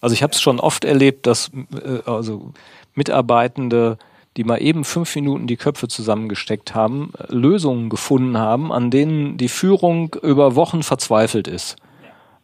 Also 0.00 0.14
ich 0.14 0.22
habe 0.22 0.32
es 0.32 0.40
schon 0.40 0.60
oft 0.60 0.84
erlebt, 0.84 1.26
dass 1.26 1.50
äh, 1.72 2.08
also 2.08 2.52
Mitarbeitende, 2.94 3.98
die 4.36 4.44
mal 4.44 4.62
eben 4.62 4.84
fünf 4.84 5.14
Minuten 5.14 5.46
die 5.46 5.56
Köpfe 5.56 5.88
zusammengesteckt 5.88 6.74
haben, 6.74 7.12
Lösungen 7.28 7.88
gefunden 7.88 8.38
haben, 8.38 8.72
an 8.72 8.90
denen 8.90 9.36
die 9.36 9.48
Führung 9.48 10.14
über 10.22 10.54
Wochen 10.54 10.82
verzweifelt 10.82 11.48
ist. 11.48 11.76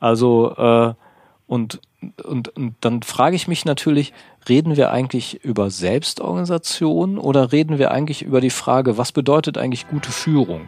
Also 0.00 0.54
äh, 0.56 0.94
und, 1.46 1.80
und, 2.22 2.48
und 2.56 2.74
dann 2.80 3.02
frage 3.02 3.36
ich 3.36 3.48
mich 3.48 3.64
natürlich, 3.64 4.12
reden 4.48 4.76
wir 4.76 4.90
eigentlich 4.90 5.44
über 5.44 5.70
Selbstorganisation 5.70 7.18
oder 7.18 7.52
reden 7.52 7.78
wir 7.78 7.90
eigentlich 7.90 8.22
über 8.22 8.40
die 8.40 8.50
Frage, 8.50 8.98
was 8.98 9.12
bedeutet 9.12 9.58
eigentlich 9.58 9.88
gute 9.88 10.10
Führung? 10.10 10.62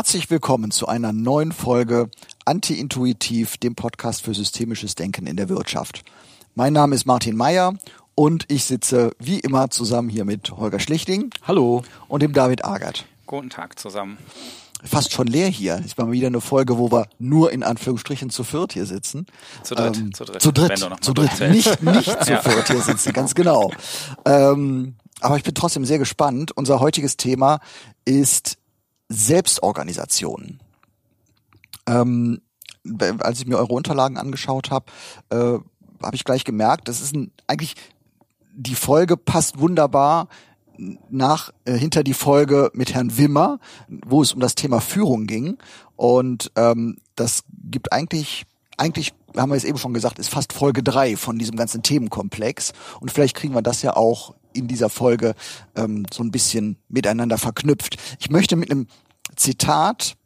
Herzlich 0.00 0.30
willkommen 0.30 0.70
zu 0.70 0.88
einer 0.88 1.12
neuen 1.12 1.52
Folge 1.52 2.08
Anti-Intuitiv, 2.46 3.58
dem 3.58 3.74
Podcast 3.74 4.22
für 4.22 4.32
systemisches 4.32 4.94
Denken 4.94 5.26
in 5.26 5.36
der 5.36 5.50
Wirtschaft. 5.50 6.04
Mein 6.54 6.72
Name 6.72 6.94
ist 6.94 7.04
Martin 7.04 7.36
Meyer 7.36 7.74
und 8.14 8.46
ich 8.48 8.64
sitze 8.64 9.14
wie 9.18 9.40
immer 9.40 9.68
zusammen 9.68 10.08
hier 10.08 10.24
mit 10.24 10.52
Holger 10.52 10.80
Schlichting. 10.80 11.28
Hallo. 11.46 11.82
Und 12.08 12.22
dem 12.22 12.32
David 12.32 12.64
Agert. 12.64 13.04
Guten 13.26 13.50
Tag 13.50 13.78
zusammen. 13.78 14.16
Fast 14.82 15.12
schon 15.12 15.26
leer 15.26 15.48
hier. 15.48 15.82
Ist 15.84 15.98
mal 15.98 16.10
wieder 16.10 16.28
eine 16.28 16.40
Folge, 16.40 16.78
wo 16.78 16.90
wir 16.90 17.06
nur 17.18 17.52
in 17.52 17.62
Anführungsstrichen 17.62 18.30
zu 18.30 18.42
viert 18.42 18.72
hier 18.72 18.86
sitzen. 18.86 19.26
Zu 19.64 19.74
dritt. 19.74 19.98
Ähm, 19.98 20.14
zu 20.14 20.24
dritt. 20.24 20.40
Zu 20.40 20.50
dritt. 20.50 20.78
Zu 21.04 21.12
dritt. 21.12 21.40
Nicht, 21.50 21.82
nicht 21.82 22.10
zu 22.24 22.38
viert 22.38 22.68
hier 22.68 22.80
sitzen, 22.80 23.12
ganz 23.12 23.34
genau. 23.34 23.70
Ähm, 24.24 24.94
aber 25.20 25.36
ich 25.36 25.42
bin 25.42 25.52
trotzdem 25.52 25.84
sehr 25.84 25.98
gespannt. 25.98 26.52
Unser 26.56 26.80
heutiges 26.80 27.18
Thema 27.18 27.60
ist 28.06 28.56
Selbstorganisation. 29.10 30.60
Ähm, 31.86 32.40
als 33.18 33.40
ich 33.40 33.46
mir 33.46 33.58
eure 33.58 33.74
Unterlagen 33.74 34.16
angeschaut 34.16 34.70
habe, 34.70 34.86
äh, 35.28 35.58
habe 36.02 36.16
ich 36.16 36.24
gleich 36.24 36.44
gemerkt, 36.44 36.88
das 36.88 37.02
ist 37.02 37.14
ein, 37.14 37.30
eigentlich 37.46 37.74
die 38.52 38.74
Folge 38.74 39.16
passt 39.16 39.58
wunderbar 39.58 40.28
nach 41.10 41.52
äh, 41.64 41.74
hinter 41.74 42.02
die 42.02 42.14
Folge 42.14 42.70
mit 42.72 42.94
Herrn 42.94 43.18
Wimmer, 43.18 43.58
wo 43.88 44.22
es 44.22 44.32
um 44.32 44.40
das 44.40 44.54
Thema 44.54 44.80
Führung 44.80 45.26
ging. 45.26 45.58
Und 45.96 46.52
ähm, 46.56 46.96
das 47.16 47.44
gibt 47.70 47.92
eigentlich, 47.92 48.46
eigentlich 48.78 49.12
haben 49.36 49.50
wir 49.50 49.56
es 49.56 49.64
eben 49.64 49.78
schon 49.78 49.92
gesagt, 49.92 50.18
ist 50.18 50.30
fast 50.30 50.52
Folge 50.52 50.82
drei 50.82 51.16
von 51.16 51.38
diesem 51.38 51.56
ganzen 51.56 51.82
Themenkomplex. 51.82 52.72
Und 53.00 53.10
vielleicht 53.10 53.36
kriegen 53.36 53.54
wir 53.54 53.62
das 53.62 53.82
ja 53.82 53.94
auch 53.94 54.34
in 54.52 54.68
dieser 54.68 54.88
Folge 54.88 55.34
ähm, 55.76 56.04
so 56.12 56.22
ein 56.22 56.30
bisschen 56.30 56.76
miteinander 56.88 57.38
verknüpft. 57.38 57.96
Ich 58.18 58.30
möchte 58.30 58.56
mit 58.56 58.70
einem 58.70 58.86
Zitat 59.36 60.16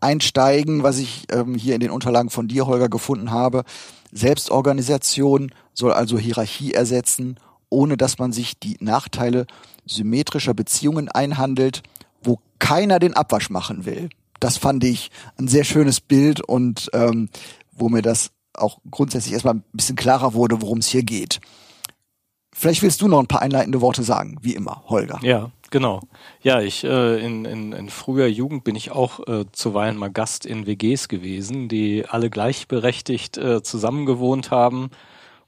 einsteigen, 0.00 0.82
was 0.82 0.98
ich 0.98 1.26
ähm, 1.30 1.54
hier 1.54 1.74
in 1.74 1.80
den 1.80 1.90
Unterlagen 1.90 2.30
von 2.30 2.48
dir, 2.48 2.66
Holger, 2.66 2.88
gefunden 2.88 3.30
habe. 3.30 3.64
Selbstorganisation 4.12 5.52
soll 5.72 5.92
also 5.92 6.18
Hierarchie 6.18 6.72
ersetzen, 6.72 7.38
ohne 7.70 7.96
dass 7.96 8.18
man 8.18 8.32
sich 8.32 8.58
die 8.58 8.76
Nachteile 8.80 9.46
symmetrischer 9.86 10.54
Beziehungen 10.54 11.08
einhandelt, 11.08 11.82
wo 12.22 12.38
keiner 12.58 12.98
den 12.98 13.14
Abwasch 13.14 13.50
machen 13.50 13.84
will. 13.84 14.08
Das 14.40 14.58
fand 14.58 14.84
ich 14.84 15.10
ein 15.38 15.48
sehr 15.48 15.64
schönes 15.64 16.00
Bild 16.00 16.40
und 16.40 16.90
ähm, 16.92 17.28
wo 17.72 17.88
mir 17.88 18.02
das 18.02 18.30
auch 18.54 18.78
grundsätzlich 18.90 19.34
erstmal 19.34 19.54
ein 19.54 19.64
bisschen 19.72 19.96
klarer 19.96 20.34
wurde, 20.34 20.62
worum 20.62 20.78
es 20.78 20.88
hier 20.88 21.02
geht. 21.02 21.40
Vielleicht 22.58 22.82
willst 22.82 23.02
du 23.02 23.08
noch 23.08 23.18
ein 23.18 23.26
paar 23.26 23.42
einleitende 23.42 23.82
Worte 23.82 24.02
sagen, 24.02 24.38
wie 24.40 24.54
immer, 24.54 24.82
Holger. 24.86 25.18
Ja, 25.20 25.50
genau. 25.68 26.00
Ja, 26.40 26.62
ich 26.62 26.84
äh, 26.84 27.22
in, 27.22 27.44
in, 27.44 27.72
in 27.72 27.90
früher 27.90 28.28
Jugend 28.28 28.64
bin 28.64 28.74
ich 28.76 28.90
auch 28.90 29.20
äh, 29.28 29.44
zuweilen 29.52 29.98
mal 29.98 30.10
Gast 30.10 30.46
in 30.46 30.66
WGs 30.66 31.08
gewesen, 31.08 31.68
die 31.68 32.06
alle 32.08 32.30
gleichberechtigt 32.30 33.36
äh, 33.36 33.62
zusammengewohnt 33.62 34.50
haben. 34.50 34.88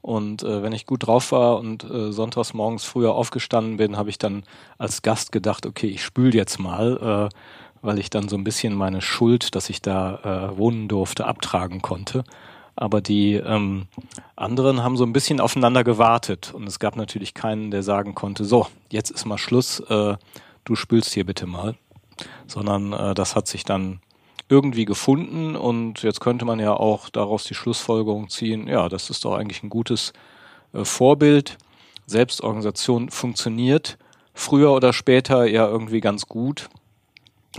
Und 0.01 0.43
äh, 0.43 0.61
wenn 0.61 0.71
ich 0.71 0.85
gut 0.85 1.07
drauf 1.07 1.31
war 1.31 1.57
und 1.57 1.83
äh, 1.83 2.11
sonntags 2.11 2.53
morgens 2.53 2.85
früher 2.85 3.15
aufgestanden 3.15 3.77
bin, 3.77 3.97
habe 3.97 4.11
ich 4.11 4.19
dann 4.19 4.43
als 4.77 5.01
Gast 5.01 5.31
gedacht, 5.31 5.65
okay, 5.65 5.87
ich 5.87 6.03
spül 6.03 6.35
jetzt 6.35 6.59
mal, 6.59 7.29
äh, 7.31 7.35
weil 7.81 7.97
ich 7.97 8.11
dann 8.11 8.29
so 8.29 8.37
ein 8.37 8.43
bisschen 8.43 8.75
meine 8.75 9.01
Schuld, 9.01 9.55
dass 9.55 9.71
ich 9.71 9.81
da 9.81 10.51
äh, 10.53 10.57
wohnen 10.59 10.87
durfte, 10.87 11.25
abtragen 11.25 11.81
konnte. 11.81 12.23
Aber 12.81 13.01
die 13.01 13.33
ähm, 13.33 13.87
anderen 14.37 14.81
haben 14.83 14.95
so 14.95 15.03
ein 15.03 15.11
bisschen 15.11 15.41
aufeinander 15.41 15.83
gewartet 15.83 16.53
und 16.53 16.65
es 16.65 16.79
gab 16.79 16.95
natürlich 16.95 17.33
keinen, 17.33 17.71
der 17.71 17.83
sagen 17.83 18.15
konnte, 18.15 18.45
so, 18.45 18.67
jetzt 18.89 19.11
ist 19.11 19.25
mal 19.25 19.37
Schluss, 19.37 19.81
äh, 19.81 20.15
du 20.63 20.75
spülst 20.75 21.13
hier 21.13 21.25
bitte 21.25 21.45
mal. 21.45 21.75
Sondern 22.47 22.93
äh, 22.93 23.13
das 23.13 23.35
hat 23.35 23.49
sich 23.49 23.65
dann 23.65 23.99
irgendwie 24.47 24.85
gefunden 24.85 25.57
und 25.57 26.03
jetzt 26.03 26.21
könnte 26.21 26.45
man 26.45 26.57
ja 26.59 26.71
auch 26.71 27.09
daraus 27.09 27.43
die 27.43 27.53
Schlussfolgerung 27.53 28.29
ziehen, 28.29 28.67
ja, 28.67 28.87
das 28.87 29.09
ist 29.09 29.25
doch 29.25 29.35
eigentlich 29.35 29.61
ein 29.61 29.69
gutes 29.69 30.13
äh, 30.71 30.85
Vorbild. 30.85 31.57
Selbstorganisation 32.05 33.09
funktioniert 33.09 33.97
früher 34.33 34.71
oder 34.71 34.93
später 34.93 35.45
ja 35.45 35.67
irgendwie 35.67 35.99
ganz 35.99 36.27
gut 36.27 36.69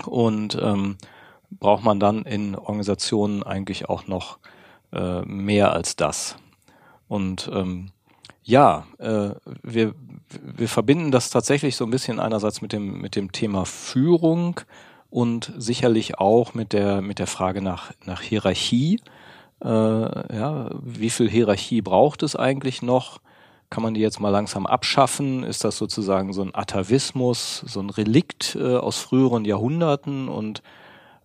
und 0.06 0.58
ähm, 0.62 0.96
braucht 1.50 1.84
man 1.84 2.00
dann 2.00 2.22
in 2.22 2.56
Organisationen 2.56 3.42
eigentlich 3.42 3.90
auch 3.90 4.06
noch 4.06 4.38
äh, 4.92 5.22
mehr 5.22 5.72
als 5.72 5.96
das. 5.96 6.36
Und 7.08 7.50
ähm, 7.52 7.90
ja, 8.42 8.86
äh, 8.98 9.30
wir, 9.62 9.94
wir 10.42 10.68
verbinden 10.68 11.10
das 11.10 11.30
tatsächlich 11.30 11.76
so 11.76 11.84
ein 11.84 11.90
bisschen 11.90 12.20
einerseits 12.20 12.62
mit 12.62 12.72
dem, 12.72 13.00
mit 13.00 13.16
dem 13.16 13.32
Thema 13.32 13.64
Führung 13.64 14.60
und 15.10 15.52
sicherlich 15.56 16.18
auch 16.18 16.54
mit 16.54 16.72
der, 16.72 17.02
mit 17.02 17.18
der 17.18 17.26
Frage 17.26 17.62
nach, 17.62 17.92
nach 18.04 18.22
Hierarchie. 18.22 19.00
Äh, 19.62 19.68
ja, 19.68 20.70
wie 20.82 21.10
viel 21.10 21.28
Hierarchie 21.28 21.82
braucht 21.82 22.22
es 22.22 22.36
eigentlich 22.36 22.82
noch? 22.82 23.20
Kann 23.70 23.82
man 23.82 23.94
die 23.94 24.00
jetzt 24.00 24.20
mal 24.20 24.30
langsam 24.30 24.66
abschaffen? 24.66 25.44
Ist 25.44 25.64
das 25.64 25.76
sozusagen 25.76 26.32
so 26.32 26.42
ein 26.42 26.54
Atavismus, 26.54 27.58
so 27.66 27.80
ein 27.80 27.90
Relikt 27.90 28.56
äh, 28.60 28.76
aus 28.76 28.98
früheren 28.98 29.44
Jahrhunderten 29.44 30.28
und 30.28 30.62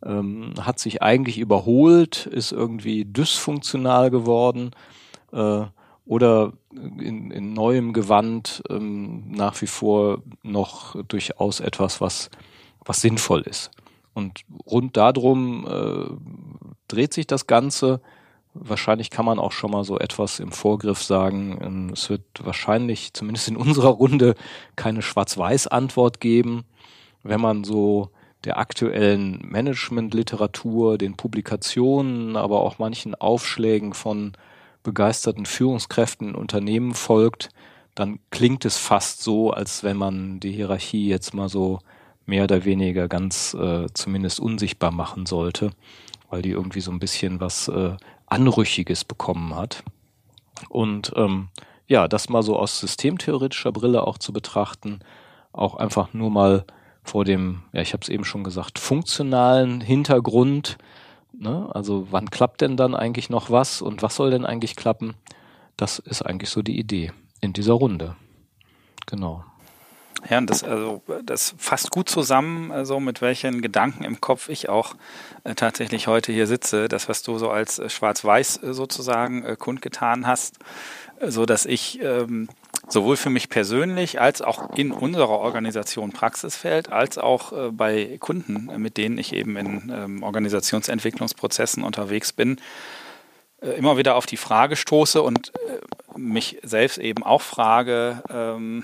ähm, 0.05 0.53
hat 0.61 0.79
sich 0.79 1.01
eigentlich 1.01 1.39
überholt, 1.39 2.25
ist 2.27 2.51
irgendwie 2.51 3.05
dysfunktional 3.05 4.11
geworden 4.11 4.71
äh, 5.31 5.63
oder 6.05 6.53
in, 6.71 7.31
in 7.31 7.53
neuem 7.53 7.91
Gewand 7.91 8.63
ähm, 8.69 9.31
nach 9.31 9.59
wie 9.61 9.67
vor 9.67 10.21
noch 10.43 10.95
durchaus 11.03 11.59
etwas, 11.59 11.99
was, 11.99 12.29
was 12.85 13.01
sinnvoll 13.01 13.41
ist. 13.41 13.71
Und 14.13 14.41
rund 14.65 14.95
darum 14.95 15.67
äh, 15.67 16.65
dreht 16.87 17.13
sich 17.13 17.27
das 17.27 17.47
Ganze. 17.47 17.99
Wahrscheinlich 18.53 19.09
kann 19.09 19.25
man 19.25 19.39
auch 19.39 19.51
schon 19.51 19.71
mal 19.71 19.83
so 19.83 19.99
etwas 19.99 20.39
im 20.39 20.51
Vorgriff 20.51 21.03
sagen. 21.03 21.59
Ähm, 21.61 21.89
es 21.91 22.09
wird 22.09 22.23
wahrscheinlich, 22.41 23.13
zumindest 23.13 23.49
in 23.49 23.57
unserer 23.57 23.89
Runde, 23.89 24.35
keine 24.75 25.01
Schwarz-Weiß-Antwort 25.01 26.21
geben. 26.21 26.63
Wenn 27.23 27.41
man 27.41 27.63
so 27.63 28.11
der 28.45 28.57
aktuellen 28.57 29.39
Managementliteratur, 29.43 30.97
den 30.97 31.17
Publikationen, 31.17 32.35
aber 32.35 32.61
auch 32.61 32.79
manchen 32.79 33.15
Aufschlägen 33.15 33.93
von 33.93 34.33
begeisterten 34.83 35.45
Führungskräften 35.45 36.29
in 36.29 36.35
Unternehmen 36.35 36.93
folgt, 36.93 37.49
dann 37.95 38.19
klingt 38.29 38.65
es 38.65 38.77
fast 38.77 39.23
so, 39.23 39.51
als 39.51 39.83
wenn 39.83 39.97
man 39.97 40.39
die 40.39 40.51
Hierarchie 40.51 41.07
jetzt 41.07 41.33
mal 41.33 41.49
so 41.49 41.79
mehr 42.25 42.43
oder 42.43 42.65
weniger 42.65 43.07
ganz 43.07 43.53
äh, 43.53 43.87
zumindest 43.93 44.39
unsichtbar 44.39 44.91
machen 44.91 45.25
sollte, 45.25 45.71
weil 46.29 46.41
die 46.41 46.51
irgendwie 46.51 46.81
so 46.81 46.91
ein 46.91 46.99
bisschen 46.99 47.39
was 47.39 47.67
äh, 47.67 47.95
Anrüchiges 48.27 49.05
bekommen 49.05 49.55
hat. 49.55 49.83
Und 50.69 51.13
ähm, 51.15 51.49
ja, 51.87 52.07
das 52.07 52.29
mal 52.29 52.43
so 52.43 52.57
aus 52.57 52.79
systemtheoretischer 52.79 53.71
Brille 53.71 54.05
auch 54.05 54.17
zu 54.17 54.33
betrachten, 54.33 54.99
auch 55.51 55.75
einfach 55.75 56.13
nur 56.13 56.29
mal 56.29 56.65
vor 57.05 57.23
dem, 57.23 57.61
ja, 57.71 57.81
ich 57.81 57.93
habe 57.93 58.01
es 58.01 58.09
eben 58.09 58.25
schon 58.25 58.43
gesagt, 58.43 58.79
funktionalen 58.79 59.79
Hintergrund. 59.79 60.77
Ne? 61.31 61.69
Also 61.73 62.07
wann 62.11 62.29
klappt 62.29 62.61
denn 62.61 62.75
dann 62.75 62.95
eigentlich 62.95 63.29
noch 63.29 63.49
was 63.49 63.81
und 63.81 64.01
was 64.01 64.15
soll 64.15 64.31
denn 64.31 64.45
eigentlich 64.45 64.75
klappen? 64.75 65.13
Das 65.77 65.99
ist 65.99 66.21
eigentlich 66.21 66.49
so 66.49 66.61
die 66.61 66.79
Idee 66.79 67.11
in 67.41 67.53
dieser 67.53 67.73
Runde. 67.73 68.15
Genau. 69.05 69.43
Ja, 70.29 70.39
und 70.39 70.49
das, 70.49 70.63
also, 70.63 71.03
das 71.23 71.53
fasst 71.57 71.91
gut 71.91 72.09
zusammen, 72.09 72.71
also 72.71 72.99
mit 72.99 73.21
welchen 73.21 73.61
Gedanken 73.61 74.03
im 74.03 74.21
Kopf 74.21 74.49
ich 74.49 74.69
auch 74.69 74.95
äh, 75.43 75.53
tatsächlich 75.53 76.07
heute 76.07 76.31
hier 76.31 76.47
sitze. 76.47 76.87
Das, 76.87 77.07
was 77.07 77.21
du 77.21 77.37
so 77.37 77.49
als 77.51 77.77
äh, 77.77 77.89
Schwarz-Weiß 77.89 78.63
äh, 78.63 78.73
sozusagen 78.73 79.43
äh, 79.43 79.55
kundgetan 79.55 80.25
hast, 80.25 80.57
so 81.21 81.45
dass 81.45 81.65
ich 81.65 81.99
ähm, 82.01 82.49
sowohl 82.87 83.17
für 83.17 83.29
mich 83.29 83.49
persönlich 83.49 84.21
als 84.21 84.41
auch 84.41 84.75
in 84.75 84.91
unserer 84.91 85.29
Organisation 85.29 86.11
Praxisfeld, 86.11 86.91
als 86.91 87.17
auch 87.17 87.51
äh, 87.51 87.71
bei 87.71 88.17
Kunden, 88.19 88.69
äh, 88.69 88.77
mit 88.77 88.97
denen 88.97 89.17
ich 89.17 89.33
eben 89.33 89.57
in 89.57 89.91
ähm, 89.93 90.23
Organisationsentwicklungsprozessen 90.23 91.83
unterwegs 91.83 92.33
bin, 92.33 92.57
äh, 93.61 93.69
immer 93.71 93.97
wieder 93.97 94.15
auf 94.15 94.25
die 94.25 94.37
Frage 94.37 94.75
stoße 94.75 95.21
und 95.21 95.51
äh, 95.55 96.19
mich 96.19 96.59
selbst 96.63 96.97
eben 96.97 97.23
auch 97.23 97.41
frage, 97.41 98.23
ähm, 98.29 98.83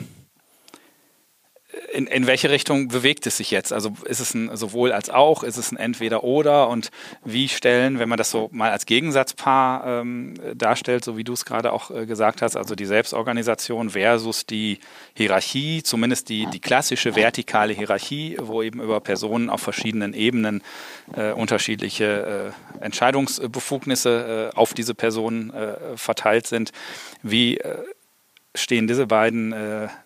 in, 1.93 2.07
in 2.07 2.27
welche 2.27 2.49
Richtung 2.49 2.87
bewegt 2.89 3.25
es 3.27 3.37
sich 3.37 3.51
jetzt? 3.51 3.71
Also 3.71 3.93
ist 4.05 4.19
es 4.19 4.33
ein 4.33 4.55
sowohl 4.55 4.91
als 4.91 5.09
auch, 5.09 5.43
ist 5.43 5.57
es 5.57 5.71
ein 5.71 5.77
entweder 5.77 6.23
oder 6.23 6.69
und 6.69 6.91
wie 7.23 7.47
stellen, 7.47 7.99
wenn 7.99 8.09
man 8.09 8.17
das 8.17 8.31
so 8.31 8.49
mal 8.51 8.71
als 8.71 8.85
Gegensatzpaar 8.85 10.01
ähm, 10.01 10.35
darstellt, 10.55 11.03
so 11.03 11.17
wie 11.17 11.23
du 11.23 11.33
es 11.33 11.45
gerade 11.45 11.71
auch 11.71 11.91
äh, 11.91 12.05
gesagt 12.05 12.41
hast, 12.41 12.55
also 12.55 12.75
die 12.75 12.85
Selbstorganisation 12.85 13.91
versus 13.91 14.45
die 14.45 14.79
Hierarchie, 15.15 15.83
zumindest 15.83 16.29
die, 16.29 16.47
die 16.47 16.59
klassische 16.59 17.15
vertikale 17.15 17.73
Hierarchie, 17.73 18.37
wo 18.41 18.61
eben 18.61 18.81
über 18.81 18.99
Personen 18.99 19.49
auf 19.49 19.61
verschiedenen 19.61 20.13
Ebenen 20.13 20.61
äh, 21.15 21.31
unterschiedliche 21.31 22.53
äh, 22.79 22.83
Entscheidungsbefugnisse 22.83 24.51
äh, 24.53 24.57
auf 24.57 24.73
diese 24.73 24.95
Personen 24.95 25.53
äh, 25.53 25.97
verteilt 25.97 26.47
sind. 26.47 26.71
Wie 27.23 27.57
äh, 27.57 27.77
stehen 28.53 28.85
diese 28.85 29.07
beiden 29.07 29.55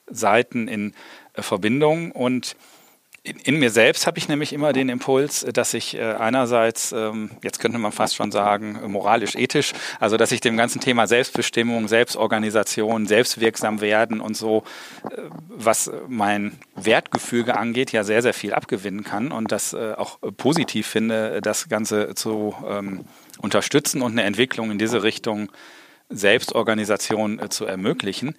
Seiten 0.06 0.68
in 0.68 0.94
Verbindung. 1.38 2.12
Und 2.12 2.56
in, 3.44 3.58
mir 3.58 3.72
selbst 3.72 4.06
habe 4.06 4.18
ich 4.20 4.28
nämlich 4.28 4.54
immer 4.54 4.72
den 4.72 4.88
Impuls, 4.90 5.46
dass 5.52 5.74
ich 5.74 5.96
äh, 5.96 6.02
einerseits, 6.14 6.92
ähm, 6.92 7.32
jetzt 7.42 7.60
könnte 7.60 7.80
man 7.80 7.92
fast 7.92 8.16
schon 8.16 8.32
sagen, 8.32 8.80
moralisch-ethisch, 8.88 9.74
also 10.00 10.16
dass 10.18 10.32
ich 10.32 10.42
dem 10.42 10.58
ganzen 10.58 10.80
Thema 10.80 11.08
Selbstbestimmung, 11.08 11.88
Selbstorganisation, 11.88 13.08
Selbstwirksam 13.08 13.82
werden 13.82 14.22
und 14.22 14.38
so, 14.38 14.64
äh, 15.10 15.22
was 15.50 15.92
mein 16.08 16.60
Wertgefüge 16.76 17.58
angeht, 17.58 17.92
ja 17.92 18.04
sehr, 18.04 18.22
sehr 18.22 18.34
viel 18.34 18.54
abgewinnen 18.54 19.04
kann 19.04 19.32
und 19.32 19.52
das 19.52 19.74
äh, 19.74 19.94
auch 19.98 20.20
positiv 20.38 20.86
finde, 20.86 21.42
das 21.42 21.68
Ganze 21.68 22.14
zu 22.14 22.54
ähm, 22.68 23.06
unterstützen 23.40 24.04
und 24.04 24.12
eine 24.12 24.24
Entwicklung 24.24 24.70
in 24.70 24.78
diese 24.78 25.02
Richtung 25.02 25.52
Selbstorganisation 26.10 27.40
äh, 27.40 27.50
zu 27.50 27.66
ermöglichen 27.66 28.36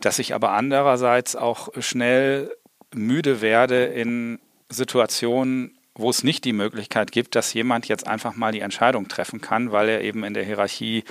dass 0.00 0.18
ich 0.18 0.34
aber 0.34 0.52
andererseits 0.52 1.36
auch 1.36 1.68
schnell 1.78 2.54
müde 2.94 3.40
werde 3.40 3.84
in 3.84 4.38
Situationen, 4.68 5.76
wo 5.94 6.10
es 6.10 6.24
nicht 6.24 6.44
die 6.44 6.52
Möglichkeit 6.52 7.12
gibt, 7.12 7.36
dass 7.36 7.52
jemand 7.52 7.86
jetzt 7.86 8.06
einfach 8.06 8.34
mal 8.34 8.52
die 8.52 8.60
Entscheidung 8.60 9.08
treffen 9.08 9.40
kann, 9.40 9.70
weil 9.70 9.88
er 9.88 10.00
eben 10.00 10.24
in 10.24 10.34
der 10.34 10.44
Hierarchie 10.44 11.04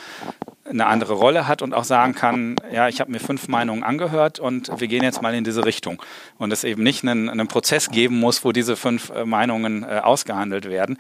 eine 0.70 0.88
andere 0.88 1.14
Rolle 1.14 1.48
hat 1.48 1.62
und 1.62 1.74
auch 1.74 1.84
sagen 1.84 2.16
kann, 2.16 2.56
ja, 2.72 2.88
ich 2.88 3.00
habe 3.00 3.12
mir 3.12 3.20
fünf 3.20 3.48
Meinungen 3.48 3.84
angehört 3.84 4.40
und 4.40 4.72
wir 4.80 4.88
gehen 4.88 5.04
jetzt 5.04 5.22
mal 5.22 5.34
in 5.34 5.44
diese 5.44 5.66
Richtung. 5.66 6.02
Und 6.38 6.52
es 6.52 6.64
eben 6.64 6.84
nicht 6.84 7.04
einen, 7.04 7.30
einen 7.30 7.48
Prozess 7.48 7.90
geben 7.90 8.20
muss, 8.20 8.44
wo 8.44 8.52
diese 8.52 8.76
fünf 8.76 9.10
äh, 9.10 9.26
Meinungen 9.26 9.84
äh, 9.84 10.00
ausgehandelt 10.04 10.70
werden. 10.70 10.98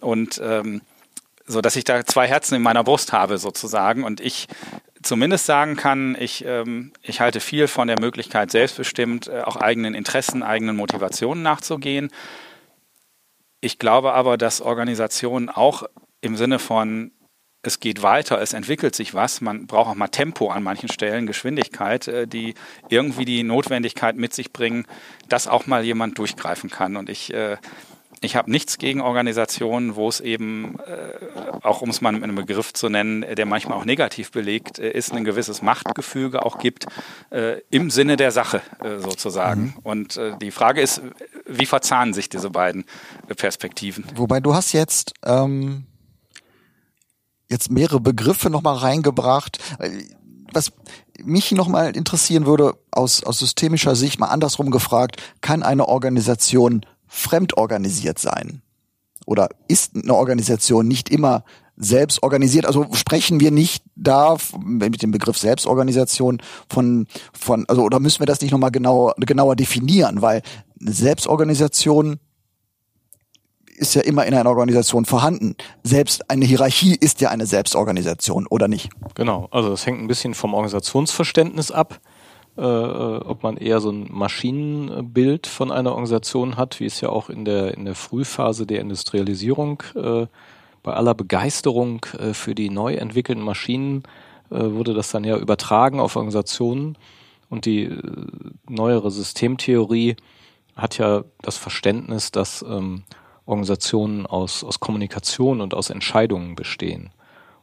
Und 0.00 0.40
ähm, 0.42 0.80
so 1.46 1.60
dass 1.62 1.76
ich 1.76 1.84
da 1.84 2.04
zwei 2.04 2.28
Herzen 2.28 2.54
in 2.54 2.62
meiner 2.62 2.84
Brust 2.84 3.12
habe 3.12 3.38
sozusagen 3.38 4.04
und 4.04 4.20
ich 4.20 4.48
zumindest 5.08 5.46
sagen 5.46 5.76
kann, 5.76 6.16
ich, 6.20 6.44
ähm, 6.44 6.92
ich 7.02 7.20
halte 7.20 7.40
viel 7.40 7.66
von 7.66 7.88
der 7.88 7.98
Möglichkeit, 7.98 8.50
selbstbestimmt 8.50 9.26
äh, 9.26 9.40
auch 9.40 9.56
eigenen 9.56 9.94
Interessen, 9.94 10.42
eigenen 10.42 10.76
Motivationen 10.76 11.42
nachzugehen. 11.42 12.10
Ich 13.60 13.78
glaube 13.78 14.12
aber, 14.12 14.36
dass 14.36 14.60
Organisationen 14.60 15.48
auch 15.48 15.84
im 16.20 16.36
Sinne 16.36 16.58
von 16.58 17.10
es 17.62 17.80
geht 17.80 18.02
weiter, 18.02 18.40
es 18.40 18.52
entwickelt 18.52 18.94
sich 18.94 19.14
was, 19.14 19.40
man 19.40 19.66
braucht 19.66 19.90
auch 19.90 19.94
mal 19.96 20.08
Tempo 20.08 20.48
an 20.48 20.62
manchen 20.62 20.88
Stellen, 20.88 21.26
Geschwindigkeit, 21.26 22.06
äh, 22.06 22.26
die 22.28 22.54
irgendwie 22.88 23.24
die 23.24 23.42
Notwendigkeit 23.42 24.16
mit 24.16 24.34
sich 24.34 24.52
bringen, 24.52 24.86
dass 25.28 25.48
auch 25.48 25.66
mal 25.66 25.84
jemand 25.84 26.18
durchgreifen 26.18 26.70
kann. 26.70 26.96
Und 26.96 27.08
ich 27.08 27.32
äh, 27.32 27.56
ich 28.20 28.36
habe 28.36 28.50
nichts 28.50 28.78
gegen 28.78 29.00
Organisationen, 29.00 29.96
wo 29.96 30.08
es 30.08 30.20
eben, 30.20 30.78
äh, 30.80 31.62
auch 31.62 31.82
um 31.82 31.90
es 31.90 32.00
mal 32.00 32.12
mit 32.12 32.22
einem 32.22 32.34
Begriff 32.34 32.72
zu 32.72 32.88
nennen, 32.88 33.24
der 33.36 33.46
manchmal 33.46 33.78
auch 33.78 33.84
negativ 33.84 34.30
belegt 34.30 34.78
äh, 34.78 34.90
ist, 34.90 35.12
ein 35.12 35.24
gewisses 35.24 35.62
Machtgefüge 35.62 36.44
auch 36.44 36.58
gibt, 36.58 36.86
äh, 37.30 37.60
im 37.70 37.90
Sinne 37.90 38.16
der 38.16 38.30
Sache 38.30 38.62
äh, 38.82 38.98
sozusagen. 38.98 39.62
Mhm. 39.62 39.74
Und 39.82 40.16
äh, 40.16 40.36
die 40.40 40.50
Frage 40.50 40.80
ist, 40.80 41.02
wie 41.46 41.66
verzahnen 41.66 42.14
sich 42.14 42.28
diese 42.28 42.50
beiden 42.50 42.84
Perspektiven? 43.36 44.04
Wobei 44.14 44.40
du 44.40 44.54
hast 44.54 44.72
jetzt 44.72 45.14
ähm, 45.24 45.86
jetzt 47.48 47.70
mehrere 47.70 48.00
Begriffe 48.00 48.50
nochmal 48.50 48.76
reingebracht. 48.76 49.58
Was 50.52 50.72
mich 51.22 51.52
nochmal 51.52 51.96
interessieren 51.96 52.46
würde, 52.46 52.74
aus, 52.90 53.22
aus 53.24 53.38
systemischer 53.38 53.96
Sicht 53.96 54.18
mal 54.18 54.28
andersrum 54.28 54.70
gefragt, 54.70 55.22
kann 55.40 55.62
eine 55.62 55.88
Organisation 55.88 56.86
fremdorganisiert 57.08 58.18
sein? 58.18 58.62
Oder 59.26 59.48
ist 59.66 59.94
eine 59.94 60.14
Organisation 60.14 60.88
nicht 60.88 61.10
immer 61.10 61.44
selbst 61.76 62.22
organisiert? 62.22 62.66
Also 62.66 62.86
sprechen 62.94 63.40
wir 63.40 63.50
nicht 63.50 63.84
da 63.94 64.36
mit 64.64 65.02
dem 65.02 65.10
Begriff 65.10 65.36
Selbstorganisation 65.38 66.40
von, 66.68 67.06
von, 67.32 67.64
also, 67.68 67.82
oder 67.82 68.00
müssen 68.00 68.20
wir 68.20 68.26
das 68.26 68.40
nicht 68.40 68.52
nochmal 68.52 68.70
genauer, 68.70 69.14
genauer 69.18 69.56
definieren? 69.56 70.22
Weil 70.22 70.42
eine 70.80 70.92
Selbstorganisation 70.92 72.18
ist 73.78 73.94
ja 73.94 74.02
immer 74.02 74.26
in 74.26 74.34
einer 74.34 74.48
Organisation 74.48 75.04
vorhanden. 75.04 75.54
Selbst 75.82 76.30
eine 76.30 76.44
Hierarchie 76.44 76.96
ist 76.96 77.20
ja 77.20 77.30
eine 77.30 77.46
Selbstorganisation, 77.46 78.46
oder 78.46 78.66
nicht? 78.66 78.90
Genau, 79.14 79.48
also 79.50 79.70
das 79.70 79.86
hängt 79.86 80.00
ein 80.00 80.08
bisschen 80.08 80.34
vom 80.34 80.54
Organisationsverständnis 80.54 81.70
ab 81.70 82.00
äh, 82.58 82.60
äh, 82.60 83.20
ob 83.24 83.44
man 83.44 83.56
eher 83.56 83.80
so 83.80 83.90
ein 83.90 84.08
Maschinenbild 84.10 85.46
von 85.46 85.70
einer 85.70 85.90
Organisation 85.90 86.56
hat, 86.56 86.80
wie 86.80 86.86
es 86.86 87.00
ja 87.00 87.08
auch 87.08 87.30
in 87.30 87.44
der, 87.44 87.74
in 87.74 87.84
der 87.84 87.94
Frühphase 87.94 88.66
der 88.66 88.80
Industrialisierung 88.80 89.84
äh, 89.94 90.26
bei 90.82 90.92
aller 90.92 91.14
Begeisterung 91.14 92.04
äh, 92.18 92.34
für 92.34 92.56
die 92.56 92.68
neu 92.68 92.94
entwickelten 92.94 93.44
Maschinen 93.44 94.02
äh, 94.50 94.56
wurde 94.58 94.92
das 94.92 95.12
dann 95.12 95.22
ja 95.22 95.36
übertragen 95.36 96.00
auf 96.00 96.16
Organisationen 96.16 96.98
und 97.48 97.64
die 97.64 97.84
äh, 97.84 98.02
neuere 98.68 99.12
Systemtheorie 99.12 100.16
hat 100.74 100.98
ja 100.98 101.22
das 101.42 101.56
Verständnis, 101.56 102.32
dass 102.32 102.62
ähm, 102.62 103.04
Organisationen 103.46 104.26
aus, 104.26 104.64
aus 104.64 104.80
Kommunikation 104.80 105.60
und 105.60 105.74
aus 105.74 105.90
Entscheidungen 105.90 106.56
bestehen. 106.56 107.10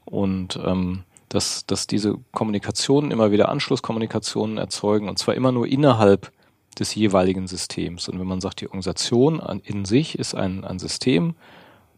Und 0.06 0.58
ähm, 0.64 1.04
dass, 1.30 1.66
dass 1.66 1.88
diese 1.88 2.18
Kommunikationen 2.32 3.12
immer 3.12 3.32
wieder 3.32 3.50
Anschlusskommunikationen 3.50 4.58
erzeugen 4.58 5.10
und 5.10 5.20
zwar 5.20 5.36
immer 5.36 5.52
nur 5.52 5.68
innerhalb 5.68 6.32
des 6.80 6.94
jeweiligen 6.96 7.48
Systems. 7.48 8.10
Und 8.10 8.20
wenn 8.20 8.28
man 8.28 8.42
sagt, 8.42 8.62
die 8.62 8.68
Organisation 8.68 9.40
in 9.64 9.86
sich 9.86 10.20
ist 10.20 10.36
ein, 10.36 10.64
ein 10.66 10.80
System, 10.80 11.36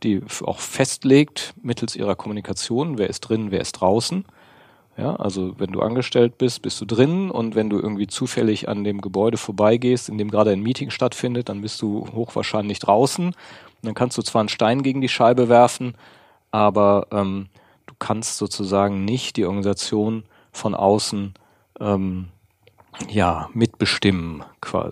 die 0.03 0.21
auch 0.43 0.59
festlegt 0.59 1.53
mittels 1.61 1.95
ihrer 1.95 2.15
Kommunikation, 2.15 2.97
wer 2.97 3.09
ist 3.09 3.21
drin, 3.21 3.51
wer 3.51 3.61
ist 3.61 3.73
draußen. 3.73 4.25
Ja, 4.97 5.15
also 5.15 5.53
wenn 5.59 5.71
du 5.71 5.81
angestellt 5.81 6.39
bist, 6.39 6.63
bist 6.63 6.81
du 6.81 6.85
drin 6.85 7.29
und 7.29 7.53
wenn 7.53 7.69
du 7.69 7.77
irgendwie 7.77 8.07
zufällig 8.07 8.67
an 8.67 8.83
dem 8.83 8.99
Gebäude 8.99 9.37
vorbeigehst, 9.37 10.09
in 10.09 10.17
dem 10.17 10.31
gerade 10.31 10.51
ein 10.51 10.61
Meeting 10.61 10.89
stattfindet, 10.89 11.49
dann 11.49 11.61
bist 11.61 11.81
du 11.83 12.07
hochwahrscheinlich 12.13 12.79
draußen. 12.79 13.27
Und 13.27 13.35
dann 13.83 13.93
kannst 13.93 14.17
du 14.17 14.23
zwar 14.23 14.39
einen 14.39 14.49
Stein 14.49 14.81
gegen 14.81 15.01
die 15.01 15.09
Scheibe 15.09 15.49
werfen, 15.49 15.93
aber 16.49 17.07
ähm, 17.11 17.47
kannst 17.99 18.37
sozusagen 18.37 19.05
nicht 19.05 19.37
die 19.37 19.45
Organisation 19.45 20.23
von 20.51 20.75
außen 20.75 21.33
ähm, 21.79 22.27
ja 23.09 23.49
mitbestimmen. 23.53 24.43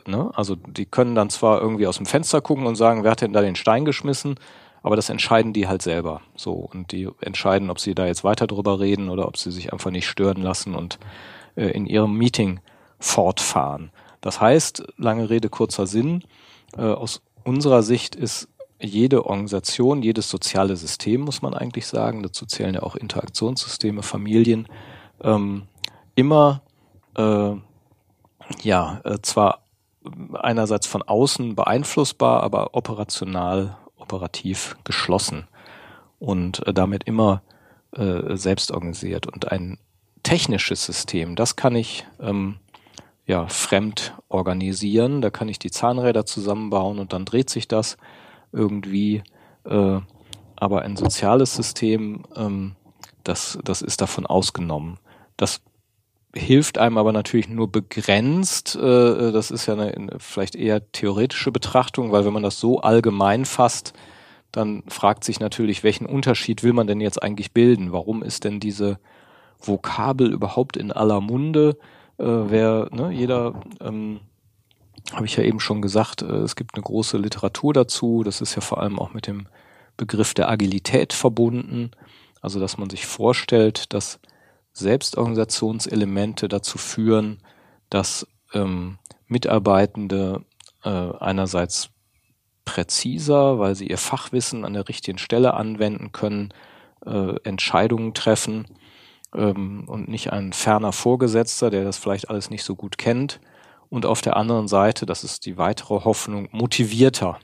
Ne? 0.08 0.32
Also 0.34 0.56
die 0.56 0.86
können 0.86 1.16
dann 1.16 1.30
zwar 1.30 1.62
irgendwie 1.62 1.88
aus 1.88 1.98
dem 1.98 2.06
Fenster 2.06 2.42
gucken 2.42 2.66
und 2.66 2.76
sagen, 2.76 3.04
wer 3.04 3.12
hat 3.12 3.22
denn 3.22 3.34
da 3.34 3.42
den 3.42 3.56
Stein 3.56 3.86
geschmissen, 3.86 4.36
aber 4.84 4.96
das 4.96 5.10
entscheiden 5.10 5.54
die 5.54 5.68
halt 5.68 5.82
selber. 5.82 6.22
So 6.36 6.54
und 6.54 6.92
die 6.92 7.10
entscheiden, 7.22 7.70
ob 7.70 7.80
sie 7.80 7.96
da 7.96 8.06
jetzt 8.06 8.24
weiter 8.24 8.48
drüber 8.48 8.80
reden 8.80 9.10
oder 9.10 9.28
ob 9.28 9.38
sie 9.38 9.52
sich 9.52 9.74
einfach 9.74 9.92
nicht 9.92 10.08
stören 10.08 10.42
lassen 10.42 10.76
und 10.76 11.00
äh, 11.56 11.68
in 11.68 11.88
ihrem 11.88 12.16
Meeting 12.16 12.60
fortfahren. 13.00 13.92
Das 14.22 14.42
heißt, 14.42 14.84
lange 14.98 15.30
Rede 15.30 15.50
kurzer 15.50 15.88
Sinn. 15.88 16.24
Äh, 16.78 16.82
aus 16.82 17.22
unserer 17.44 17.84
Sicht 17.84 18.16
ist 18.16 18.48
jede 18.86 19.26
Organisation, 19.26 20.04
jedes 20.04 20.30
soziale 20.30 20.76
System, 20.76 21.22
muss 21.22 21.42
man 21.42 21.54
eigentlich 21.54 21.88
sagen, 21.88 22.24
dazu 22.24 22.46
zählen 22.46 22.76
ja 22.76 22.84
auch 22.84 22.96
Interaktionssysteme, 22.96 24.04
Familien, 24.04 24.68
ähm, 25.22 25.64
immer 26.16 26.62
äh, 27.18 27.54
ja 28.62 29.02
äh, 29.04 29.18
zwar 29.22 29.66
einerseits 30.34 30.88
von 30.88 31.02
außen 31.02 31.56
beeinflussbar, 31.56 32.44
aber 32.44 32.76
operational, 32.76 33.78
operativ 33.98 34.78
geschlossen 34.84 35.48
und 36.20 36.66
äh, 36.68 36.74
damit 36.74 37.06
immer 37.06 37.42
äh, 37.92 38.36
selbst 38.36 38.72
organisiert. 38.72 39.28
Und 39.28 39.52
ein 39.52 39.78
technisches 40.24 40.86
System, 40.86 41.36
das 41.36 41.56
kann 41.56 41.76
ich 41.76 42.06
ähm, 42.20 42.58
ja 43.26 43.48
fremd 43.48 44.14
organisieren. 44.30 45.22
Da 45.22 45.30
kann 45.30 45.50
ich 45.50 45.60
die 45.60 45.72
Zahnräder 45.72 46.26
zusammenbauen 46.26 47.00
und 47.00 47.14
dann 47.14 47.26
dreht 47.26 47.50
sich 47.50 47.68
das 47.68 47.98
irgendwie. 48.56 49.24
Äh, 49.66 50.00
aber 50.56 50.82
ein 50.82 50.96
soziales 50.96 51.56
System, 51.56 52.24
ähm, 52.36 52.76
das, 53.24 53.60
das 53.64 53.82
ist 53.82 54.02
davon 54.02 54.26
ausgenommen. 54.26 54.98
Das 55.38 55.62
hilft 56.34 56.78
einem 56.78 56.98
aber 56.98 57.12
natürlich 57.12 57.50
nur 57.50 57.72
begrenzt. 57.72 58.76
Äh, 58.76 59.32
das 59.32 59.52
ist 59.52 59.66
ja 59.66 59.74
eine 59.74 60.18
vielleicht 60.20 60.56
eher 60.56 60.92
theoretische 60.92 61.52
Betrachtung, 61.52 62.12
weil 62.12 62.26
wenn 62.26 62.34
man 62.34 62.44
das 62.44 62.60
so 62.60 62.80
allgemein 62.80 63.46
fasst, 63.46 63.94
dann 64.52 64.84
fragt 64.88 65.24
sich 65.24 65.40
natürlich, 65.40 65.84
welchen 65.84 66.06
Unterschied 66.06 66.64
will 66.64 66.74
man 66.74 66.88
denn 66.88 67.02
jetzt 67.02 67.22
eigentlich 67.22 67.52
bilden? 67.52 67.92
Warum 67.92 68.24
ist 68.24 68.44
denn 68.44 68.60
diese 68.60 69.00
Vokabel 69.60 70.32
überhaupt 70.32 70.78
in 70.78 70.92
aller 70.92 71.20
Munde? 71.20 71.78
Äh, 72.18 72.26
wer, 72.26 72.88
ne, 72.92 73.12
jeder, 73.12 73.62
ähm, 73.82 74.22
habe 75.14 75.26
ich 75.26 75.36
ja 75.36 75.44
eben 75.44 75.60
schon 75.60 75.82
gesagt, 75.82 76.22
äh, 76.22 76.26
es 76.26 76.56
gibt 76.56 76.76
eine 76.76 76.84
große 76.84 77.18
Literatur 77.18 77.74
dazu. 77.74 78.24
Das 78.24 78.42
ist 78.42 78.56
ja 78.56 78.62
vor 78.62 78.82
allem 78.82 79.00
auch 79.00 79.14
mit 79.14 79.28
dem 79.28 79.48
Begriff 79.98 80.34
der 80.34 80.50
Agilität 80.50 81.14
verbunden. 81.14 81.92
Also, 82.42 82.60
dass 82.60 82.78
man 82.78 82.90
sich 82.90 83.06
vorstellt, 83.06 83.94
dass 83.94 84.20
Selbstorganisationselemente 84.74 86.48
dazu 86.48 86.78
führen, 86.78 87.40
dass 87.90 88.28
ähm, 88.54 88.98
Mitarbeitende 89.28 90.44
äh, 90.84 90.90
einerseits 90.90 91.90
präziser, 92.66 93.60
weil 93.60 93.76
sie 93.76 93.88
ihr 93.88 93.98
Fachwissen 93.98 94.66
an 94.66 94.74
der 94.74 94.90
richtigen 94.90 95.18
Stelle 95.18 95.54
anwenden 95.54 96.12
können, 96.12 96.54
äh, 97.06 97.36
Entscheidungen 97.44 98.14
treffen 98.14 98.66
ähm, 99.34 99.86
und 99.88 100.08
nicht 100.08 100.34
ein 100.34 100.52
ferner 100.52 100.92
Vorgesetzter, 100.92 101.70
der 101.70 101.84
das 101.84 101.98
vielleicht 101.98 102.30
alles 102.30 102.50
nicht 102.50 102.64
so 102.64 102.76
gut 102.76 102.98
kennt. 102.98 103.40
Und 103.90 104.06
auf 104.06 104.22
der 104.22 104.36
anderen 104.36 104.68
Seite, 104.68 105.06
das 105.06 105.24
ist 105.24 105.46
die 105.46 105.58
weitere 105.58 106.04
Hoffnung, 106.04 106.50
motivierter 106.52 107.40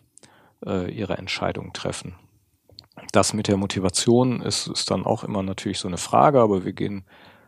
äh, 0.66 0.92
ihre 0.92 1.18
Entscheidungen 1.18 1.74
treffen. 1.74 2.16
Das 3.12 3.34
mit 3.34 3.48
der 3.48 3.58
Motivation 3.58 4.42
ist, 4.42 4.68
ist 4.68 4.92
dann 4.92 5.06
auch 5.06 5.24
immer 5.24 5.44
natürlich 5.44 5.80
so 5.80 5.88
eine 5.88 5.98
Frage, 5.98 6.40
aber 6.40 6.66
wir 6.66 6.74
gehen 6.74 7.06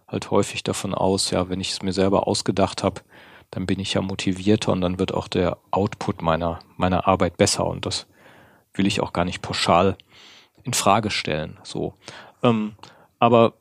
halt 0.07 0.31
häufig 0.31 0.63
davon 0.63 0.93
aus, 0.93 1.31
ja, 1.31 1.49
wenn 1.49 1.59
ich 1.59 1.71
es 1.71 1.81
mir 1.81 1.93
selber 1.93 2.27
ausgedacht 2.27 2.83
habe, 2.83 3.01
dann 3.51 3.65
bin 3.65 3.79
ich 3.79 3.93
ja 3.93 4.01
motivierter 4.01 4.71
und 4.71 4.81
dann 4.81 4.99
wird 4.99 5.13
auch 5.13 5.27
der 5.27 5.57
Output 5.71 6.21
meiner, 6.21 6.59
meiner 6.77 7.07
Arbeit 7.07 7.37
besser 7.37 7.65
und 7.65 7.85
das 7.85 8.07
will 8.73 8.87
ich 8.87 9.01
auch 9.01 9.13
gar 9.13 9.25
nicht 9.25 9.41
pauschal 9.41 9.97
in 10.63 10.73
Frage 10.73 11.11
stellen. 11.11 11.59
So. 11.63 11.93
Ähm, 12.41 12.75
aber 13.19 13.53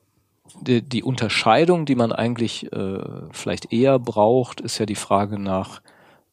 die, 0.63 0.83
die 0.83 1.03
Unterscheidung, 1.03 1.87
die 1.87 1.95
man 1.95 2.13
eigentlich 2.13 2.73
äh, 2.73 3.01
vielleicht 3.33 3.73
eher 3.73 3.99
braucht, 3.99 4.61
ist 4.61 4.79
ja 4.79 4.87
die 4.87 4.95
Frage 4.95 5.39
nach, 5.39 5.83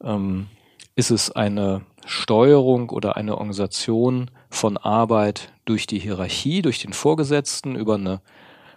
ähm, 0.02 0.46
ist 0.94 1.10
es 1.10 1.30
eine 1.30 1.82
Steuerung 2.06 2.90
oder 2.90 3.16
eine 3.16 3.36
Organisation 3.36 4.30
von 4.48 4.76
Arbeit 4.76 5.52
durch 5.64 5.86
die 5.86 5.98
Hierarchie, 5.98 6.62
durch 6.62 6.80
den 6.80 6.92
Vorgesetzten, 6.92 7.74
über 7.74 7.94
eine 7.94 8.20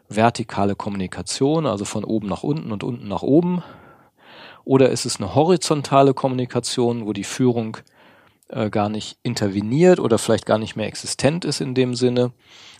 vertikale 0.09 0.75
Kommunikation, 0.75 1.65
also 1.65 1.85
von 1.85 2.03
oben 2.03 2.27
nach 2.27 2.43
unten 2.43 2.71
und 2.71 2.83
unten 2.83 3.07
nach 3.07 3.23
oben? 3.23 3.63
Oder 4.65 4.89
ist 4.89 5.05
es 5.05 5.17
eine 5.17 5.35
horizontale 5.35 6.13
Kommunikation, 6.13 7.05
wo 7.05 7.13
die 7.13 7.23
Führung 7.23 7.77
äh, 8.49 8.69
gar 8.69 8.89
nicht 8.89 9.17
interveniert 9.23 9.99
oder 9.99 10.17
vielleicht 10.17 10.45
gar 10.45 10.57
nicht 10.57 10.75
mehr 10.75 10.87
existent 10.87 11.45
ist 11.45 11.61
in 11.61 11.75
dem 11.75 11.95
Sinne, 11.95 12.31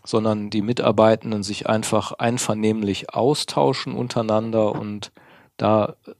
sondern 0.05 0.49
die 0.49 0.61
Mitarbeitenden 0.61 1.43
sich 1.43 1.67
einfach 1.67 2.13
einvernehmlich 2.13 3.13
austauschen 3.13 3.95
untereinander 3.95 4.73
und 4.73 5.11
da 5.57 5.95
äh, 6.05 6.11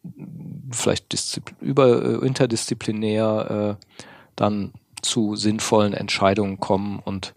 vielleicht 0.72 1.16
über 1.60 2.04
äh, 2.04 2.26
interdisziplinär 2.26 3.78
äh, 3.80 3.86
dann 4.36 4.74
zu 5.02 5.36
sinnvollen 5.36 5.94
Entscheidungen 5.94 6.60
kommen 6.60 7.00
und 7.00 7.34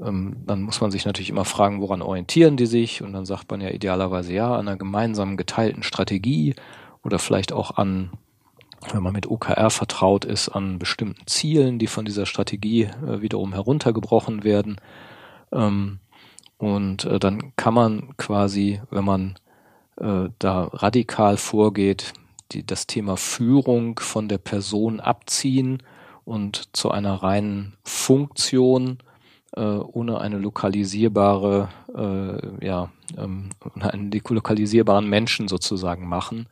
ähm, 0.00 0.36
dann 0.46 0.62
muss 0.62 0.80
man 0.80 0.90
sich 0.90 1.04
natürlich 1.04 1.30
immer 1.30 1.44
fragen, 1.44 1.80
woran 1.80 2.02
orientieren 2.02 2.56
die 2.56 2.66
sich? 2.66 3.02
Und 3.02 3.12
dann 3.12 3.26
sagt 3.26 3.50
man 3.50 3.60
ja 3.60 3.70
idealerweise 3.70 4.32
ja 4.32 4.54
an 4.54 4.68
einer 4.68 4.76
gemeinsamen 4.76 5.36
geteilten 5.36 5.82
Strategie 5.82 6.54
oder 7.02 7.18
vielleicht 7.18 7.52
auch 7.52 7.72
an 7.72 8.10
wenn 8.90 9.02
man 9.02 9.12
mit 9.12 9.30
OKR 9.30 9.70
vertraut 9.70 10.24
ist, 10.24 10.48
an 10.48 10.78
bestimmten 10.78 11.26
Zielen, 11.26 11.78
die 11.78 11.86
von 11.86 12.04
dieser 12.04 12.26
Strategie 12.26 12.84
äh, 12.84 13.20
wiederum 13.20 13.52
heruntergebrochen 13.52 14.44
werden. 14.44 14.80
Ähm, 15.52 16.00
und 16.58 17.04
äh, 17.04 17.18
dann 17.18 17.54
kann 17.56 17.74
man 17.74 18.16
quasi, 18.16 18.80
wenn 18.90 19.04
man 19.04 19.34
äh, 19.96 20.28
da 20.38 20.64
radikal 20.72 21.36
vorgeht, 21.36 22.12
die, 22.52 22.66
das 22.66 22.86
Thema 22.86 23.16
Führung 23.16 23.98
von 23.98 24.28
der 24.28 24.38
Person 24.38 25.00
abziehen 25.00 25.82
und 26.24 26.76
zu 26.76 26.90
einer 26.90 27.22
reinen 27.22 27.74
Funktion 27.84 28.98
äh, 29.56 29.60
ohne 29.60 30.20
eine 30.20 30.38
lokalisierbare, 30.38 31.68
äh, 31.94 32.66
ja, 32.66 32.90
ähm, 33.18 33.50
einen 33.80 34.10
lokalisierbaren 34.10 35.08
Menschen 35.08 35.48
sozusagen 35.48 36.08
machen. 36.08 36.46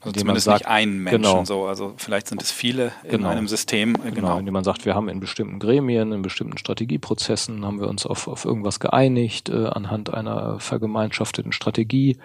Also 0.00 0.18
zumindest 0.18 0.46
sagt, 0.46 0.60
nicht 0.60 0.68
einen 0.68 1.02
Menschen 1.02 1.22
genau, 1.22 1.44
so, 1.44 1.66
also 1.66 1.92
vielleicht 1.98 2.26
sind 2.26 2.40
es 2.40 2.50
viele 2.50 2.92
in 3.04 3.10
genau, 3.10 3.28
einem 3.28 3.48
System. 3.48 3.94
Äh, 3.96 3.98
genau. 3.98 4.14
genau, 4.14 4.38
indem 4.38 4.54
man 4.54 4.64
sagt, 4.64 4.86
wir 4.86 4.94
haben 4.94 5.10
in 5.10 5.20
bestimmten 5.20 5.58
Gremien, 5.58 6.12
in 6.12 6.22
bestimmten 6.22 6.56
Strategieprozessen, 6.56 7.66
haben 7.66 7.80
wir 7.80 7.88
uns 7.88 8.06
auf, 8.06 8.26
auf 8.26 8.46
irgendwas 8.46 8.80
geeinigt 8.80 9.50
äh, 9.50 9.66
anhand 9.66 10.12
einer 10.12 10.58
vergemeinschafteten 10.58 11.52
Strategie 11.52 12.16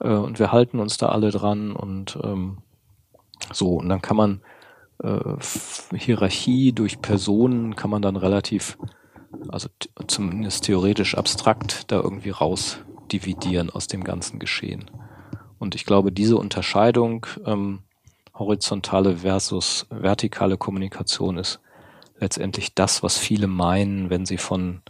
äh, 0.00 0.08
und 0.08 0.38
wir 0.38 0.52
halten 0.52 0.80
uns 0.80 0.98
da 0.98 1.08
alle 1.08 1.30
dran 1.30 1.72
und 1.72 2.18
ähm, 2.22 2.58
so 3.52 3.76
und 3.76 3.88
dann 3.88 4.02
kann 4.02 4.16
man 4.16 4.42
äh, 5.02 5.36
Hierarchie 5.96 6.72
durch 6.72 7.00
Personen 7.00 7.74
kann 7.74 7.90
man 7.90 8.02
dann 8.02 8.16
relativ, 8.16 8.76
also 9.48 9.68
zumindest 10.06 10.64
theoretisch 10.64 11.16
abstrakt 11.16 11.90
da 11.90 12.00
irgendwie 12.00 12.30
rausdividieren 12.30 13.70
aus 13.70 13.86
dem 13.86 14.04
ganzen 14.04 14.38
Geschehen. 14.38 14.90
Und 15.58 15.74
ich 15.74 15.84
glaube, 15.84 16.12
diese 16.12 16.36
Unterscheidung 16.36 17.26
ähm, 17.44 17.80
horizontale 18.34 19.18
versus 19.18 19.86
vertikale 19.90 20.56
Kommunikation 20.56 21.38
ist 21.38 21.60
letztendlich 22.18 22.74
das, 22.74 23.02
was 23.02 23.18
viele 23.18 23.46
meinen, 23.46 24.10
wenn 24.10 24.26
sie 24.26 24.38
von, 24.38 24.82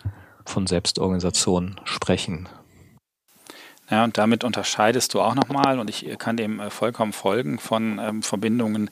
von 0.45 0.67
Selbstorganisation 0.67 1.81
sprechen. 1.85 2.49
Ja, 3.91 4.05
und 4.05 4.19
damit 4.19 4.45
unterscheidest 4.45 5.15
du 5.15 5.21
auch 5.21 5.35
nochmal, 5.35 5.79
und 5.79 5.89
ich 5.89 6.07
kann 6.19 6.37
dem 6.37 6.61
äh, 6.61 6.71
vollkommen 6.71 7.13
folgen, 7.13 7.59
von 7.59 7.99
ähm, 7.99 8.23
Verbindungen 8.23 8.91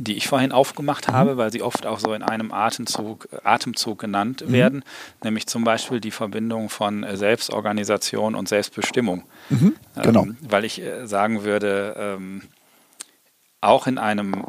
die 0.00 0.16
ich 0.16 0.28
vorhin 0.28 0.52
aufgemacht 0.52 1.08
habe, 1.08 1.34
mhm. 1.34 1.36
weil 1.38 1.52
sie 1.52 1.62
oft 1.62 1.86
auch 1.86 1.98
so 1.98 2.12
in 2.12 2.22
einem 2.22 2.52
Atemzug, 2.52 3.28
Atemzug 3.44 3.98
genannt 3.98 4.44
mhm. 4.46 4.52
werden, 4.52 4.84
nämlich 5.22 5.46
zum 5.46 5.64
Beispiel 5.64 6.00
die 6.00 6.10
Verbindung 6.10 6.68
von 6.68 7.02
äh, 7.02 7.16
Selbstorganisation 7.16 8.34
und 8.34 8.48
Selbstbestimmung. 8.48 9.24
Mhm. 9.50 9.74
Genau. 10.02 10.22
Ähm, 10.24 10.36
weil 10.40 10.64
ich 10.64 10.80
äh, 10.82 11.06
sagen 11.06 11.44
würde, 11.44 11.94
ähm, 11.98 12.42
auch 13.60 13.86
in 13.86 13.98
einem 13.98 14.44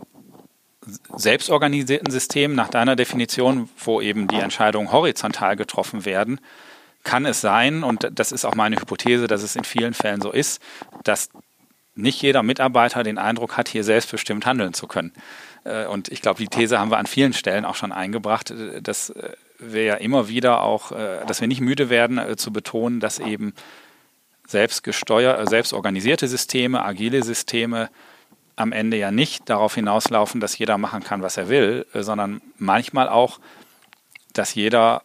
selbstorganisierten 1.15 2.11
System 2.11 2.55
nach 2.55 2.69
deiner 2.69 2.95
Definition, 2.95 3.69
wo 3.83 3.99
eben 3.99 4.27
die 4.27 4.37
Entscheidungen 4.37 4.91
horizontal 4.91 5.55
getroffen 5.55 6.05
werden, 6.05 6.39
kann 7.03 7.25
es 7.25 7.41
sein, 7.41 7.83
und 7.83 8.09
das 8.11 8.31
ist 8.31 8.45
auch 8.45 8.55
meine 8.55 8.77
Hypothese, 8.77 9.27
dass 9.27 9.41
es 9.41 9.55
in 9.55 9.63
vielen 9.63 9.93
Fällen 9.93 10.21
so 10.21 10.31
ist, 10.31 10.61
dass 11.03 11.29
nicht 11.97 12.21
jeder 12.21 12.43
Mitarbeiter 12.43 13.03
den 13.03 13.17
Eindruck 13.17 13.57
hat, 13.57 13.67
hier 13.67 13.83
selbstbestimmt 13.83 14.45
handeln 14.45 14.73
zu 14.73 14.87
können. 14.87 15.11
Äh, 15.63 15.85
und 15.85 16.09
ich 16.09 16.21
glaube, 16.21 16.39
die 16.39 16.47
These 16.47 16.79
haben 16.79 16.91
wir 16.91 16.97
an 16.97 17.05
vielen 17.05 17.33
Stellen 17.33 17.65
auch 17.65 17.75
schon 17.75 17.91
eingebracht, 17.91 18.51
äh, 18.51 18.81
dass 18.81 19.09
äh, 19.09 19.31
wir 19.59 19.83
ja 19.83 19.95
immer 19.95 20.27
wieder 20.27 20.61
auch, 20.61 20.91
dass 20.91 21.41
wir 21.41 21.47
nicht 21.47 21.61
müde 21.61 21.89
werden 21.89 22.37
zu 22.37 22.53
betonen, 22.53 22.99
dass 22.99 23.17
eben 23.17 23.55
selbstgesteuert, 24.45 25.49
selbstorganisierte 25.49 26.27
Systeme, 26.27 26.85
agile 26.85 27.23
Systeme 27.23 27.89
am 28.55 28.71
Ende 28.71 28.97
ja 28.97 29.09
nicht 29.09 29.49
darauf 29.49 29.73
hinauslaufen, 29.73 30.41
dass 30.41 30.59
jeder 30.59 30.77
machen 30.77 31.03
kann, 31.03 31.23
was 31.23 31.37
er 31.37 31.49
will, 31.49 31.87
sondern 31.95 32.39
manchmal 32.59 33.09
auch, 33.09 33.39
dass 34.33 34.53
jeder 34.53 35.01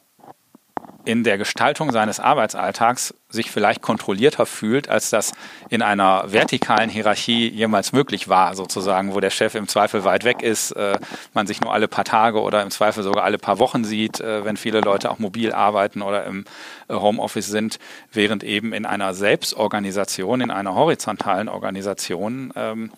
in 1.05 1.25
der 1.25 1.39
Gestaltung 1.39 1.91
seines 1.91 2.21
Arbeitsalltags 2.21 3.15
sich 3.29 3.51
vielleicht 3.51 3.83
kontrollierter 3.83 4.47
fühlt, 4.47 4.89
als 4.89 5.11
das 5.11 5.33
in 5.69 5.83
einer 5.83 6.25
vertikalen 6.31 6.91
Hierarchie 6.91 7.49
jemals 7.49 7.93
möglich 7.93 8.29
war, 8.29 8.55
sozusagen, 8.55 9.15
wo 9.15 9.21
der 9.21 9.31
Chef 9.31 9.55
im 9.55 9.69
Zweifel 9.69 10.05
weit 10.05 10.25
weg 10.25 10.43
ist, 10.43 10.73
äh, 10.73 10.99
man 11.35 11.47
sich 11.47 11.61
nur 11.61 11.73
alle 11.73 11.89
paar 11.89 12.05
Tage 12.05 12.41
oder 12.41 12.63
im 12.63 12.71
Zweifel 12.71 13.03
sogar 13.03 13.25
alle 13.25 13.39
paar 13.39 13.59
Wochen 13.59 13.85
sieht, 13.85 14.21
äh, 14.21 14.45
wenn 14.45 14.57
viele 14.57 14.81
Leute 14.81 15.11
auch 15.11 15.19
mobil 15.19 15.53
arbeiten 15.53 16.03
oder 16.03 16.25
im 16.25 16.45
äh, 16.89 16.95
Homeoffice 16.95 17.49
sind, 17.49 17.79
während 18.13 18.45
eben 18.45 18.73
in 18.73 18.87
einer 18.87 19.15
Selbstorganisation, 19.15 20.41
in 20.41 20.51
einer 20.51 20.75
horizontalen 20.75 21.49
Organisation 21.49 22.53
ähm, 22.55 22.93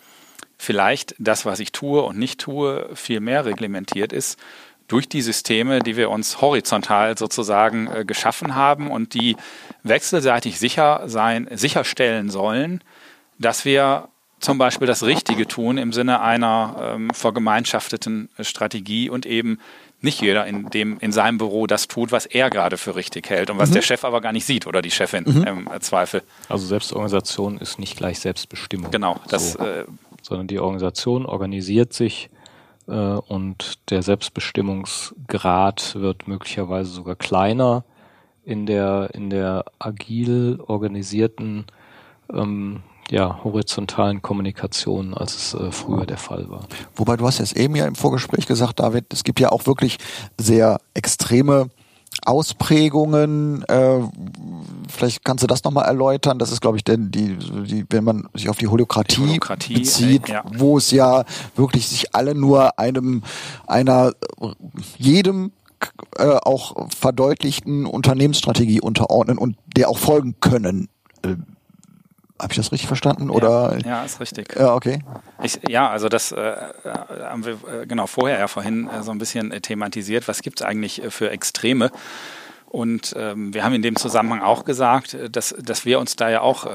vielleicht 0.57 1.15
das, 1.17 1.45
was 1.45 1.59
ich 1.59 1.71
tue 1.71 2.01
und 2.01 2.17
nicht 2.17 2.39
tue, 2.39 2.89
viel 2.93 3.19
mehr 3.19 3.45
reglementiert 3.45 4.13
ist 4.13 4.37
durch 4.87 5.09
die 5.09 5.21
Systeme, 5.21 5.79
die 5.79 5.97
wir 5.97 6.09
uns 6.09 6.41
horizontal 6.41 7.17
sozusagen 7.17 7.87
äh, 7.87 8.05
geschaffen 8.05 8.55
haben 8.55 8.91
und 8.91 9.13
die 9.13 9.35
wechselseitig 9.83 10.59
sicher 10.59 11.03
sein, 11.05 11.47
sicherstellen 11.51 12.29
sollen, 12.29 12.81
dass 13.39 13.65
wir 13.65 14.09
zum 14.39 14.57
Beispiel 14.57 14.87
das 14.87 15.03
Richtige 15.03 15.47
tun 15.47 15.77
im 15.77 15.91
Sinne 15.91 16.21
einer 16.21 16.75
ähm, 16.95 17.09
vergemeinschafteten 17.13 18.29
Strategie 18.41 19.09
und 19.09 19.25
eben 19.25 19.59
nicht 20.01 20.21
jeder 20.21 20.45
in 20.45 20.69
dem 20.69 20.99
in 20.99 21.11
seinem 21.11 21.37
Büro 21.37 21.67
das 21.67 21.87
tut, 21.87 22.11
was 22.11 22.25
er 22.25 22.49
gerade 22.49 22.77
für 22.77 22.95
richtig 22.95 23.29
hält 23.29 23.49
und 23.49 23.57
was 23.57 23.69
mhm. 23.69 23.75
der 23.75 23.81
Chef 23.81 24.03
aber 24.03 24.21
gar 24.21 24.33
nicht 24.33 24.45
sieht 24.45 24.67
oder 24.67 24.81
die 24.81 24.91
Chefin 24.91 25.23
mhm. 25.25 25.43
im 25.43 25.81
Zweifel. 25.81 26.21
Also 26.47 26.67
Selbstorganisation 26.67 27.57
ist 27.57 27.79
nicht 27.79 27.97
gleich 27.97 28.19
Selbstbestimmung. 28.19 28.91
Genau, 28.91 29.19
das 29.29 29.53
so, 29.53 29.59
äh, 29.59 29.85
sondern 30.21 30.47
die 30.47 30.59
Organisation 30.59 31.25
organisiert 31.25 31.93
sich 31.93 32.29
äh, 32.87 32.91
und 32.91 33.89
der 33.89 34.03
Selbstbestimmungsgrad 34.03 35.95
wird 35.95 36.27
möglicherweise 36.27 36.91
sogar 36.91 37.15
kleiner 37.15 37.83
in 38.43 38.65
der 38.65 39.09
in 39.13 39.29
der 39.29 39.65
agil 39.79 40.59
organisierten 40.65 41.65
ähm, 42.31 42.83
ja, 43.11 43.43
horizontalen 43.43 44.21
Kommunikation, 44.21 45.13
als 45.13 45.35
es 45.35 45.53
äh, 45.53 45.71
früher 45.71 46.05
der 46.05 46.17
Fall 46.17 46.49
war. 46.49 46.67
Wobei 46.95 47.17
du 47.17 47.27
hast 47.27 47.37
jetzt 47.39 47.55
eben 47.55 47.75
ja 47.75 47.85
im 47.85 47.95
Vorgespräch 47.95 48.47
gesagt, 48.47 48.79
David, 48.79 49.13
es 49.13 49.23
gibt 49.23 49.39
ja 49.39 49.51
auch 49.51 49.67
wirklich 49.67 49.97
sehr 50.39 50.79
extreme 50.93 51.69
Ausprägungen. 52.25 53.63
Äh, 53.63 53.99
vielleicht 54.89 55.23
kannst 55.23 55.43
du 55.43 55.47
das 55.47 55.63
nochmal 55.63 55.85
erläutern. 55.85 56.39
Das 56.39 56.51
ist, 56.51 56.61
glaube 56.61 56.77
ich, 56.77 56.83
denn 56.83 57.11
die, 57.11 57.37
die, 57.37 57.85
wenn 57.89 58.03
man 58.03 58.27
sich 58.33 58.49
auf 58.49 58.57
die 58.57 58.67
Holokratie, 58.67 59.21
die 59.21 59.27
Holokratie 59.27 59.73
bezieht, 59.75 60.29
äh, 60.29 60.33
ja. 60.33 60.43
wo 60.57 60.77
es 60.77 60.91
ja 60.91 61.23
wirklich 61.55 61.87
sich 61.87 62.15
alle 62.15 62.35
nur 62.35 62.79
einem 62.79 63.23
einer 63.67 64.13
jedem 64.97 65.51
äh, 66.17 66.25
auch 66.25 66.89
verdeutlichten 66.89 67.85
Unternehmensstrategie 67.85 68.81
unterordnen 68.81 69.37
und 69.37 69.57
der 69.75 69.89
auch 69.89 69.97
folgen 69.97 70.35
können. 70.39 70.89
Äh, 72.37 72.43
habe 72.43 72.53
ich 72.53 72.57
das 72.57 72.71
richtig 72.71 72.87
verstanden? 72.87 73.29
Oder? 73.29 73.77
Ja, 73.83 73.87
ja 73.87 74.03
ist 74.03 74.19
richtig. 74.19 74.55
Ja, 74.55 74.73
okay. 74.73 74.99
Ich, 75.43 75.59
ja, 75.67 75.89
also 75.89 76.09
das 76.09 76.31
äh, 76.31 76.39
äh 76.39 76.57
haben 77.23 77.45
wir 77.45 77.53
äh, 77.53 77.85
genau 77.85 78.07
vorher 78.07 78.39
ja 78.39 78.47
vorhin 78.47 78.89
äh, 78.89 79.03
so 79.03 79.11
ein 79.11 79.17
bisschen 79.17 79.51
äh, 79.51 79.61
thematisiert. 79.61 80.27
Was 80.27 80.41
gibt 80.41 80.61
es 80.61 80.65
eigentlich 80.65 81.03
äh, 81.03 81.11
für 81.11 81.29
Extreme? 81.29 81.91
Und 82.67 83.15
ähm, 83.17 83.53
wir 83.53 83.63
haben 83.63 83.73
in 83.73 83.81
dem 83.81 83.95
Zusammenhang 83.95 84.41
auch 84.41 84.65
gesagt, 84.65 85.17
dass, 85.31 85.55
dass 85.57 85.85
wir 85.85 85.99
uns 85.99 86.17
da 86.17 86.29
ja 86.29 86.41
auch 86.41 86.65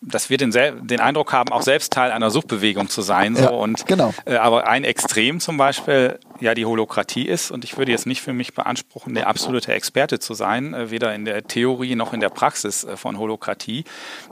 dass 0.00 0.30
wir 0.30 0.36
den, 0.36 0.52
den 0.52 1.00
Eindruck 1.00 1.32
haben, 1.32 1.52
auch 1.52 1.62
selbst 1.62 1.92
Teil 1.92 2.12
einer 2.12 2.30
Suchbewegung 2.30 2.88
zu 2.88 3.02
sein. 3.02 3.34
So. 3.34 3.42
Ja, 3.42 3.50
und, 3.50 3.86
genau. 3.86 4.14
Äh, 4.24 4.36
aber 4.36 4.66
ein 4.68 4.84
Extrem 4.84 5.40
zum 5.40 5.56
Beispiel 5.56 6.18
ja 6.40 6.54
die 6.54 6.66
Holokratie 6.66 7.26
ist. 7.26 7.50
Und 7.50 7.64
ich 7.64 7.76
würde 7.76 7.92
jetzt 7.92 8.06
nicht 8.06 8.20
für 8.20 8.32
mich 8.32 8.54
beanspruchen, 8.54 9.14
der 9.14 9.26
absolute 9.26 9.72
Experte 9.72 10.18
zu 10.18 10.34
sein, 10.34 10.74
äh, 10.74 10.90
weder 10.90 11.14
in 11.14 11.24
der 11.24 11.44
Theorie 11.44 11.94
noch 11.94 12.12
in 12.12 12.20
der 12.20 12.30
Praxis 12.30 12.84
äh, 12.84 12.96
von 12.96 13.18
Holokratie. 13.18 13.84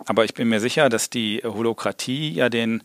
Aber 0.07 0.25
ich 0.25 0.35
bin 0.35 0.49
mir 0.49 0.61
sicher, 0.61 0.89
dass 0.89 1.11
die 1.11 1.43
Holokratie 1.45 2.31
ja 2.31 2.49
den 2.49 2.83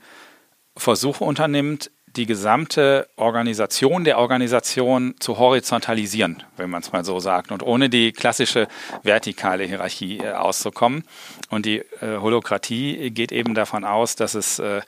Versuch 0.77 1.19
unternimmt, 1.19 1.91
die 2.15 2.25
gesamte 2.25 3.07
Organisation 3.15 4.03
der 4.03 4.17
Organisation 4.17 5.15
zu 5.19 5.37
horizontalisieren, 5.37 6.43
wenn 6.57 6.69
man 6.69 6.81
es 6.81 6.91
mal 6.91 7.05
so 7.05 7.19
sagt, 7.19 7.51
und 7.51 7.63
ohne 7.63 7.89
die 7.89 8.11
klassische 8.11 8.67
vertikale 9.03 9.63
Hierarchie 9.63 10.19
äh, 10.19 10.31
auszukommen. 10.31 11.03
Und 11.49 11.65
die 11.65 11.79
äh, 11.79 12.17
Holokratie 12.19 13.11
geht 13.11 13.31
eben 13.31 13.53
davon 13.53 13.83
aus, 13.83 14.15
dass 14.15 14.35
es 14.35 14.59
äh, 14.59 14.81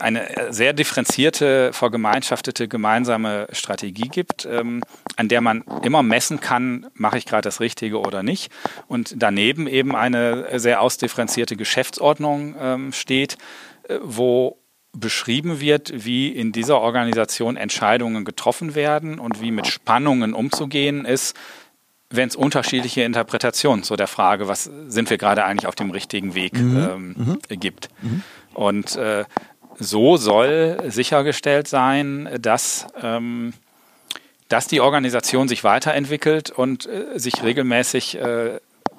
eine 0.00 0.28
sehr 0.50 0.72
differenzierte, 0.72 1.72
vergemeinschaftete 1.72 2.66
gemeinsame 2.66 3.46
Strategie 3.52 4.08
gibt, 4.08 4.44
ähm, 4.44 4.82
an 5.16 5.28
der 5.28 5.40
man 5.40 5.62
immer 5.82 6.02
messen 6.02 6.40
kann, 6.40 6.86
mache 6.94 7.18
ich 7.18 7.26
gerade 7.26 7.42
das 7.42 7.60
Richtige 7.60 8.00
oder 8.00 8.22
nicht. 8.22 8.50
Und 8.88 9.14
daneben 9.16 9.68
eben 9.68 9.94
eine 9.94 10.58
sehr 10.58 10.82
ausdifferenzierte 10.82 11.56
Geschäftsordnung 11.56 12.56
ähm, 12.60 12.92
steht, 12.92 13.38
äh, 13.88 13.98
wo 14.02 14.57
beschrieben 15.00 15.60
wird, 15.60 15.92
wie 16.04 16.28
in 16.28 16.52
dieser 16.52 16.80
Organisation 16.80 17.56
Entscheidungen 17.56 18.24
getroffen 18.24 18.74
werden 18.74 19.18
und 19.18 19.40
wie 19.40 19.50
mit 19.50 19.66
Spannungen 19.66 20.34
umzugehen 20.34 21.04
ist, 21.04 21.36
wenn 22.10 22.28
es 22.28 22.36
unterschiedliche 22.36 23.02
Interpretationen 23.02 23.82
zu 23.82 23.96
der 23.96 24.06
Frage, 24.06 24.48
was 24.48 24.70
sind 24.88 25.10
wir 25.10 25.18
gerade 25.18 25.44
eigentlich 25.44 25.66
auf 25.66 25.74
dem 25.74 25.90
richtigen 25.90 26.34
Weg, 26.34 26.54
mhm. 26.54 26.76
ähm, 26.76 27.38
mhm. 27.48 27.60
gibt. 27.60 27.88
Mhm. 28.00 28.22
Und 28.54 28.96
äh, 28.96 29.24
so 29.78 30.16
soll 30.16 30.78
sichergestellt 30.88 31.68
sein, 31.68 32.28
dass, 32.40 32.86
ähm, 33.02 33.52
dass 34.48 34.66
die 34.66 34.80
Organisation 34.80 35.48
sich 35.48 35.64
weiterentwickelt 35.64 36.50
und 36.50 36.86
äh, 36.86 37.18
sich 37.18 37.42
regelmäßig 37.42 38.16
äh, 38.18 38.58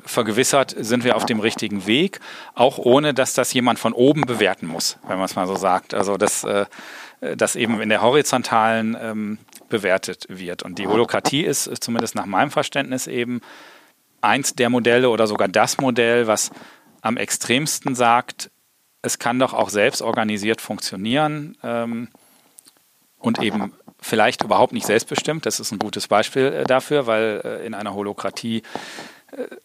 vergewissert, 0.10 0.76
sind 0.78 1.04
wir 1.04 1.16
auf 1.16 1.26
dem 1.26 1.40
richtigen 1.40 1.86
Weg, 1.86 2.20
auch 2.56 2.78
ohne 2.78 3.14
dass 3.14 3.34
das 3.34 3.54
jemand 3.54 3.80
von 3.80 3.94
oben 3.94 4.22
bewerten 4.22 4.68
muss, 4.68 4.98
wenn 5.08 5.18
man 5.18 5.26
es 5.26 5.36
mal 5.36 5.48
so 5.48 5.56
sagt. 5.56 5.94
Also 5.94 6.18
dass 6.18 6.44
äh, 6.44 6.66
das 7.36 7.56
eben 7.56 7.82
in 7.82 7.90
der 7.90 8.02
horizontalen 8.02 8.98
ähm, 9.00 9.38
bewertet 9.68 10.26
wird. 10.30 10.64
Und 10.64 10.80
die 10.80 10.88
Holokratie 10.88 11.44
ist 11.44 11.70
zumindest 11.84 12.16
nach 12.16 12.26
meinem 12.26 12.52
Verständnis 12.52 13.08
eben 13.08 13.42
eins 14.22 14.56
der 14.56 14.70
Modelle 14.70 15.10
oder 15.10 15.28
sogar 15.28 15.48
das 15.48 15.78
Modell, 15.80 16.28
was 16.28 16.52
am 17.02 17.18
extremsten 17.18 17.96
sagt, 17.96 18.52
es 19.02 19.20
kann 19.20 19.40
doch 19.40 19.54
auch 19.54 19.70
selbst 19.70 20.02
organisiert 20.02 20.60
funktionieren 20.60 21.58
ähm, 21.64 22.10
und 23.18 23.42
eben 23.42 23.74
vielleicht 24.02 24.44
überhaupt 24.44 24.74
nicht 24.74 24.86
selbstbestimmt. 24.86 25.46
Das 25.46 25.60
ist 25.60 25.72
ein 25.72 25.80
gutes 25.80 26.08
Beispiel 26.08 26.46
äh, 26.48 26.64
dafür, 26.64 27.08
weil 27.08 27.42
äh, 27.44 27.66
in 27.66 27.74
einer 27.74 27.94
Holokratie 27.94 28.64
äh, 29.32 29.56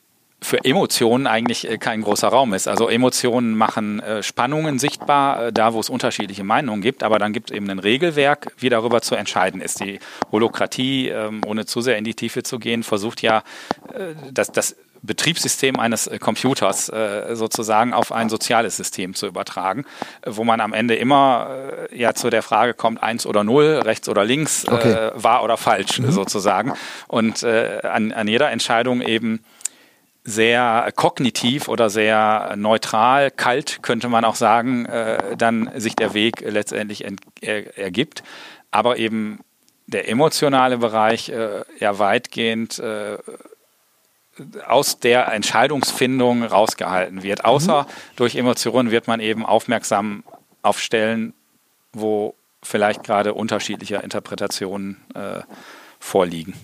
für 0.44 0.62
Emotionen 0.62 1.26
eigentlich 1.26 1.68
äh, 1.68 1.78
kein 1.78 2.02
großer 2.02 2.28
Raum 2.28 2.52
ist. 2.52 2.68
Also 2.68 2.88
Emotionen 2.88 3.56
machen 3.56 4.00
äh, 4.00 4.22
Spannungen 4.22 4.78
sichtbar, 4.78 5.46
äh, 5.46 5.52
da 5.52 5.72
wo 5.72 5.80
es 5.80 5.88
unterschiedliche 5.88 6.44
Meinungen 6.44 6.82
gibt, 6.82 7.02
aber 7.02 7.18
dann 7.18 7.32
gibt 7.32 7.50
es 7.50 7.56
eben 7.56 7.70
ein 7.70 7.78
Regelwerk, 7.78 8.52
wie 8.58 8.68
darüber 8.68 9.00
zu 9.00 9.14
entscheiden 9.14 9.62
ist. 9.62 9.80
Die 9.80 9.98
Holokratie, 10.30 11.08
ähm, 11.08 11.40
ohne 11.46 11.64
zu 11.64 11.80
sehr 11.80 11.96
in 11.96 12.04
die 12.04 12.14
Tiefe 12.14 12.42
zu 12.42 12.58
gehen, 12.58 12.82
versucht 12.82 13.22
ja, 13.22 13.42
das, 14.30 14.52
das 14.52 14.76
Betriebssystem 15.02 15.78
eines 15.78 16.10
Computers 16.20 16.90
sozusagen 17.32 17.92
auf 17.92 18.12
ein 18.12 18.28
soziales 18.28 18.76
System 18.76 19.14
zu 19.14 19.26
übertragen, 19.26 19.84
wo 20.26 20.44
man 20.44 20.60
am 20.60 20.72
Ende 20.72 20.94
immer 20.96 21.48
ja 21.92 22.14
zu 22.14 22.30
der 22.30 22.42
Frage 22.42 22.74
kommt, 22.74 23.02
eins 23.02 23.26
oder 23.26 23.44
null, 23.44 23.80
rechts 23.84 24.08
oder 24.08 24.24
links, 24.24 24.66
okay. 24.66 25.10
wahr 25.14 25.44
oder 25.44 25.56
falsch 25.56 25.98
mhm. 25.98 26.10
sozusagen. 26.10 26.74
Und 27.06 27.44
an, 27.44 28.12
an 28.12 28.28
jeder 28.28 28.50
Entscheidung 28.50 29.00
eben 29.00 29.40
sehr 30.24 30.90
kognitiv 30.96 31.68
oder 31.68 31.90
sehr 31.90 32.54
neutral, 32.56 33.30
kalt 33.30 33.82
könnte 33.82 34.08
man 34.08 34.24
auch 34.24 34.36
sagen, 34.36 34.86
äh, 34.86 35.36
dann 35.36 35.70
sich 35.76 35.94
der 35.96 36.14
Weg 36.14 36.40
letztendlich 36.40 37.04
er, 37.42 37.78
ergibt. 37.78 38.22
Aber 38.70 38.96
eben 38.96 39.40
der 39.86 40.08
emotionale 40.08 40.78
Bereich 40.78 41.28
äh, 41.28 41.62
ja 41.78 41.98
weitgehend 41.98 42.78
äh, 42.78 43.18
aus 44.66 44.98
der 44.98 45.30
Entscheidungsfindung 45.32 46.42
rausgehalten 46.42 47.22
wird. 47.22 47.40
Mhm. 47.40 47.44
Außer 47.44 47.82
mhm. 47.82 47.86
durch 48.16 48.34
Emotionen 48.34 48.90
wird 48.90 49.06
man 49.06 49.20
eben 49.20 49.44
aufmerksam 49.44 50.24
auf 50.62 50.80
Stellen, 50.80 51.34
wo 51.92 52.34
vielleicht 52.62 53.04
gerade 53.04 53.34
unterschiedliche 53.34 53.96
Interpretationen 53.96 54.96
äh, 55.14 55.40
vorliegen. 56.00 56.54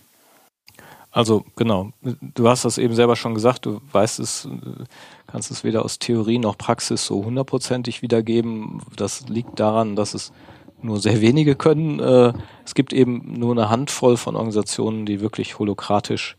Also 1.11 1.45
genau, 1.57 1.91
du 2.03 2.49
hast 2.49 2.65
das 2.65 2.79
eben 2.79 2.95
selber 2.95 3.17
schon 3.17 3.35
gesagt, 3.35 3.67
du 3.67 3.81
weißt 3.91 4.21
es, 4.21 4.49
kannst 5.27 5.51
es 5.51 5.65
weder 5.65 5.85
aus 5.85 5.99
Theorie 5.99 6.39
noch 6.39 6.57
Praxis 6.57 7.05
so 7.05 7.25
hundertprozentig 7.25 8.01
wiedergeben. 8.03 8.81
Das 8.97 9.29
liegt 9.29 9.59
daran, 9.59 9.97
dass 9.97 10.15
es 10.15 10.33
nur 10.83 11.01
sehr 11.01 11.21
wenige 11.21 11.57
können. 11.57 12.01
Äh, 12.01 12.33
es 12.65 12.75
gibt 12.75 12.93
eben 12.93 13.39
nur 13.39 13.53
eine 13.53 13.69
Handvoll 13.71 14.17
von 14.17 14.37
Organisationen, 14.37 15.05
die 15.05 15.21
wirklich 15.21 15.59
holokratisch 15.59 16.37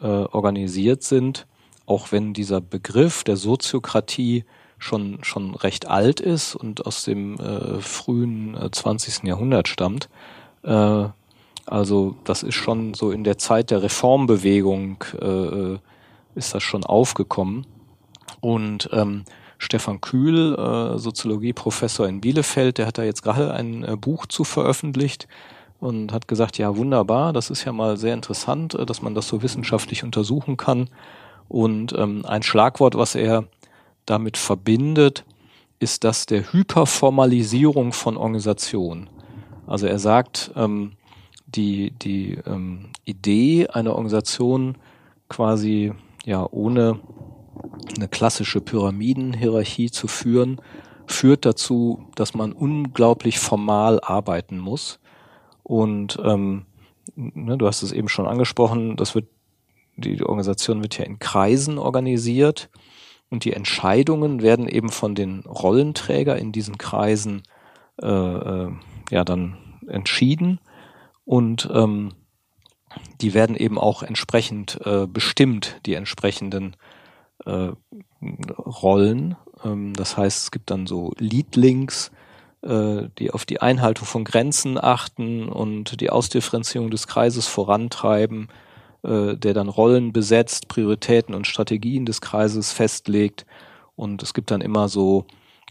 äh, 0.00 0.06
organisiert 0.06 1.02
sind, 1.02 1.46
auch 1.86 2.12
wenn 2.12 2.32
dieser 2.34 2.60
Begriff 2.60 3.24
der 3.24 3.36
Soziokratie 3.36 4.44
schon, 4.78 5.18
schon 5.22 5.54
recht 5.54 5.88
alt 5.88 6.20
ist 6.20 6.54
und 6.54 6.86
aus 6.86 7.04
dem 7.04 7.38
äh, 7.38 7.80
frühen 7.80 8.56
20. 8.70 9.24
Jahrhundert 9.24 9.68
stammt. 9.68 10.08
Also 11.66 12.16
das 12.24 12.42
ist 12.42 12.54
schon 12.54 12.94
so 12.94 13.10
in 13.10 13.24
der 13.24 13.38
Zeit 13.38 13.70
der 13.70 13.82
Reformbewegung 13.82 15.02
äh, 15.20 15.26
äh, 15.26 15.78
ist 16.34 16.54
das 16.54 16.62
schon 16.62 16.84
aufgekommen. 16.84 17.66
Und 18.40 18.88
ähm, 18.92 19.24
Stefan 19.58 20.00
Kühl, 20.00 20.54
äh, 20.54 20.98
Soziologieprofessor 20.98 22.06
in 22.06 22.20
Bielefeld, 22.20 22.78
der 22.78 22.86
hat 22.86 22.98
da 22.98 23.04
jetzt 23.04 23.22
gerade 23.22 23.54
ein 23.54 23.84
äh, 23.84 23.96
Buch 23.96 24.26
zu 24.26 24.44
veröffentlicht 24.44 25.26
und 25.80 26.12
hat 26.12 26.28
gesagt, 26.28 26.58
ja 26.58 26.76
wunderbar, 26.76 27.32
das 27.32 27.50
ist 27.50 27.64
ja 27.64 27.72
mal 27.72 27.96
sehr 27.96 28.14
interessant, 28.14 28.74
äh, 28.74 28.84
dass 28.84 29.00
man 29.00 29.14
das 29.14 29.28
so 29.28 29.42
wissenschaftlich 29.42 30.04
untersuchen 30.04 30.56
kann. 30.56 30.90
Und 31.48 31.94
ähm, 31.96 32.24
ein 32.26 32.42
Schlagwort, 32.42 32.96
was 32.96 33.14
er 33.14 33.44
damit 34.06 34.36
verbindet, 34.36 35.24
ist 35.78 36.04
das 36.04 36.26
der 36.26 36.52
Hyperformalisierung 36.52 37.92
von 37.92 38.16
Organisation. 38.16 39.08
Also 39.66 39.86
er 39.86 39.98
sagt, 39.98 40.50
ähm, 40.56 40.92
die, 41.54 41.92
die 41.92 42.38
ähm, 42.46 42.90
Idee 43.04 43.68
einer 43.68 43.92
Organisation 43.92 44.76
quasi 45.28 45.92
ja 46.24 46.46
ohne 46.50 47.00
eine 47.96 48.08
klassische 48.08 48.60
Pyramidenhierarchie 48.60 49.90
zu 49.90 50.08
führen, 50.08 50.60
führt 51.06 51.44
dazu, 51.44 52.06
dass 52.14 52.34
man 52.34 52.52
unglaublich 52.52 53.38
formal 53.38 54.00
arbeiten 54.00 54.58
muss. 54.58 55.00
Und 55.62 56.18
ähm, 56.22 56.66
ne, 57.14 57.56
du 57.56 57.66
hast 57.66 57.82
es 57.82 57.92
eben 57.92 58.08
schon 58.08 58.26
angesprochen, 58.26 58.96
das 58.96 59.14
wird, 59.14 59.26
die, 59.96 60.22
Organisation 60.22 60.82
wird 60.82 60.98
ja 60.98 61.04
in 61.04 61.18
Kreisen 61.18 61.78
organisiert 61.78 62.70
und 63.30 63.44
die 63.44 63.52
Entscheidungen 63.52 64.42
werden 64.42 64.68
eben 64.68 64.88
von 64.88 65.14
den 65.14 65.40
Rollenträger 65.40 66.36
in 66.36 66.52
diesen 66.52 66.78
Kreisen 66.78 67.42
äh, 68.02 68.06
äh, 68.06 68.70
ja 69.10 69.24
dann 69.24 69.56
entschieden 69.86 70.58
und 71.24 71.68
ähm, 71.72 72.12
die 73.20 73.34
werden 73.34 73.56
eben 73.56 73.78
auch 73.78 74.02
entsprechend 74.02 74.78
äh, 74.84 75.06
bestimmt, 75.06 75.80
die 75.86 75.94
entsprechenden 75.94 76.76
äh, 77.44 77.70
Rollen. 78.58 79.36
Ähm, 79.64 79.94
das 79.94 80.16
heißt, 80.16 80.44
es 80.44 80.50
gibt 80.50 80.70
dann 80.70 80.86
so 80.86 81.12
Leadlinks, 81.18 82.10
äh, 82.62 83.08
die 83.18 83.30
auf 83.30 83.44
die 83.44 83.60
Einhaltung 83.60 84.06
von 84.06 84.24
Grenzen 84.24 84.78
achten 84.82 85.48
und 85.48 86.00
die 86.00 86.10
Ausdifferenzierung 86.10 86.90
des 86.90 87.06
Kreises 87.06 87.46
vorantreiben, 87.46 88.48
äh, 89.02 89.36
der 89.36 89.54
dann 89.54 89.68
Rollen 89.68 90.12
besetzt, 90.12 90.68
Prioritäten 90.68 91.34
und 91.34 91.46
Strategien 91.46 92.06
des 92.06 92.20
Kreises 92.20 92.72
festlegt. 92.72 93.46
Und 93.96 94.22
es 94.22 94.34
gibt 94.34 94.50
dann 94.50 94.60
immer 94.60 94.88
so 94.88 95.26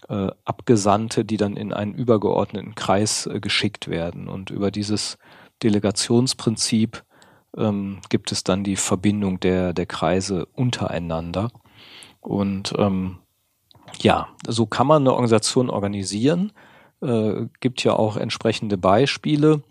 äh, 0.10 0.30
Abgesandte, 0.46 1.26
die 1.26 1.38
dann 1.38 1.56
in 1.56 1.74
einen 1.74 1.94
übergeordneten 1.94 2.76
Kreis 2.76 3.28
äh, 3.28 3.40
geschickt 3.40 3.88
werden. 3.88 4.28
Und 4.28 4.50
über 4.50 4.72
dieses 4.72 5.18
Delegationsprinzip 5.62 7.04
ähm, 7.58 8.00
gibt 8.10 8.32
es 8.32 8.44
dann 8.44 8.64
die 8.64 8.76
Verbindung 8.76 9.40
der, 9.40 9.74
der 9.74 9.86
Kreise 9.86 10.48
untereinander. 10.54 11.52
Und 12.20 12.74
ähm, 12.78 13.18
ja, 14.00 14.30
so 14.48 14.66
kann 14.66 14.88
man 14.88 15.04
eine 15.04 15.14
Organisation 15.14 15.70
organisieren. 15.70 16.52
Äh, 17.02 17.48
gibt 17.60 17.84
ja 17.84 17.94
auch 17.94 18.18
entsprechende 18.18 18.78
Beispiele. 18.78 19.62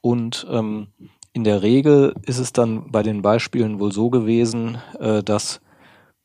Und 0.00 0.46
ähm, 0.50 0.88
in 1.32 1.44
der 1.44 1.62
Regel 1.62 2.14
ist 2.22 2.38
es 2.38 2.52
dann 2.52 2.90
bei 2.90 3.02
den 3.02 3.22
Beispielen 3.22 3.78
wohl 3.78 3.92
so 3.92 4.10
gewesen, 4.10 4.78
äh, 4.98 5.22
dass 5.22 5.60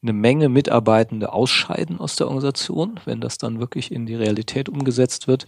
eine 0.04 0.14
Menge 0.14 0.50
Mitarbeitende 0.50 1.32
ausscheiden 1.34 2.00
aus 2.00 2.18
der 2.18 2.28
Organisation, 2.28 3.00
wenn 3.06 3.22
das 3.22 3.38
dann 3.38 3.60
wirklich 3.60 3.92
in 3.92 4.06
die 4.06 4.16
Realität 4.16 4.70
umgesetzt 4.70 5.28
wird, 5.28 5.48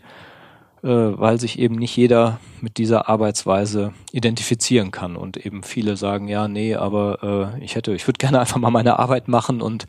äh, 0.81 0.87
weil 0.87 1.39
sich 1.39 1.59
eben 1.59 1.75
nicht 1.75 1.95
jeder 1.95 2.39
mit 2.61 2.77
dieser 2.77 3.09
Arbeitsweise 3.09 3.93
identifizieren 4.11 4.91
kann 4.91 5.17
und 5.17 5.37
eben 5.45 5.61
viele 5.61 5.97
sagen, 5.97 6.27
ja, 6.29 6.47
nee, 6.47 6.75
aber 6.75 7.53
äh, 7.59 7.63
ich 7.63 7.75
hätte, 7.75 7.93
ich 7.93 8.07
würde 8.07 8.17
gerne 8.17 8.39
einfach 8.41 8.57
mal 8.57 8.71
meine 8.71 8.97
Arbeit 8.97 9.27
machen 9.27 9.61
und 9.61 9.85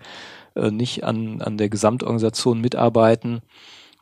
äh, 0.56 0.70
nicht 0.70 1.04
an, 1.04 1.40
an 1.40 1.58
der 1.58 1.68
Gesamtorganisation 1.68 2.60
mitarbeiten, 2.60 3.42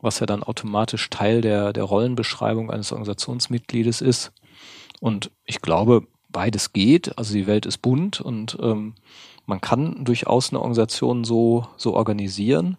was 0.01 0.21
ja 0.21 0.27
dann 0.27 0.43
automatisch 0.43 1.11
Teil 1.11 1.43
der, 1.43 1.73
der 1.73 1.85
Rollenbeschreibung 1.85 2.71
eines 2.71 2.91
Organisationsmitgliedes 2.93 4.01
ist. 4.01 4.33
Und 5.01 5.31
ich 5.45 5.61
glaube, 5.61 6.07
beides 6.31 6.73
geht. 6.73 7.17
Also 7.19 7.35
die 7.35 7.47
Welt 7.47 7.65
ist 7.65 7.79
bunt 7.79 8.21
und 8.21 8.59
ähm, 8.61 8.95
man 9.47 9.61
kann 9.61 10.05
durchaus 10.05 10.51
eine 10.51 10.61
Organisation 10.61 11.25
so, 11.25 11.67
so 11.77 11.95
organisieren. 11.95 12.77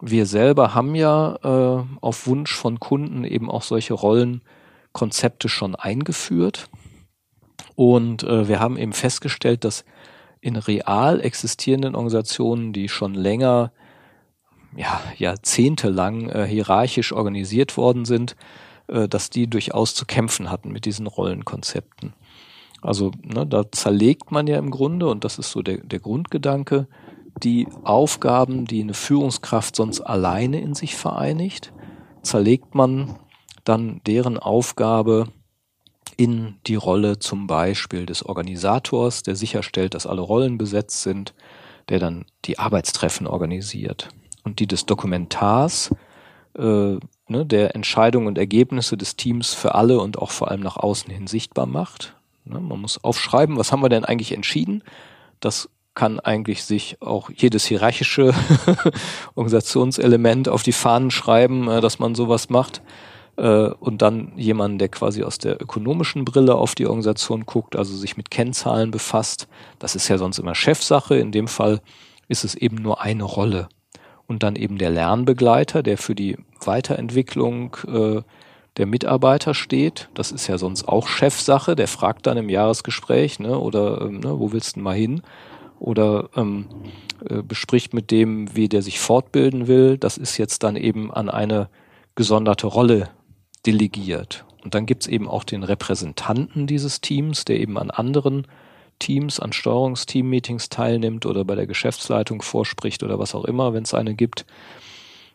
Wir 0.00 0.26
selber 0.26 0.74
haben 0.74 0.94
ja 0.94 1.36
äh, 1.42 1.84
auf 2.00 2.26
Wunsch 2.26 2.54
von 2.54 2.78
Kunden 2.78 3.24
eben 3.24 3.50
auch 3.50 3.62
solche 3.62 3.94
Rollenkonzepte 3.94 5.48
schon 5.48 5.74
eingeführt. 5.74 6.70
Und 7.74 8.22
äh, 8.22 8.48
wir 8.48 8.60
haben 8.60 8.76
eben 8.76 8.92
festgestellt, 8.92 9.64
dass 9.64 9.84
in 10.40 10.56
real 10.56 11.20
existierenden 11.20 11.96
Organisationen, 11.96 12.72
die 12.72 12.88
schon 12.88 13.14
länger, 13.14 13.72
ja, 14.76 15.00
jahrzehntelang 15.16 16.28
äh, 16.28 16.46
hierarchisch 16.46 17.12
organisiert 17.12 17.76
worden 17.76 18.04
sind, 18.04 18.36
äh, 18.86 19.08
dass 19.08 19.30
die 19.30 19.48
durchaus 19.48 19.94
zu 19.94 20.06
kämpfen 20.06 20.50
hatten 20.50 20.70
mit 20.70 20.84
diesen 20.84 21.08
Rollenkonzepten. 21.08 22.14
Also 22.80 23.10
ne, 23.22 23.46
da 23.46 23.70
zerlegt 23.70 24.30
man 24.30 24.46
ja 24.46 24.58
im 24.58 24.70
Grunde, 24.70 25.08
und 25.08 25.24
das 25.24 25.38
ist 25.38 25.50
so 25.50 25.62
der, 25.62 25.78
der 25.78 25.98
Grundgedanke, 25.98 26.86
die 27.42 27.68
Aufgaben, 27.84 28.64
die 28.64 28.82
eine 28.82 28.94
Führungskraft 28.94 29.76
sonst 29.76 30.00
alleine 30.00 30.60
in 30.60 30.74
sich 30.74 30.96
vereinigt, 30.96 31.72
zerlegt 32.22 32.74
man 32.74 33.18
dann 33.64 34.00
deren 34.06 34.38
Aufgabe 34.38 35.28
in 36.16 36.56
die 36.66 36.74
Rolle 36.74 37.18
zum 37.18 37.46
Beispiel 37.46 38.06
des 38.06 38.24
Organisators, 38.24 39.22
der 39.22 39.36
sicherstellt, 39.36 39.94
dass 39.94 40.06
alle 40.06 40.20
Rollen 40.20 40.58
besetzt 40.58 41.02
sind, 41.02 41.34
der 41.88 41.98
dann 42.00 42.24
die 42.44 42.58
Arbeitstreffen 42.58 43.26
organisiert 43.26 44.08
und 44.44 44.58
die 44.58 44.66
des 44.66 44.86
Dokumentars, 44.86 45.94
äh, 46.56 46.62
ne, 47.28 47.46
der 47.46 47.74
Entscheidungen 47.74 48.26
und 48.26 48.38
Ergebnisse 48.38 48.96
des 48.96 49.16
Teams 49.16 49.54
für 49.54 49.74
alle 49.74 50.00
und 50.00 50.18
auch 50.18 50.30
vor 50.30 50.50
allem 50.50 50.60
nach 50.60 50.76
außen 50.76 51.10
hin 51.10 51.26
sichtbar 51.26 51.66
macht. 51.66 52.17
Ne, 52.48 52.60
man 52.60 52.80
muss 52.80 53.02
aufschreiben, 53.02 53.56
was 53.56 53.72
haben 53.72 53.82
wir 53.82 53.88
denn 53.88 54.04
eigentlich 54.04 54.32
entschieden? 54.32 54.82
Das 55.40 55.68
kann 55.94 56.20
eigentlich 56.20 56.62
sich 56.62 56.96
auch 57.00 57.30
jedes 57.34 57.64
hierarchische 57.66 58.32
Organisationselement 59.34 60.48
auf 60.48 60.62
die 60.62 60.72
Fahnen 60.72 61.10
schreiben, 61.10 61.68
äh, 61.68 61.80
dass 61.80 61.98
man 61.98 62.14
sowas 62.14 62.50
macht. 62.50 62.82
Äh, 63.36 63.70
und 63.80 64.00
dann 64.00 64.32
jemanden, 64.36 64.78
der 64.78 64.88
quasi 64.88 65.22
aus 65.24 65.38
der 65.38 65.60
ökonomischen 65.60 66.24
Brille 66.24 66.54
auf 66.54 66.74
die 66.74 66.86
Organisation 66.86 67.46
guckt, 67.46 67.76
also 67.76 67.96
sich 67.96 68.16
mit 68.16 68.30
Kennzahlen 68.30 68.90
befasst. 68.90 69.48
Das 69.78 69.94
ist 69.94 70.08
ja 70.08 70.18
sonst 70.18 70.38
immer 70.38 70.54
Chefsache. 70.54 71.16
In 71.16 71.32
dem 71.32 71.48
Fall 71.48 71.80
ist 72.28 72.44
es 72.44 72.54
eben 72.54 72.76
nur 72.76 73.00
eine 73.00 73.24
Rolle. 73.24 73.68
Und 74.26 74.42
dann 74.42 74.56
eben 74.56 74.78
der 74.78 74.90
Lernbegleiter, 74.90 75.82
der 75.82 75.98
für 75.98 76.14
die 76.14 76.36
Weiterentwicklung 76.64 77.76
äh, 77.86 78.22
der 78.78 78.86
Mitarbeiter 78.86 79.54
steht. 79.54 80.08
Das 80.14 80.32
ist 80.32 80.46
ja 80.46 80.56
sonst 80.56 80.88
auch 80.88 81.08
Chefsache. 81.08 81.76
Der 81.76 81.88
fragt 81.88 82.26
dann 82.26 82.38
im 82.38 82.48
Jahresgespräch, 82.48 83.40
ne, 83.40 83.58
oder 83.58 84.00
ähm, 84.02 84.20
ne, 84.20 84.38
wo 84.38 84.52
willst 84.52 84.76
du 84.76 84.80
mal 84.80 84.96
hin? 84.96 85.22
Oder 85.80 86.30
ähm, 86.36 86.66
äh, 87.28 87.42
bespricht 87.42 87.92
mit 87.92 88.10
dem, 88.10 88.54
wie 88.56 88.68
der 88.68 88.82
sich 88.82 88.98
fortbilden 88.98 89.66
will. 89.66 89.98
Das 89.98 90.16
ist 90.16 90.38
jetzt 90.38 90.62
dann 90.62 90.76
eben 90.76 91.12
an 91.12 91.28
eine 91.28 91.68
gesonderte 92.14 92.66
Rolle 92.66 93.10
delegiert. 93.66 94.44
Und 94.64 94.74
dann 94.74 94.86
gibt's 94.86 95.06
eben 95.06 95.28
auch 95.28 95.44
den 95.44 95.62
Repräsentanten 95.62 96.66
dieses 96.66 97.00
Teams, 97.00 97.44
der 97.44 97.60
eben 97.60 97.78
an 97.78 97.90
anderen 97.90 98.46
Teams, 98.98 99.38
an 99.38 99.52
Steuerungsteam-Meetings 99.52 100.68
teilnimmt 100.68 101.26
oder 101.26 101.44
bei 101.44 101.54
der 101.54 101.66
Geschäftsleitung 101.66 102.42
vorspricht 102.42 103.02
oder 103.02 103.18
was 103.18 103.34
auch 103.34 103.44
immer, 103.44 103.72
wenn 103.72 103.84
es 103.84 103.94
eine 103.94 104.14
gibt. 104.14 104.46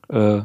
Äh, 0.10 0.42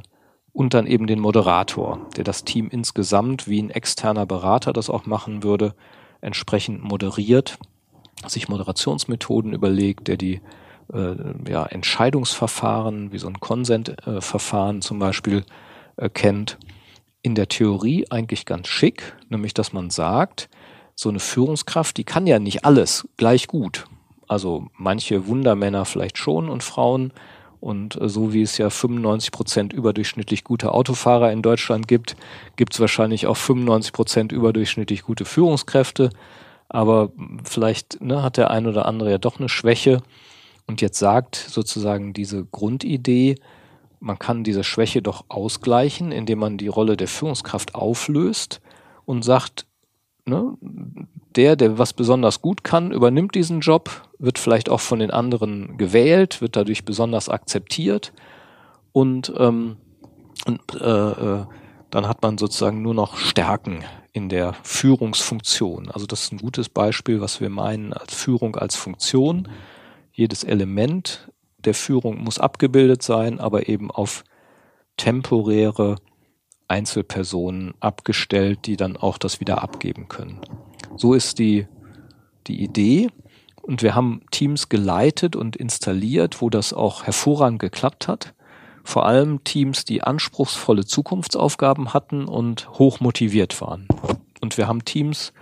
und 0.59 0.75
dann 0.75 0.89
eben 0.89 1.07
den 1.07 1.21
Moderator, 1.21 2.01
der 2.17 2.25
das 2.25 2.43
Team 2.43 2.67
insgesamt, 2.69 3.47
wie 3.47 3.63
ein 3.63 3.71
externer 3.71 4.27
Berater 4.27 4.73
das 4.73 4.91
auch 4.91 5.07
machen 5.07 5.45
würde, 5.45 5.73
entsprechend 6.21 6.83
moderiert, 6.83 7.61
sich 8.27 8.49
Moderationsmethoden 8.49 9.53
überlegt, 9.53 10.09
der 10.09 10.17
die 10.17 10.41
äh, 10.93 11.15
ja, 11.49 11.65
Entscheidungsverfahren, 11.65 13.13
wie 13.13 13.19
so 13.19 13.29
ein 13.29 13.39
Konsentverfahren 13.39 14.83
zum 14.83 14.99
Beispiel, 14.99 15.45
äh, 15.95 16.09
kennt 16.09 16.59
in 17.23 17.37
der 17.37 17.47
Theorie 17.47 18.07
eigentlich 18.11 18.45
ganz 18.45 18.67
schick, 18.67 19.15
nämlich 19.29 19.55
dass 19.55 19.73
man 19.73 19.91
sagt, 19.91 20.49
so 20.97 21.09
eine 21.09 21.21
Führungskraft, 21.21 21.97
die 21.97 22.05
kann 22.05 22.27
ja 22.27 22.41
nicht 22.41 22.65
alles 22.65 23.07
gleich 23.17 23.47
gut. 23.47 23.87
Also 24.27 24.67
manche 24.77 25.29
Wundermänner 25.29 25.85
vielleicht 25.85 26.19
schon 26.19 26.49
und 26.49 26.65
Frauen. 26.65 27.13
Und 27.61 28.01
äh, 28.01 28.09
so 28.09 28.33
wie 28.33 28.43
es 28.43 28.59
ja 28.59 28.71
95 28.71 29.33
Prozent 29.33 29.73
überdurchschnittlich 29.73 30.45
gute 30.45 30.73
Autofahrer 30.73 31.33
in 31.33 31.43
Deutschland 31.43 31.89
gibt, 31.89 32.17
gibt 32.57 32.75
es 32.75 32.81
wahrscheinlich 32.81 33.27
auch 33.27 33.37
95 33.37 33.93
Prozent 33.93 34.33
überdurchschnittlich 34.33 35.03
gute 35.03 35.25
Führungskräfte. 35.25 36.11
Aber 36.69 37.13
vielleicht 37.45 38.01
ne, 38.01 38.23
hat 38.23 38.37
der 38.37 38.51
ein 38.51 38.67
oder 38.67 38.87
andere 38.87 39.11
ja 39.11 39.19
doch 39.19 39.39
eine 39.39 39.49
Schwäche. 39.49 40.03
Und 40.67 40.83
jetzt 40.83 40.99
sagt 40.99 41.37
sozusagen 41.37 42.13
diese 42.13 42.45
Grundidee, 42.45 43.37
man 44.01 44.19
kann 44.19 44.45
diese 44.45 44.65
Schwäche 44.65 45.03
doch 45.03 45.25
ausgleichen, 45.29 46.13
indem 46.13 46.39
man 46.39 46.59
die 46.59 46.69
Rolle 46.69 46.97
der 46.97 47.09
Führungskraft 47.09 47.75
auflöst 47.75 48.61
und 49.07 49.25
sagt, 49.25 49.67
ne, 50.25 50.57
der, 51.39 51.55
der 51.55 51.79
was 51.79 51.93
besonders 51.93 52.43
gut 52.43 52.65
kann, 52.65 52.91
übernimmt 52.91 53.37
diesen 53.37 53.61
Job, 53.61 54.09
wird 54.19 54.41
vielleicht 54.41 54.69
auch 54.69 54.81
von 54.81 54.99
den 54.99 55.13
anderen 55.13 55.79
gewählt, 55.79 56.43
wird 56.43 56.57
dadurch 56.57 56.85
besonders 56.85 57.29
akzeptiert 57.29 58.13
und, 58.91 59.33
ähm, 59.39 59.77
und 60.47 60.61
äh, 60.75 61.11
äh, 61.11 61.47
dann 61.91 62.09
hat 62.09 62.23
man 62.23 62.39
sozusagen 62.39 62.83
nur 62.83 62.93
noch 62.93 63.17
Stärken 63.17 63.85
in 64.13 64.29
der 64.29 64.55
Führungsfunktion. 64.65 65.93
Also 65.93 66.07
das 66.07 66.25
ist 66.25 66.33
ein 66.33 66.39
gutes 66.39 66.69
Beispiel, 66.69 67.21
was 67.21 67.41
wir 67.41 67.51
meinen 67.51 67.93
als 67.93 68.15
Führung 68.17 68.57
als 68.57 68.75
Funktion. 68.75 69.49
Jedes 70.11 70.43
Element 70.43 71.31
der 71.59 71.75
Führung 71.75 72.21
muss 72.21 72.41
abgebildet 72.41 73.05
sein, 73.05 73.39
aber 73.39 73.69
eben 73.69 73.93
auf 73.93 74.25
temporäre 74.97 75.97
Einzelpersonen 76.67 77.75
abgestellt, 77.79 78.67
die 78.67 78.77
dann 78.77 78.97
auch 78.97 79.19
das 79.19 79.39
wieder 79.39 79.63
abgeben 79.63 80.09
können. 80.09 80.41
So 80.97 81.15
ist 81.15 81.39
die, 81.39 81.67
die 82.47 82.63
Idee. 82.63 83.09
Und 83.63 83.83
wir 83.83 83.95
haben 83.95 84.23
Teams 84.31 84.69
geleitet 84.69 85.37
und 85.37 85.55
installiert, 85.57 86.41
wo 86.41 86.49
das 86.49 86.73
auch 86.73 87.05
hervorragend 87.05 87.59
geklappt 87.59 88.09
hat. 88.09 88.35
Vor 88.83 89.05
allem 89.05 89.45
Teams, 89.45 89.85
die 89.85 90.03
anspruchsvolle 90.03 90.87
Zukunftsaufgaben 90.87 91.93
hatten 91.93 92.27
und 92.27 92.71
hoch 92.79 93.01
motiviert 93.01 93.61
waren. 93.61 93.87
Und 94.41 94.57
wir 94.57 94.67
haben 94.67 94.87
Teams 94.87 95.35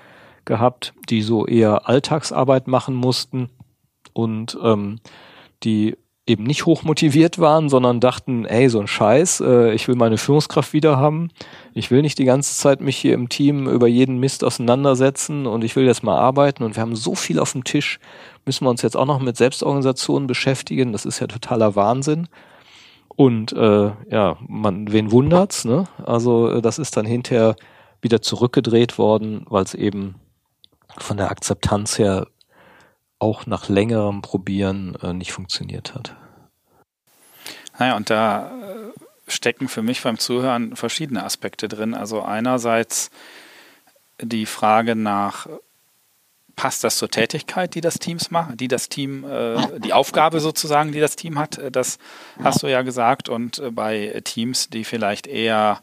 gehabt, 0.44 0.94
die 1.08 1.22
so 1.22 1.46
eher 1.46 1.88
Alltagsarbeit 1.88 2.66
machen 2.66 2.94
mussten 2.94 3.50
und 4.12 4.58
ähm, 4.62 4.98
die 5.62 5.96
eben 6.26 6.42
nicht 6.42 6.66
hochmotiviert 6.66 7.38
waren, 7.38 7.68
sondern 7.68 8.00
dachten, 8.00 8.44
ey, 8.44 8.68
so 8.68 8.80
ein 8.80 8.88
Scheiß, 8.88 9.40
äh, 9.40 9.72
ich 9.74 9.86
will 9.86 9.94
meine 9.94 10.18
Führungskraft 10.18 10.72
wieder 10.72 10.96
haben. 10.96 11.30
Ich 11.72 11.90
will 11.90 12.02
nicht 12.02 12.18
die 12.18 12.24
ganze 12.24 12.54
Zeit 12.56 12.80
mich 12.80 12.96
hier 12.96 13.14
im 13.14 13.28
Team 13.28 13.68
über 13.68 13.86
jeden 13.86 14.18
Mist 14.18 14.42
auseinandersetzen 14.42 15.46
und 15.46 15.62
ich 15.62 15.76
will 15.76 15.86
jetzt 15.86 16.02
mal 16.02 16.18
arbeiten 16.18 16.64
und 16.64 16.74
wir 16.74 16.82
haben 16.82 16.96
so 16.96 17.14
viel 17.14 17.38
auf 17.38 17.52
dem 17.52 17.62
Tisch, 17.62 18.00
müssen 18.44 18.64
wir 18.64 18.70
uns 18.70 18.82
jetzt 18.82 18.96
auch 18.96 19.06
noch 19.06 19.20
mit 19.20 19.36
Selbstorganisationen 19.36 20.26
beschäftigen. 20.26 20.92
Das 20.92 21.04
ist 21.04 21.20
ja 21.20 21.28
totaler 21.28 21.76
Wahnsinn. 21.76 22.28
Und 23.08 23.52
äh, 23.52 23.92
ja, 24.10 24.36
man, 24.46 24.92
wen 24.92 25.10
wundert's, 25.10 25.64
ne? 25.64 25.88
Also 26.04 26.50
äh, 26.50 26.62
das 26.62 26.78
ist 26.78 26.96
dann 26.96 27.06
hinterher 27.06 27.56
wieder 28.02 28.20
zurückgedreht 28.20 28.98
worden, 28.98 29.46
weil 29.48 29.64
es 29.64 29.74
eben 29.74 30.16
von 30.98 31.16
der 31.16 31.30
Akzeptanz 31.30 31.98
her 31.98 32.26
auch 33.18 33.46
nach 33.46 33.68
längerem 33.68 34.22
Probieren 34.22 34.96
äh, 35.02 35.12
nicht 35.12 35.32
funktioniert 35.32 35.94
hat. 35.94 36.14
Naja, 37.78 37.96
und 37.96 38.10
da 38.10 38.50
äh, 38.50 39.30
stecken 39.30 39.68
für 39.68 39.82
mich 39.82 40.02
beim 40.02 40.18
Zuhören 40.18 40.76
verschiedene 40.76 41.24
Aspekte 41.24 41.68
drin. 41.68 41.94
Also 41.94 42.22
einerseits 42.22 43.10
die 44.20 44.46
Frage 44.46 44.96
nach, 44.96 45.46
passt 46.56 46.84
das 46.84 46.96
zur 46.96 47.10
Tätigkeit, 47.10 47.74
die 47.74 47.82
das 47.82 47.98
Teams 47.98 48.30
macht, 48.30 48.58
die 48.60 48.68
das 48.68 48.88
Team, 48.88 49.24
äh, 49.24 49.78
die 49.78 49.92
Aufgabe 49.92 50.40
sozusagen, 50.40 50.90
die 50.90 51.00
das 51.00 51.16
Team 51.16 51.38
hat, 51.38 51.60
das 51.70 51.98
hast 52.42 52.62
du 52.62 52.66
ja 52.66 52.82
gesagt. 52.82 53.28
Und 53.28 53.58
äh, 53.58 53.70
bei 53.70 54.20
Teams, 54.24 54.70
die 54.70 54.84
vielleicht 54.84 55.26
eher 55.26 55.80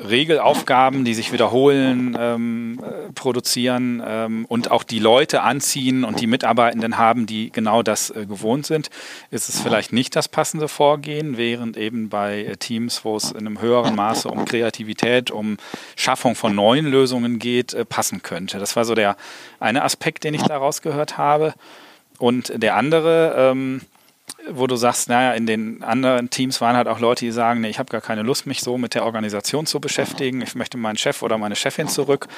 Regelaufgaben, 0.00 1.04
die 1.04 1.14
sich 1.14 1.32
wiederholen, 1.32 2.16
ähm, 2.18 2.80
äh, 2.82 3.12
produzieren 3.12 4.02
ähm, 4.04 4.46
und 4.46 4.70
auch 4.70 4.82
die 4.82 4.98
Leute 4.98 5.42
anziehen 5.42 6.04
und 6.04 6.20
die 6.20 6.26
Mitarbeitenden 6.26 6.96
haben, 6.96 7.26
die 7.26 7.50
genau 7.50 7.82
das 7.82 8.10
äh, 8.10 8.24
gewohnt 8.24 8.66
sind, 8.66 8.88
ist 9.30 9.48
es 9.48 9.60
vielleicht 9.60 9.92
nicht 9.92 10.16
das 10.16 10.28
passende 10.28 10.68
Vorgehen, 10.68 11.36
während 11.36 11.76
eben 11.76 12.08
bei 12.08 12.44
äh, 12.44 12.56
Teams, 12.56 13.04
wo 13.04 13.16
es 13.16 13.30
in 13.30 13.46
einem 13.46 13.60
höheren 13.60 13.94
Maße 13.94 14.28
um 14.28 14.46
Kreativität, 14.46 15.30
um 15.30 15.58
Schaffung 15.96 16.34
von 16.34 16.54
neuen 16.54 16.86
Lösungen 16.86 17.38
geht, 17.38 17.74
äh, 17.74 17.84
passen 17.84 18.22
könnte. 18.22 18.58
Das 18.58 18.76
war 18.76 18.84
so 18.84 18.94
der 18.94 19.16
eine 19.58 19.84
Aspekt, 19.84 20.24
den 20.24 20.32
ich 20.34 20.42
daraus 20.42 20.80
gehört 20.80 21.18
habe. 21.18 21.52
Und 22.18 22.52
der 22.62 22.76
andere, 22.76 23.34
ähm, 23.36 23.80
wo 24.48 24.66
du 24.66 24.76
sagst, 24.76 25.08
naja, 25.08 25.32
in 25.32 25.46
den 25.46 25.82
anderen 25.82 26.30
Teams 26.30 26.60
waren 26.60 26.76
halt 26.76 26.88
auch 26.88 27.00
Leute, 27.00 27.24
die 27.24 27.30
sagen, 27.30 27.60
nee, 27.60 27.68
ich 27.68 27.78
habe 27.78 27.90
gar 27.90 28.00
keine 28.00 28.22
Lust, 28.22 28.46
mich 28.46 28.60
so 28.60 28.78
mit 28.78 28.94
der 28.94 29.04
Organisation 29.04 29.66
zu 29.66 29.80
beschäftigen. 29.80 30.40
Ich 30.42 30.54
möchte 30.54 30.78
meinen 30.78 30.96
Chef 30.96 31.22
oder 31.22 31.38
meine 31.38 31.56
Chefin 31.56 31.88
zurück. 31.88 32.28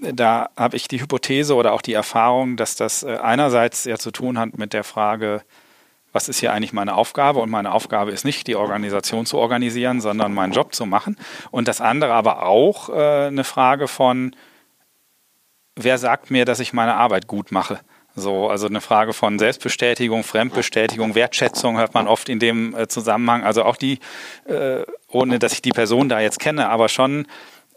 Da 0.00 0.50
habe 0.56 0.76
ich 0.76 0.88
die 0.88 1.00
Hypothese 1.00 1.54
oder 1.54 1.72
auch 1.72 1.82
die 1.82 1.94
Erfahrung, 1.94 2.56
dass 2.56 2.76
das 2.76 3.02
äh, 3.02 3.16
einerseits 3.16 3.84
ja 3.84 3.98
zu 3.98 4.10
tun 4.10 4.38
hat 4.38 4.58
mit 4.58 4.72
der 4.72 4.84
Frage, 4.84 5.42
was 6.12 6.28
ist 6.28 6.40
hier 6.40 6.52
eigentlich 6.52 6.72
meine 6.72 6.94
Aufgabe? 6.94 7.40
Und 7.40 7.50
meine 7.50 7.72
Aufgabe 7.72 8.10
ist 8.10 8.24
nicht, 8.24 8.46
die 8.46 8.56
Organisation 8.56 9.26
zu 9.26 9.38
organisieren, 9.38 10.00
sondern 10.00 10.32
meinen 10.32 10.52
Job 10.52 10.74
zu 10.74 10.86
machen. 10.86 11.16
Und 11.50 11.68
das 11.68 11.80
andere 11.80 12.14
aber 12.14 12.46
auch 12.46 12.88
äh, 12.88 13.26
eine 13.26 13.44
Frage 13.44 13.86
von, 13.86 14.34
wer 15.74 15.98
sagt 15.98 16.30
mir, 16.30 16.44
dass 16.44 16.60
ich 16.60 16.72
meine 16.72 16.94
Arbeit 16.94 17.26
gut 17.26 17.52
mache? 17.52 17.80
So, 18.18 18.48
also 18.48 18.66
eine 18.66 18.80
Frage 18.80 19.12
von 19.12 19.38
Selbstbestätigung, 19.38 20.24
Fremdbestätigung, 20.24 21.14
Wertschätzung 21.14 21.76
hört 21.76 21.92
man 21.92 22.08
oft 22.08 22.30
in 22.30 22.38
dem 22.38 22.74
äh, 22.74 22.88
Zusammenhang. 22.88 23.44
Also 23.44 23.62
auch 23.62 23.76
die, 23.76 23.98
äh, 24.46 24.84
ohne 25.08 25.38
dass 25.38 25.52
ich 25.52 25.60
die 25.60 25.70
Person 25.70 26.08
da 26.08 26.20
jetzt 26.20 26.40
kenne, 26.40 26.70
aber 26.70 26.88
schon, 26.88 27.26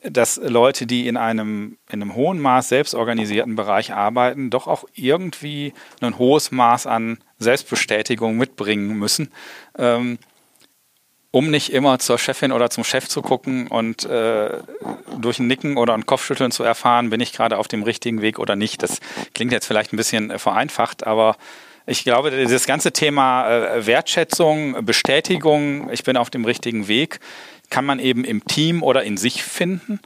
dass 0.01 0.37
Leute, 0.37 0.87
die 0.87 1.09
in 1.09 1.17
einem, 1.17 1.77
in 1.91 2.01
einem 2.01 2.15
hohen 2.15 2.39
Maß 2.39 2.69
selbstorganisierten 2.69 3.57
Bereich 3.57 3.93
arbeiten, 3.93 4.49
doch 4.49 4.67
auch 4.67 4.85
irgendwie 4.93 5.73
ein 5.99 6.17
hohes 6.17 6.51
Maß 6.51 6.87
an 6.87 7.17
Selbstbestätigung 7.39 8.37
mitbringen 8.37 8.97
müssen. 8.97 9.31
Ähm, 9.77 10.19
um 11.31 11.51
nicht 11.51 11.71
immer 11.71 11.99
zur 11.99 12.17
Chefin 12.17 12.51
oder 12.51 12.69
zum 12.69 12.83
Chef 12.83 13.07
zu 13.07 13.21
gucken 13.21 13.67
und 13.67 14.05
äh, 14.05 14.49
durch 15.19 15.39
ein 15.39 15.47
Nicken 15.47 15.77
oder 15.77 15.93
ein 15.93 16.05
Kopfschütteln 16.05 16.51
zu 16.51 16.63
erfahren, 16.63 17.09
bin 17.11 17.21
ich 17.21 17.33
gerade 17.33 17.57
auf 17.57 17.67
dem 17.67 17.83
richtigen 17.83 18.21
Weg 18.21 18.39
oder 18.39 18.55
nicht. 18.55 18.81
Das 18.81 18.99
klingt 19.33 19.51
jetzt 19.51 19.67
vielleicht 19.67 19.93
ein 19.93 19.97
bisschen 19.97 20.31
äh, 20.31 20.39
vereinfacht, 20.39 21.05
aber 21.05 21.37
ich 21.85 22.03
glaube, 22.03 22.31
das 22.31 22.65
ganze 22.65 22.91
Thema 22.91 23.49
äh, 23.49 23.85
Wertschätzung, 23.85 24.85
Bestätigung, 24.85 25.89
ich 25.91 26.03
bin 26.03 26.17
auf 26.17 26.29
dem 26.29 26.45
richtigen 26.45 26.87
Weg, 26.87 27.19
kann 27.69 27.85
man 27.85 27.99
eben 27.99 28.23
im 28.23 28.45
Team 28.45 28.83
oder 28.83 29.03
in 29.03 29.17
sich 29.17 29.43
finden. 29.43 29.99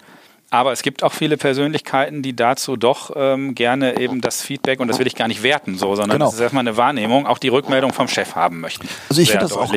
Aber 0.49 0.71
es 0.71 0.83
gibt 0.83 1.01
auch 1.03 1.13
viele 1.13 1.35
Persönlichkeiten, 1.35 2.21
die 2.21 2.35
dazu 2.35 2.77
doch 2.77 3.11
ähm, 3.15 3.55
gerne 3.55 3.99
eben 3.99 4.21
das 4.21 4.41
Feedback, 4.43 4.79
und 4.79 4.87
das 4.87 4.99
will 4.99 5.07
ich 5.07 5.15
gar 5.15 5.27
nicht 5.27 5.41
werten, 5.41 5.79
so, 5.79 5.95
sondern 5.95 6.19
genau. 6.19 6.25
das 6.25 6.35
ist 6.35 6.41
erstmal 6.41 6.61
eine 6.61 6.77
Wahrnehmung, 6.77 7.25
auch 7.25 7.39
die 7.39 7.47
Rückmeldung 7.47 7.91
vom 7.91 8.07
Chef 8.07 8.35
haben 8.35 8.59
möchten. 8.59 8.87
Also 9.09 9.21
ich 9.21 9.31
finde 9.31 9.45
das 9.45 9.57
auch 9.57 9.73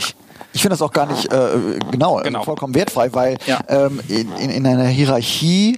ich 0.57 0.63
finde 0.63 0.73
das 0.73 0.81
auch 0.81 0.93
gar 0.93 1.05
nicht 1.05 1.31
äh, 1.31 1.79
genau, 1.91 2.17
genau. 2.23 2.43
vollkommen 2.43 2.75
wertfrei, 2.75 3.13
weil 3.13 3.37
ja. 3.47 3.61
ähm, 3.69 4.01
in, 4.09 4.33
in, 4.37 4.49
in 4.49 4.67
einer 4.67 4.87
Hierarchie 4.87 5.77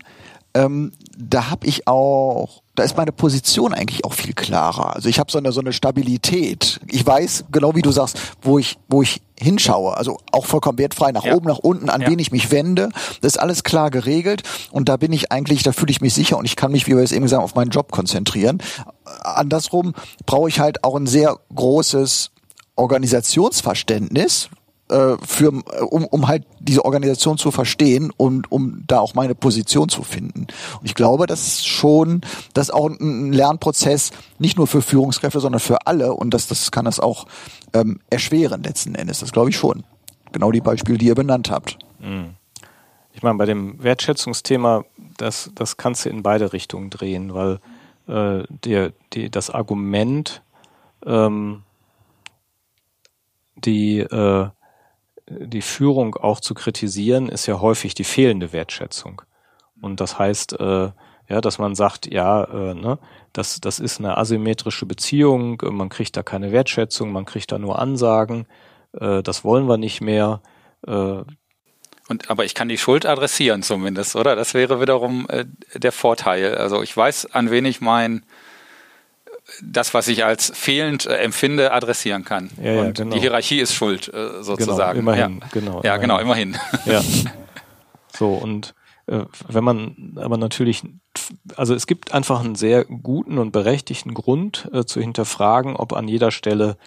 ähm, 0.55 0.93
da 1.17 1.51
habe 1.51 1.67
ich 1.67 1.89
auch, 1.89 2.63
da 2.77 2.85
ist 2.85 2.97
meine 2.97 3.11
Position 3.11 3.75
eigentlich 3.75 4.05
auch 4.05 4.13
viel 4.13 4.35
klarer. 4.35 4.95
Also 4.95 5.09
ich 5.09 5.19
habe 5.19 5.33
so 5.33 5.39
eine 5.39 5.51
so 5.51 5.61
eine 5.61 5.73
Stabilität. 5.73 6.79
Ich 6.87 7.05
weiß 7.05 7.47
genau, 7.51 7.75
wie 7.75 7.83
du 7.83 7.91
sagst, 7.91 8.21
wo 8.41 8.61
ich 8.61 8.79
wo 8.89 9.03
ich 9.03 9.21
hinschaue. 9.37 9.97
Also 9.97 10.19
auch 10.31 10.47
vollkommen 10.47 10.79
wertfrei 10.79 11.11
nach 11.11 11.25
ja. 11.25 11.35
oben, 11.35 11.49
nach 11.49 11.59
unten, 11.59 11.91
an 11.91 12.03
ja. 12.03 12.09
wen 12.09 12.21
ich 12.21 12.31
mich 12.31 12.53
wende. 12.53 12.91
Das 13.21 13.33
ist 13.35 13.39
alles 13.39 13.65
klar 13.65 13.91
geregelt 13.91 14.43
und 14.71 14.89
da 14.89 14.97
bin 14.97 15.13
ich 15.13 15.33
eigentlich, 15.33 15.65
da 15.65 15.73
fühle 15.73 15.91
ich 15.91 16.01
mich 16.01 16.15
sicher 16.15 16.39
und 16.39 16.45
ich 16.45 16.55
kann 16.55 16.71
mich, 16.71 16.87
wie 16.87 16.97
wir 16.97 17.03
es 17.03 17.11
eben 17.11 17.25
gesagt 17.25 17.41
haben, 17.41 17.45
auf 17.45 17.57
meinen 17.57 17.71
Job 17.71 17.91
konzentrieren. 17.91 18.63
Andersrum 19.23 19.93
brauche 20.25 20.49
ich 20.49 20.61
halt 20.61 20.85
auch 20.85 20.95
ein 20.95 21.09
sehr 21.09 21.37
großes 21.53 22.31
Organisationsverständnis, 22.77 24.51
äh, 24.91 25.17
für, 25.25 25.51
um, 25.51 26.05
um 26.07 26.29
halt 26.29 26.47
diese 26.61 26.85
Organisation 26.85 27.39
zu 27.39 27.51
verstehen 27.51 28.13
und 28.17 28.51
um 28.51 28.85
da 28.87 29.01
auch 29.01 29.15
meine 29.15 29.35
Position 29.35 29.89
zu 29.89 30.03
finden. 30.03 30.47
Und 30.81 30.85
ich 30.85 30.95
glaube, 30.95 31.27
das 31.27 31.47
ist 31.47 31.67
schon, 31.67 32.23
das 32.55 32.69
ist 32.69 32.75
auch 32.75 32.89
ein 32.89 33.33
Lernprozess, 33.33 34.11
nicht 34.39 34.57
nur 34.57 34.67
für 34.67 34.83
Führungskräfte, 34.83 35.41
sondern 35.41 35.61
für 35.61 35.87
alle. 35.87 36.15
Und 36.15 36.33
das, 36.35 36.47
das 36.47 36.71
kann 36.71 36.85
das 36.85 37.01
auch 37.01 37.27
ähm, 37.75 38.01
erschweren 38.11 38.63
letzten 38.63 38.95
Endes. 38.95 39.21
Das 39.21 39.33
glaube 39.33 39.51
ich 39.51 39.57
schon. 39.57 39.85
Genau 40.33 40.53
die 40.53 40.61
Beispiele, 40.61 40.99
die 40.99 41.07
ihr 41.07 41.15
benannt 41.15 41.51
habt. 41.51 41.79
Mhm. 42.01 42.35
Ich 43.13 43.23
meine, 43.23 43.37
bei 43.37 43.47
dem 43.47 43.83
Wertschätzungsthema, 43.83 44.85
das, 45.17 45.51
das 45.55 45.77
kannst 45.77 46.05
du 46.05 46.11
in 46.11 46.23
beide 46.23 46.53
Richtungen 46.53 46.89
drehen, 46.89 47.35
weil 47.35 47.59
äh, 48.07 48.45
der, 48.49 48.93
die, 49.13 49.31
das 49.31 49.51
Argument, 49.51 50.43
ähm, 51.05 51.63
die 53.57 53.99
äh, 53.99 54.49
die 55.29 55.63
Führung 55.63 56.15
auch 56.17 56.41
zu 56.41 56.55
kritisieren, 56.55 57.29
ist 57.29 57.47
ja 57.47 57.61
häufig 57.61 57.95
die 57.95 58.05
fehlende 58.05 58.53
Wertschätzung. 58.53 59.23
Und 59.81 60.01
das 60.01 60.19
heißt, 60.19 60.59
äh, 60.59 60.91
ja, 61.29 61.41
dass 61.41 61.59
man 61.59 61.75
sagt, 61.75 62.07
ja, 62.13 62.45
äh, 62.45 62.75
ne, 62.75 62.99
das, 63.33 63.61
das 63.61 63.79
ist 63.79 63.99
eine 63.99 64.17
asymmetrische 64.17 64.87
Beziehung, 64.87 65.61
man 65.63 65.91
kriegt 65.91 66.17
da 66.17 66.23
keine 66.23 66.53
Wertschätzung, 66.53 67.13
man 67.13 67.27
kriegt 67.27 67.53
da 67.53 67.59
nur 67.59 67.79
Ansagen, 67.79 68.47
äh, 68.99 69.23
das 69.23 69.45
wollen 69.45 69.69
wir 69.69 69.77
nicht 69.77 70.01
mehr. 70.01 70.41
Äh, 70.87 71.23
und, 72.09 72.31
aber 72.31 72.47
ich 72.47 72.55
kann 72.55 72.69
die 72.71 72.79
Schuld 72.79 73.05
adressieren 73.05 73.63
zumindest, 73.63 74.17
oder? 74.17 74.35
Das 74.35 74.55
wäre 74.55 74.81
wiederum 74.81 75.27
äh, 75.29 75.45
der 75.75 75.93
Vorteil. 75.93 76.55
Also 76.55 76.83
ich 76.83 76.97
weiß, 76.97 77.35
an 77.35 77.51
wen 77.51 77.67
ich 77.67 77.83
mein 77.83 78.25
das, 79.63 79.95
was 79.95 80.09
ich 80.09 80.25
als 80.25 80.53
fehlend 80.55 81.07
äh, 81.07 81.17
empfinde, 81.17 81.73
adressieren 81.73 82.25
kann. 82.25 82.51
Ja, 82.63 82.73
ja, 82.73 82.81
und 82.83 82.97
genau. 82.97 83.15
die 83.15 83.21
Hierarchie 83.21 83.61
ist 83.61 83.75
schuld, 83.75 84.13
äh, 84.13 84.43
sozusagen. 84.43 85.01
Genau, 85.01 85.13
immerhin, 85.13 85.41
ja. 85.41 85.47
genau. 85.53 85.83
Ja, 85.85 85.97
genau, 85.97 86.19
immerhin. 86.19 86.57
Ja. 86.87 87.03
So, 88.11 88.33
und 88.33 88.75
äh, 89.07 89.27
wenn 89.47 89.63
man 89.63 90.17
aber 90.17 90.39
natürlich, 90.39 90.83
also 91.57 91.73
es 91.73 91.87
gibt 91.87 92.13
einfach 92.13 92.41
einen 92.41 92.57
sehr 92.57 92.85
guten 92.85 93.39
und 93.39 93.53
berechtigten 93.53 94.13
Grund 94.13 94.69
äh, 94.73 94.87
zu 94.87 95.01
hinterfragen, 95.01 95.77
ob 95.77 95.93
an 95.93 96.09
jeder 96.09 96.33
Stelle 96.33 96.79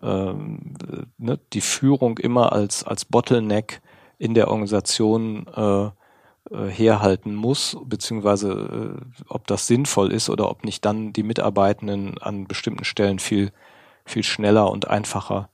ähm, 0.00 0.74
ne, 1.18 1.40
die 1.52 1.60
Führung 1.60 2.18
immer 2.18 2.52
als, 2.52 2.84
als 2.84 3.04
Bottleneck 3.04 3.80
in 4.18 4.34
der 4.34 4.48
Organisation 4.48 5.48
äh, 5.48 5.86
äh, 5.86 5.90
herhalten 6.50 7.34
muss, 7.34 7.76
beziehungsweise 7.84 8.96
äh, 8.98 9.22
ob 9.28 9.46
das 9.46 9.66
sinnvoll 9.66 10.12
ist 10.12 10.30
oder 10.30 10.50
ob 10.50 10.64
nicht 10.64 10.84
dann 10.84 11.12
die 11.12 11.22
Mitarbeitenden 11.22 12.18
an 12.18 12.46
bestimmten 12.46 12.84
Stellen 12.84 13.18
viel, 13.18 13.52
viel 14.04 14.22
schneller 14.22 14.70
und 14.70 14.88
einfacher 14.88 15.48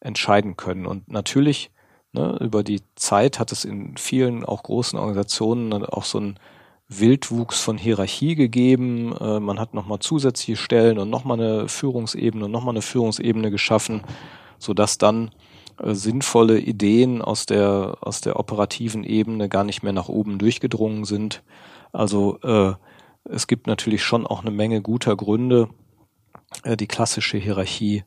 entscheiden 0.00 0.56
können. 0.56 0.86
Und 0.86 1.08
natürlich, 1.08 1.70
ne, 2.12 2.36
über 2.40 2.64
die 2.64 2.82
Zeit 2.96 3.38
hat 3.38 3.52
es 3.52 3.64
in 3.64 3.96
vielen 3.96 4.44
auch 4.44 4.62
großen 4.62 4.98
Organisationen 4.98 5.72
auch 5.84 6.04
so 6.04 6.18
einen 6.18 6.38
Wildwuchs 6.88 7.60
von 7.60 7.78
Hierarchie 7.78 8.34
gegeben. 8.34 9.14
Äh, 9.20 9.40
man 9.40 9.60
hat 9.60 9.74
nochmal 9.74 10.00
zusätzliche 10.00 10.56
Stellen 10.56 10.98
und 10.98 11.08
nochmal 11.08 11.40
eine 11.40 11.68
Führungsebene 11.68 12.46
und 12.46 12.50
nochmal 12.50 12.74
eine 12.74 12.82
Führungsebene 12.82 13.50
geschaffen, 13.50 14.02
sodass 14.58 14.98
dann 14.98 15.28
äh, 15.28 15.30
sinnvolle 15.82 16.58
Ideen 16.58 17.22
aus 17.22 17.46
der, 17.46 17.98
aus 18.00 18.20
der 18.20 18.38
operativen 18.38 19.04
Ebene 19.04 19.48
gar 19.48 19.64
nicht 19.64 19.82
mehr 19.82 19.92
nach 19.92 20.08
oben 20.08 20.38
durchgedrungen 20.38 21.04
sind. 21.04 21.42
Also 21.92 22.38
äh, 22.42 22.74
es 23.24 23.46
gibt 23.46 23.66
natürlich 23.66 24.02
schon 24.02 24.26
auch 24.26 24.42
eine 24.42 24.50
Menge 24.50 24.82
guter 24.82 25.16
Gründe, 25.16 25.68
äh, 26.64 26.76
die 26.76 26.86
klassische 26.86 27.38
Hierarchie 27.38 28.04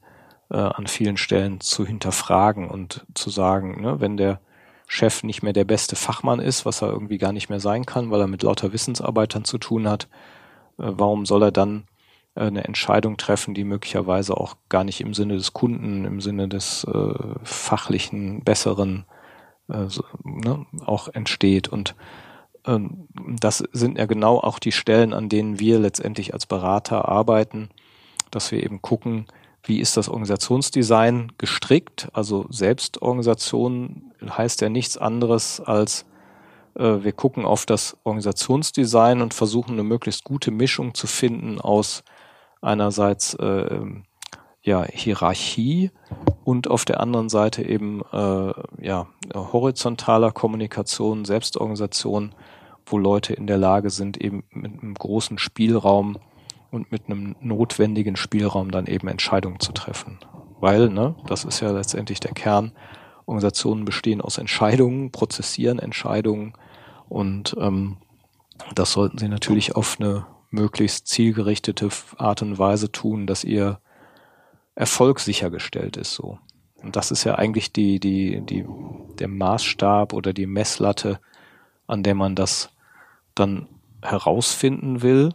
äh, 0.50 0.58
an 0.58 0.88
vielen 0.88 1.18
Stellen 1.18 1.60
zu 1.62 1.86
hinterfragen 1.86 2.70
und 2.70 3.06
zu 3.14 3.30
sagen, 3.30 3.82
ne, 3.82 4.00
wenn 4.00 4.18
der 4.18 4.40
Chef 4.88 5.24
nicht 5.24 5.42
mehr 5.42 5.54
der 5.54 5.66
beste 5.66 5.96
Fachmann 5.96 6.40
ist, 6.40 6.66
was 6.66 6.82
er 6.82 6.90
irgendwie 6.90 7.18
gar 7.18 7.32
nicht 7.32 7.50
mehr 7.50 7.60
sein 7.60 7.86
kann, 7.86 8.12
weil 8.12 8.22
er 8.22 8.28
mit 8.28 8.44
lauter 8.44 8.74
Wissensarbeitern 8.74 9.46
zu 9.46 9.58
tun 9.58 9.88
hat, 9.88 10.08
äh, 10.78 10.84
warum 10.86 11.26
soll 11.26 11.44
er 11.44 11.52
dann 11.52 11.80
äh, 11.80 11.93
eine 12.36 12.64
Entscheidung 12.64 13.18
treffen, 13.18 13.54
die 13.54 13.64
möglicherweise 13.64 14.36
auch 14.38 14.56
gar 14.70 14.84
nicht 14.84 15.02
im 15.02 15.14
Sinne 15.14 15.36
des 15.36 15.54
Kunden, 15.54 16.06
im 16.06 16.20
Sinne 16.20 16.48
des 16.48 16.84
äh, 16.86 17.14
fachlichen, 17.44 18.44
besseren 18.44 19.06
äh, 19.70 19.88
so, 19.88 20.04
ne, 20.24 20.66
auch 20.86 21.10
entsteht. 21.10 21.68
Und 21.68 21.96
ähm, 22.66 23.08
das 23.40 23.64
sind 23.72 23.98
ja 23.98 24.06
genau 24.06 24.40
auch 24.40 24.60
die 24.60 24.72
Stellen, 24.72 25.14
an 25.14 25.30
denen 25.30 25.60
wir 25.60 25.80
letztendlich 25.80 26.34
als 26.34 26.46
Berater 26.46 27.08
arbeiten, 27.08 27.70
dass 28.32 28.52
wir 28.52 28.64
eben 28.64 28.82
gucken, 28.82 29.28
wie 29.64 29.80
ist 29.80 29.96
das 29.96 30.10
Organisationsdesign 30.10 31.34
gestrickt? 31.38 32.10
Also 32.14 32.48
Selbstorganisation 32.50 34.12
heißt 34.22 34.62
ja 34.62 34.70
nichts 34.70 34.98
anderes 34.98 35.62
als 35.62 36.06
äh, 36.76 37.04
wir 37.04 37.14
gucken 37.14 37.46
auf 37.46 37.66
das 37.66 37.98
Organisationsdesign 38.04 39.22
und 39.22 39.34
versuchen 39.34 39.74
eine 39.74 39.84
möglichst 39.84 40.24
gute 40.24 40.52
Mischung 40.52 40.94
zu 40.94 41.08
finden 41.08 41.62
aus 41.62 42.04
einerseits 42.64 43.34
äh, 43.36 43.80
ja 44.62 44.86
Hierarchie 44.86 45.92
und 46.44 46.70
auf 46.70 46.86
der 46.86 47.00
anderen 47.00 47.30
Seite 47.30 47.64
eben 47.64 48.02
äh, 48.12 48.54
ja 48.82 49.08
horizontaler 49.34 50.32
Kommunikation, 50.32 51.26
Selbstorganisation, 51.26 52.34
wo 52.86 52.98
Leute 52.98 53.34
in 53.34 53.48
der 53.48 53.58
Lage 53.58 53.90
sind, 53.90 54.18
eben 54.18 54.44
mit 54.52 54.82
einem 54.82 54.94
großen 54.94 55.38
Spielraum 55.38 56.18
und 56.72 56.92
mit 56.92 57.06
einem 57.06 57.36
notwendigen 57.42 58.16
Spielraum 58.16 58.72
dann 58.72 58.88
eben 58.88 59.08
Entscheidungen 59.08 59.60
zu 59.60 59.74
treffen. 59.74 60.20
Weil, 60.60 60.90
ne, 60.90 61.16
das 61.28 61.46
ist 61.46 61.60
ja 61.60 61.72
letztendlich 61.72 62.20
der 62.20 62.32
Kern, 62.32 62.72
Organisationen 63.26 63.86
bestehen 63.86 64.22
aus 64.22 64.38
Entscheidungen, 64.38 65.12
prozessieren 65.12 65.80
Entscheidungen 65.80 66.54
und 67.10 67.56
ähm, 67.60 67.98
das 68.76 68.92
sollten 68.92 69.18
sie 69.18 69.30
natürlich 69.30 69.76
auf 69.76 69.98
eine 70.00 70.26
möglichst 70.54 71.08
zielgerichtete 71.08 71.90
Art 72.18 72.42
und 72.42 72.58
Weise 72.58 72.92
tun, 72.92 73.28
dass 73.28 73.44
ihr 73.44 73.80
Erfolg 74.76 75.20
sichergestellt 75.20 75.98
ist 75.98 76.14
so. 76.14 76.40
Und 76.82 76.96
das 76.96 77.12
ist 77.12 77.24
ja 77.24 77.36
eigentlich 77.36 77.72
die, 77.72 78.00
die, 78.00 78.42
die, 78.42 78.66
der 79.20 79.28
Maßstab 79.28 80.14
oder 80.14 80.34
die 80.34 80.48
Messlatte, 80.48 81.20
an 81.88 82.04
der 82.04 82.16
man 82.16 82.36
das 82.36 82.70
dann 83.36 83.68
herausfinden 84.02 85.02
will. 85.02 85.34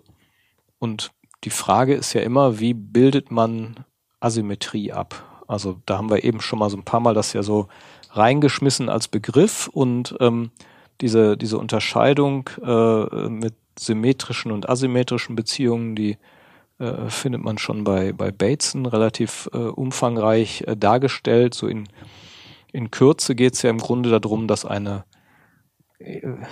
Und 0.78 1.10
die 1.44 1.50
Frage 1.50 1.94
ist 1.94 2.12
ja 2.12 2.20
immer, 2.20 2.60
wie 2.60 2.74
bildet 2.74 3.30
man 3.30 3.84
Asymmetrie 4.20 4.92
ab? 4.92 5.42
Also 5.48 5.80
da 5.86 5.96
haben 5.96 6.10
wir 6.10 6.24
eben 6.24 6.40
schon 6.40 6.58
mal 6.58 6.68
so 6.68 6.76
ein 6.76 6.84
paar 6.84 7.00
Mal 7.00 7.14
das 7.14 7.32
ja 7.32 7.42
so 7.42 7.68
reingeschmissen 8.10 8.88
als 8.88 9.08
Begriff 9.08 9.68
und 9.68 10.14
ähm, 10.20 10.50
diese, 11.00 11.36
diese 11.36 11.58
Unterscheidung 11.58 12.50
äh, 12.62 13.28
mit 13.28 13.54
symmetrischen 13.78 14.52
und 14.52 14.68
asymmetrischen 14.68 15.36
Beziehungen, 15.36 15.94
die 15.94 16.18
äh, 16.78 17.08
findet 17.08 17.42
man 17.42 17.58
schon 17.58 17.84
bei, 17.84 18.12
bei 18.12 18.30
Bateson 18.30 18.86
relativ 18.86 19.48
äh, 19.52 19.58
umfangreich 19.58 20.64
äh, 20.66 20.76
dargestellt. 20.76 21.54
So 21.54 21.66
in, 21.66 21.88
in 22.72 22.90
Kürze 22.90 23.34
geht 23.34 23.54
es 23.54 23.62
ja 23.62 23.70
im 23.70 23.78
Grunde 23.78 24.10
darum, 24.20 24.46
dass 24.46 24.64
eine 24.64 25.04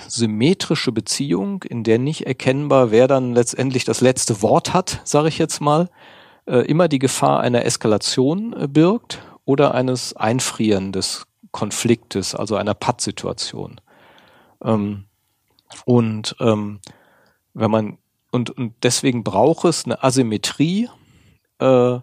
symmetrische 0.08 0.90
Beziehung, 0.90 1.62
in 1.62 1.84
der 1.84 1.98
nicht 1.98 2.26
erkennbar, 2.26 2.90
wer 2.90 3.06
dann 3.06 3.32
letztendlich 3.32 3.84
das 3.84 4.00
letzte 4.00 4.42
Wort 4.42 4.74
hat, 4.74 5.00
sage 5.04 5.28
ich 5.28 5.38
jetzt 5.38 5.60
mal, 5.60 5.88
äh, 6.46 6.60
immer 6.66 6.88
die 6.88 6.98
Gefahr 6.98 7.40
einer 7.40 7.64
Eskalation 7.64 8.54
äh, 8.54 8.66
birgt 8.66 9.22
oder 9.44 9.74
eines 9.74 10.16
Einfrieren 10.16 10.90
des 10.90 11.26
Konfliktes, 11.52 12.34
also 12.34 12.56
einer 12.56 12.74
Pattsituation. 12.74 13.80
Ähm, 14.64 15.04
und 15.84 16.36
ähm, 16.40 16.80
wenn 17.56 17.70
man 17.70 17.98
und, 18.30 18.50
und 18.50 18.74
deswegen 18.82 19.24
braucht 19.24 19.64
es 19.64 19.84
eine 19.84 20.02
Asymmetrie 20.02 20.88
äh, 21.60 21.98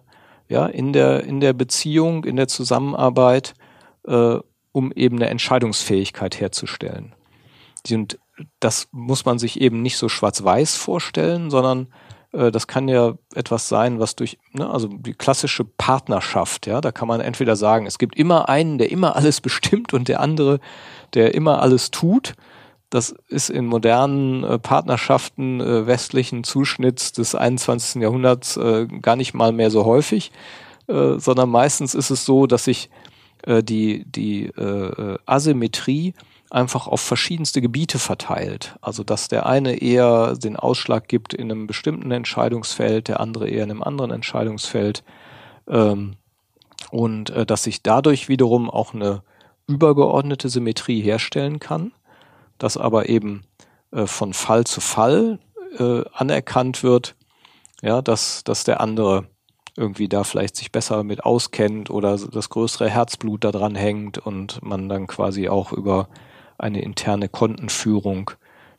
ja 0.48 0.66
in 0.66 0.92
der 0.92 1.24
in 1.24 1.40
der 1.40 1.52
Beziehung, 1.52 2.24
in 2.24 2.36
der 2.36 2.48
Zusammenarbeit, 2.48 3.54
äh, 4.06 4.38
um 4.72 4.92
eben 4.92 5.16
eine 5.16 5.28
Entscheidungsfähigkeit 5.28 6.40
herzustellen. 6.40 7.14
Und 7.90 8.18
das 8.60 8.88
muss 8.90 9.24
man 9.24 9.38
sich 9.38 9.60
eben 9.60 9.82
nicht 9.82 9.96
so 9.96 10.08
schwarz-weiß 10.08 10.76
vorstellen, 10.76 11.50
sondern 11.50 11.88
äh, 12.32 12.50
das 12.50 12.66
kann 12.66 12.88
ja 12.88 13.14
etwas 13.34 13.68
sein, 13.68 14.00
was 14.00 14.16
durch, 14.16 14.38
ne, 14.52 14.68
also 14.68 14.88
die 14.88 15.14
klassische 15.14 15.64
Partnerschaft, 15.64 16.66
ja, 16.66 16.80
da 16.80 16.92
kann 16.92 17.08
man 17.08 17.20
entweder 17.20 17.56
sagen, 17.56 17.86
es 17.86 17.98
gibt 17.98 18.16
immer 18.16 18.48
einen, 18.48 18.78
der 18.78 18.90
immer 18.90 19.16
alles 19.16 19.40
bestimmt 19.40 19.94
und 19.94 20.08
der 20.08 20.20
andere, 20.20 20.60
der 21.14 21.34
immer 21.34 21.62
alles 21.62 21.90
tut. 21.90 22.34
Das 22.94 23.12
ist 23.26 23.50
in 23.50 23.66
modernen 23.66 24.44
äh, 24.44 24.56
Partnerschaften 24.56 25.60
äh, 25.60 25.84
westlichen 25.84 26.44
Zuschnitts 26.44 27.10
des 27.10 27.34
21. 27.34 28.00
Jahrhunderts 28.00 28.56
äh, 28.56 28.86
gar 28.86 29.16
nicht 29.16 29.34
mal 29.34 29.50
mehr 29.50 29.72
so 29.72 29.84
häufig, 29.84 30.30
äh, 30.86 31.18
sondern 31.18 31.48
meistens 31.50 31.96
ist 31.96 32.10
es 32.10 32.24
so, 32.24 32.46
dass 32.46 32.66
sich 32.66 32.90
äh, 33.42 33.64
die, 33.64 34.04
die 34.04 34.52
Asymmetrie 35.26 36.14
einfach 36.50 36.86
auf 36.86 37.00
verschiedenste 37.00 37.60
Gebiete 37.60 37.98
verteilt. 37.98 38.76
Also 38.80 39.02
dass 39.02 39.26
der 39.26 39.46
eine 39.46 39.82
eher 39.82 40.36
den 40.36 40.54
Ausschlag 40.54 41.08
gibt 41.08 41.34
in 41.34 41.50
einem 41.50 41.66
bestimmten 41.66 42.12
Entscheidungsfeld, 42.12 43.08
der 43.08 43.18
andere 43.18 43.48
eher 43.48 43.64
in 43.64 43.72
einem 43.72 43.82
anderen 43.82 44.12
Entscheidungsfeld. 44.12 45.02
Ähm, 45.66 46.14
und 46.92 47.32
dass 47.48 47.64
sich 47.64 47.82
dadurch 47.82 48.28
wiederum 48.28 48.70
auch 48.70 48.94
eine 48.94 49.24
übergeordnete 49.66 50.48
Symmetrie 50.48 51.00
herstellen 51.00 51.58
kann, 51.58 51.90
dass 52.58 52.76
aber 52.76 53.08
eben 53.08 53.42
äh, 53.92 54.06
von 54.06 54.32
Fall 54.32 54.64
zu 54.64 54.80
Fall 54.80 55.38
äh, 55.78 56.02
anerkannt 56.12 56.82
wird, 56.82 57.16
ja, 57.82 58.02
dass, 58.02 58.44
dass 58.44 58.64
der 58.64 58.80
andere 58.80 59.26
irgendwie 59.76 60.08
da 60.08 60.24
vielleicht 60.24 60.56
sich 60.56 60.70
besser 60.70 61.02
mit 61.02 61.24
auskennt 61.24 61.90
oder 61.90 62.16
das 62.16 62.48
größere 62.48 62.88
Herzblut 62.88 63.44
da 63.44 63.50
dran 63.50 63.74
hängt 63.74 64.18
und 64.18 64.62
man 64.62 64.88
dann 64.88 65.06
quasi 65.06 65.48
auch 65.48 65.72
über 65.72 66.08
eine 66.58 66.82
interne 66.82 67.28
Kontenführung 67.28 68.30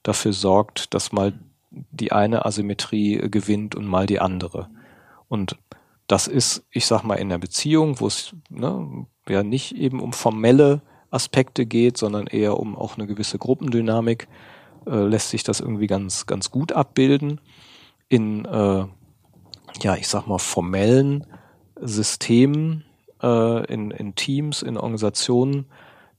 dafür 0.03 0.31
sorgt, 0.31 0.93
dass 0.93 1.11
mal 1.11 1.33
die 1.69 2.13
eine 2.13 2.45
Asymmetrie 2.45 3.29
gewinnt 3.29 3.75
und 3.75 3.85
mal 3.85 4.05
die 4.05 4.21
andere. 4.21 4.69
Und 5.27 5.57
das 6.07 6.27
ist, 6.27 6.65
ich 6.71 6.85
sag 6.85 7.03
mal, 7.03 7.15
in 7.15 7.29
der 7.29 7.39
Beziehung, 7.39 7.99
wo 7.99 8.07
es 8.07 8.33
ne, 8.49 9.05
ja 9.27 9.43
nicht 9.43 9.75
eben 9.75 9.99
um 9.99 10.13
formelle 10.13 10.81
Aspekte 11.15 11.65
geht, 11.65 11.97
sondern 11.97 12.28
eher 12.28 12.60
um 12.60 12.75
auch 12.75 12.97
eine 12.97 13.08
gewisse 13.08 13.39
Gruppendynamik, 13.39 14.28
äh, 14.86 14.95
lässt 14.95 15.30
sich 15.30 15.43
das 15.43 15.60
irgendwie 15.60 15.88
ganz, 15.88 16.25
ganz 16.25 16.51
gut 16.51 16.73
abbilden. 16.73 17.41
In, 18.10 18.45
äh, 18.45 18.86
ja, 19.82 19.95
ich 19.95 20.08
sag 20.08 20.28
mal, 20.28 20.38
formellen 20.38 21.25
Systemen, 21.82 22.84
äh, 23.21 23.65
in, 23.73 23.91
in 23.91 24.15
Teams, 24.15 24.62
in 24.62 24.78
Organisationen, 24.78 25.65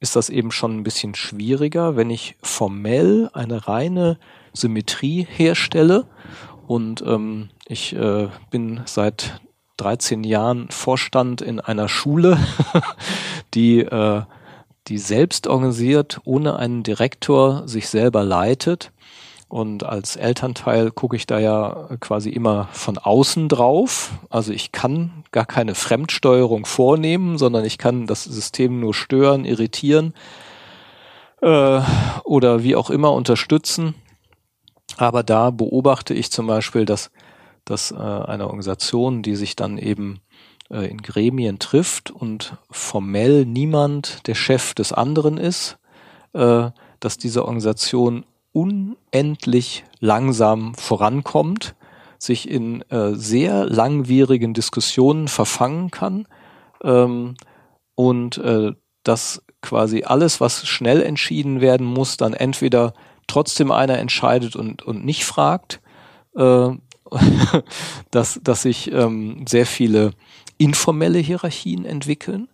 ist 0.01 0.17
das 0.17 0.29
eben 0.29 0.51
schon 0.51 0.77
ein 0.77 0.83
bisschen 0.83 1.15
schwieriger, 1.15 1.97
wenn 1.97 2.11
ich 2.11 2.37
formell 2.43 3.31
eine 3.33 3.67
reine 3.67 4.19
Symmetrie 4.53 5.27
herstelle. 5.29 6.07
Und 6.67 7.03
ähm, 7.07 7.49
ich 7.67 7.95
äh, 7.95 8.29
bin 8.51 8.83
seit 8.85 9.41
13 9.79 10.25
Jahren 10.25 10.69
Vorstand 10.71 11.41
in 11.41 11.61
einer 11.61 11.89
Schule, 11.89 12.39
die, 13.55 13.81
äh, 13.81 14.23
die 14.89 14.99
selbst 14.99 15.47
organisiert, 15.47 16.21
ohne 16.25 16.57
einen 16.57 16.83
Direktor 16.83 17.67
sich 17.67 17.89
selber 17.89 18.25
leitet 18.25 18.93
und 19.49 19.85
als 19.85 20.17
Elternteil 20.17 20.91
gucke 20.91 21.15
ich 21.15 21.27
da 21.27 21.39
ja 21.39 21.89
quasi 22.01 22.31
immer 22.31 22.69
von 22.73 22.99
außen 22.99 23.49
drauf. 23.49 24.11
Also 24.29 24.53
ich 24.53 24.73
kann 24.73 25.25
gar 25.31 25.47
keine 25.47 25.77
Fremdsteuerung 25.77 26.67
vornehmen, 26.67 27.39
sondern 27.39 27.65
ich 27.65 27.79
kann 27.79 28.07
das 28.09 28.25
System 28.25 28.81
nur 28.81 28.93
stören, 28.93 29.45
irritieren 29.45 30.15
äh, 31.43 31.81
oder 32.25 32.65
wie 32.65 32.75
auch 32.75 32.91
immer 32.91 33.13
unterstützen. 33.13 33.95
Aber 34.97 35.23
da 35.23 35.51
beobachte 35.51 36.13
ich 36.13 36.33
zum 36.33 36.49
Beispiel, 36.49 36.85
dass, 36.85 37.13
dass 37.65 37.93
äh, 37.93 37.95
eine 37.95 38.47
Organisation, 38.47 39.23
die 39.23 39.37
sich 39.37 39.55
dann 39.55 39.79
eben 39.79 40.21
äh, 40.71 40.87
in 40.89 41.03
Gremien 41.03 41.59
trifft 41.59 42.11
und 42.11 42.57
formell 42.71 43.45
niemand 43.45 44.27
der 44.27 44.35
Chef 44.35 44.75
des 44.75 44.93
anderen 44.93 45.39
ist, 45.39 45.79
äh, 46.33 46.71
dass 47.01 47.19
diese 47.19 47.45
Organisation 47.45 48.25
unendlich 48.53 49.85
langsam 50.01 50.75
vorankommt, 50.75 51.75
sich 52.19 52.49
in 52.49 52.83
äh, 52.91 53.15
sehr 53.15 53.67
langwierigen 53.67 54.55
Diskussionen 54.55 55.29
verfangen 55.29 55.91
kann 55.91 56.27
ähm, 56.83 57.35
und 57.95 58.39
äh, 58.39 58.73
dass 59.03 59.43
quasi 59.61 60.05
alles, 60.05 60.41
was 60.41 60.67
schnell 60.67 61.03
entschieden 61.03 61.61
werden 61.61 61.87
muss, 61.87 62.17
dann 62.17 62.33
entweder 62.33 62.95
trotzdem 63.27 63.71
einer 63.71 63.99
entscheidet 63.99 64.57
und, 64.57 64.83
und 64.83 65.05
nicht 65.05 65.25
fragt, 65.25 65.81
äh, 66.37 66.69
dass, 68.11 68.41
dass 68.43 68.63
sich 68.63 68.91
ähm, 68.93 69.45
sehr 69.47 69.67
viele 69.67 70.13
informelle 70.59 71.19
Hierarchien 71.19 71.85
entwickeln. 71.85 72.49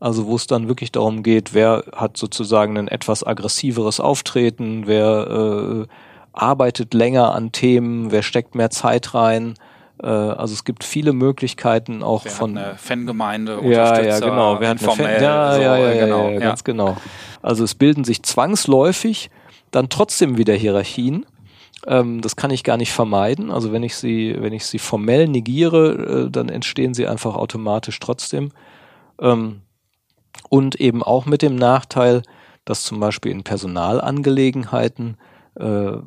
Also 0.00 0.26
wo 0.26 0.36
es 0.36 0.46
dann 0.46 0.68
wirklich 0.68 0.92
darum 0.92 1.24
geht, 1.24 1.54
wer 1.54 1.84
hat 1.94 2.16
sozusagen 2.16 2.78
ein 2.78 2.86
etwas 2.86 3.26
aggressiveres 3.26 3.98
Auftreten, 3.98 4.86
wer 4.86 5.86
äh, 5.86 5.92
arbeitet 6.32 6.94
länger 6.94 7.34
an 7.34 7.50
Themen, 7.50 8.12
wer 8.12 8.22
steckt 8.22 8.54
mehr 8.54 8.70
Zeit 8.70 9.12
rein. 9.14 9.54
Äh, 10.00 10.06
also 10.06 10.54
es 10.54 10.64
gibt 10.64 10.84
viele 10.84 11.12
Möglichkeiten 11.12 12.04
auch 12.04 12.24
wer 12.24 12.30
von 12.30 12.58
hat 12.58 12.64
eine 12.64 12.78
Fangemeinde, 12.78 13.60
ja, 13.64 14.00
ja, 14.00 14.20
genau, 14.20 14.60
wer 14.60 14.68
hat 14.68 14.78
eine 14.78 14.92
Fan 14.92 15.22
ja, 15.22 15.54
so, 15.54 15.60
ja, 15.60 15.76
ja, 15.78 15.90
äh, 15.90 15.98
genau, 15.98 16.28
ja, 16.28 16.30
ja, 16.34 16.38
ganz 16.38 16.62
genau. 16.62 16.96
Also 17.42 17.64
es 17.64 17.74
bilden 17.74 18.04
sich 18.04 18.22
zwangsläufig 18.22 19.30
dann 19.70 19.88
trotzdem 19.88 20.38
wieder 20.38 20.54
Hierarchien. 20.54 21.26
Ähm, 21.86 22.20
das 22.20 22.36
kann 22.36 22.50
ich 22.50 22.64
gar 22.64 22.76
nicht 22.76 22.92
vermeiden. 22.92 23.50
Also 23.50 23.72
wenn 23.72 23.82
ich 23.82 23.96
sie, 23.96 24.36
wenn 24.38 24.52
ich 24.52 24.66
sie 24.66 24.78
formell 24.78 25.28
negiere, 25.28 26.26
äh, 26.26 26.30
dann 26.30 26.48
entstehen 26.48 26.94
sie 26.94 27.06
einfach 27.06 27.34
automatisch 27.34 27.98
trotzdem. 28.00 28.50
Ähm, 29.20 29.62
und 30.48 30.76
eben 30.76 31.02
auch 31.02 31.26
mit 31.26 31.42
dem 31.42 31.56
Nachteil, 31.56 32.22
dass 32.64 32.84
zum 32.84 33.00
Beispiel 33.00 33.32
in 33.32 33.44
Personalangelegenheiten 33.44 35.16
äh, 35.56 35.98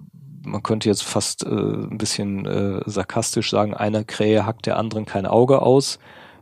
man 0.43 0.63
könnte 0.63 0.89
jetzt 0.89 1.03
fast 1.03 1.43
äh, 1.43 1.49
ein 1.49 1.97
bisschen 1.97 2.45
äh, 2.45 2.81
sarkastisch 2.85 3.49
sagen, 3.49 3.73
einer 3.73 4.03
Krähe 4.03 4.45
hackt 4.45 4.65
der 4.65 4.77
anderen 4.77 5.05
kein 5.05 5.25
Auge 5.25 5.61
aus, 5.61 5.99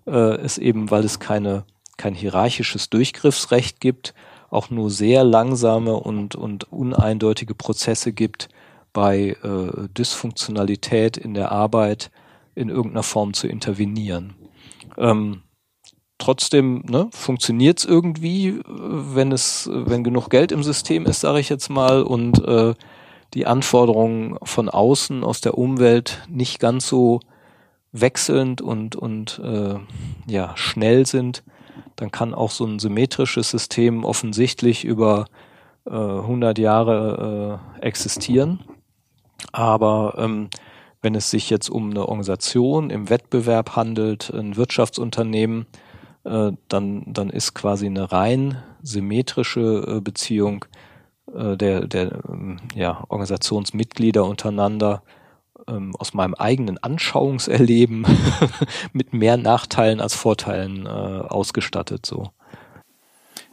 äh, 0.07 0.41
ist 0.43 0.57
eben, 0.57 0.91
weil 0.91 1.03
es 1.03 1.19
keine, 1.19 1.65
kein 1.97 2.13
hierarchisches 2.13 2.89
Durchgriffsrecht 2.89 3.79
gibt, 3.79 4.13
auch 4.49 4.69
nur 4.69 4.89
sehr 4.89 5.23
langsame 5.23 5.93
und, 5.93 6.35
und 6.35 6.71
uneindeutige 6.71 7.55
Prozesse 7.55 8.13
gibt, 8.13 8.49
bei 8.93 9.37
äh, 9.43 9.87
Dysfunktionalität 9.97 11.17
in 11.17 11.33
der 11.33 11.51
Arbeit 11.51 12.11
in 12.55 12.69
irgendeiner 12.69 13.03
Form 13.03 13.33
zu 13.33 13.47
intervenieren. 13.47 14.35
Ähm, 14.97 15.43
trotzdem 16.17 16.83
ne, 16.87 17.07
funktioniert 17.11 17.79
es 17.79 17.85
irgendwie, 17.85 18.59
wenn 18.67 19.31
es, 19.31 19.69
wenn 19.71 20.03
genug 20.03 20.29
Geld 20.29 20.51
im 20.51 20.63
System 20.63 21.05
ist, 21.05 21.21
sage 21.21 21.39
ich 21.39 21.49
jetzt 21.49 21.69
mal, 21.69 22.03
und 22.03 22.43
äh, 22.45 22.73
die 23.33 23.45
Anforderungen 23.45 24.37
von 24.43 24.69
außen 24.69 25.23
aus 25.23 25.41
der 25.41 25.57
Umwelt 25.57 26.23
nicht 26.27 26.59
ganz 26.59 26.87
so 26.87 27.19
wechselnd 27.91 28.61
und, 28.61 28.95
und 28.95 29.39
äh, 29.43 29.75
ja, 30.27 30.51
schnell 30.55 31.05
sind, 31.05 31.43
dann 31.95 32.11
kann 32.11 32.33
auch 32.33 32.51
so 32.51 32.65
ein 32.65 32.79
symmetrisches 32.79 33.49
System 33.49 34.03
offensichtlich 34.03 34.85
über 34.85 35.25
äh, 35.85 35.91
100 35.91 36.57
Jahre 36.59 37.59
äh, 37.79 37.85
existieren. 37.85 38.59
Aber 39.51 40.15
ähm, 40.17 40.49
wenn 41.01 41.15
es 41.15 41.29
sich 41.29 41.49
jetzt 41.49 41.69
um 41.69 41.91
eine 41.91 42.07
Organisation 42.07 42.89
im 42.89 43.09
Wettbewerb 43.09 43.75
handelt, 43.75 44.29
ein 44.31 44.57
Wirtschaftsunternehmen, 44.57 45.65
äh, 46.25 46.51
dann, 46.67 47.03
dann 47.07 47.29
ist 47.29 47.53
quasi 47.53 47.85
eine 47.85 48.11
rein 48.11 48.61
symmetrische 48.81 49.85
äh, 49.87 50.01
Beziehung 50.01 50.65
äh, 51.33 51.55
der, 51.57 51.87
der 51.87 52.23
ähm, 52.29 52.57
ja, 52.75 53.03
Organisationsmitglieder 53.07 54.25
untereinander 54.25 55.03
ähm, 55.67 55.95
aus 55.97 56.13
meinem 56.13 56.33
eigenen 56.33 56.77
Anschauungserleben 56.77 58.05
mit 58.93 59.13
mehr 59.13 59.37
Nachteilen 59.37 60.01
als 60.01 60.15
Vorteilen 60.15 60.85
äh, 60.85 60.89
ausgestattet. 60.89 62.05
So. 62.05 62.31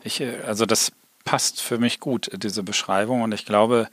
Ich, 0.03 0.20
äh, 0.20 0.41
also 0.47 0.66
das 0.66 0.93
passt 1.24 1.61
für 1.61 1.78
mich 1.78 2.01
gut, 2.01 2.30
diese 2.43 2.62
Beschreibung. 2.62 3.22
Und 3.22 3.32
ich 3.32 3.45
glaube, 3.45 3.89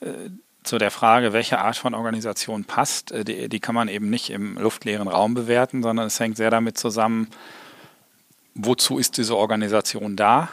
äh, 0.00 0.30
zu 0.68 0.78
der 0.78 0.90
Frage, 0.90 1.32
welche 1.32 1.58
Art 1.58 1.76
von 1.76 1.94
Organisation 1.94 2.64
passt, 2.64 3.12
äh, 3.12 3.24
die, 3.24 3.48
die 3.48 3.60
kann 3.60 3.74
man 3.74 3.88
eben 3.88 4.10
nicht 4.10 4.30
im 4.30 4.56
luftleeren 4.56 5.08
Raum 5.08 5.34
bewerten, 5.34 5.82
sondern 5.82 6.06
es 6.06 6.20
hängt 6.20 6.36
sehr 6.36 6.50
damit 6.50 6.78
zusammen, 6.78 7.28
wozu 8.54 8.98
ist 8.98 9.16
diese 9.16 9.36
Organisation 9.36 10.16
da? 10.16 10.48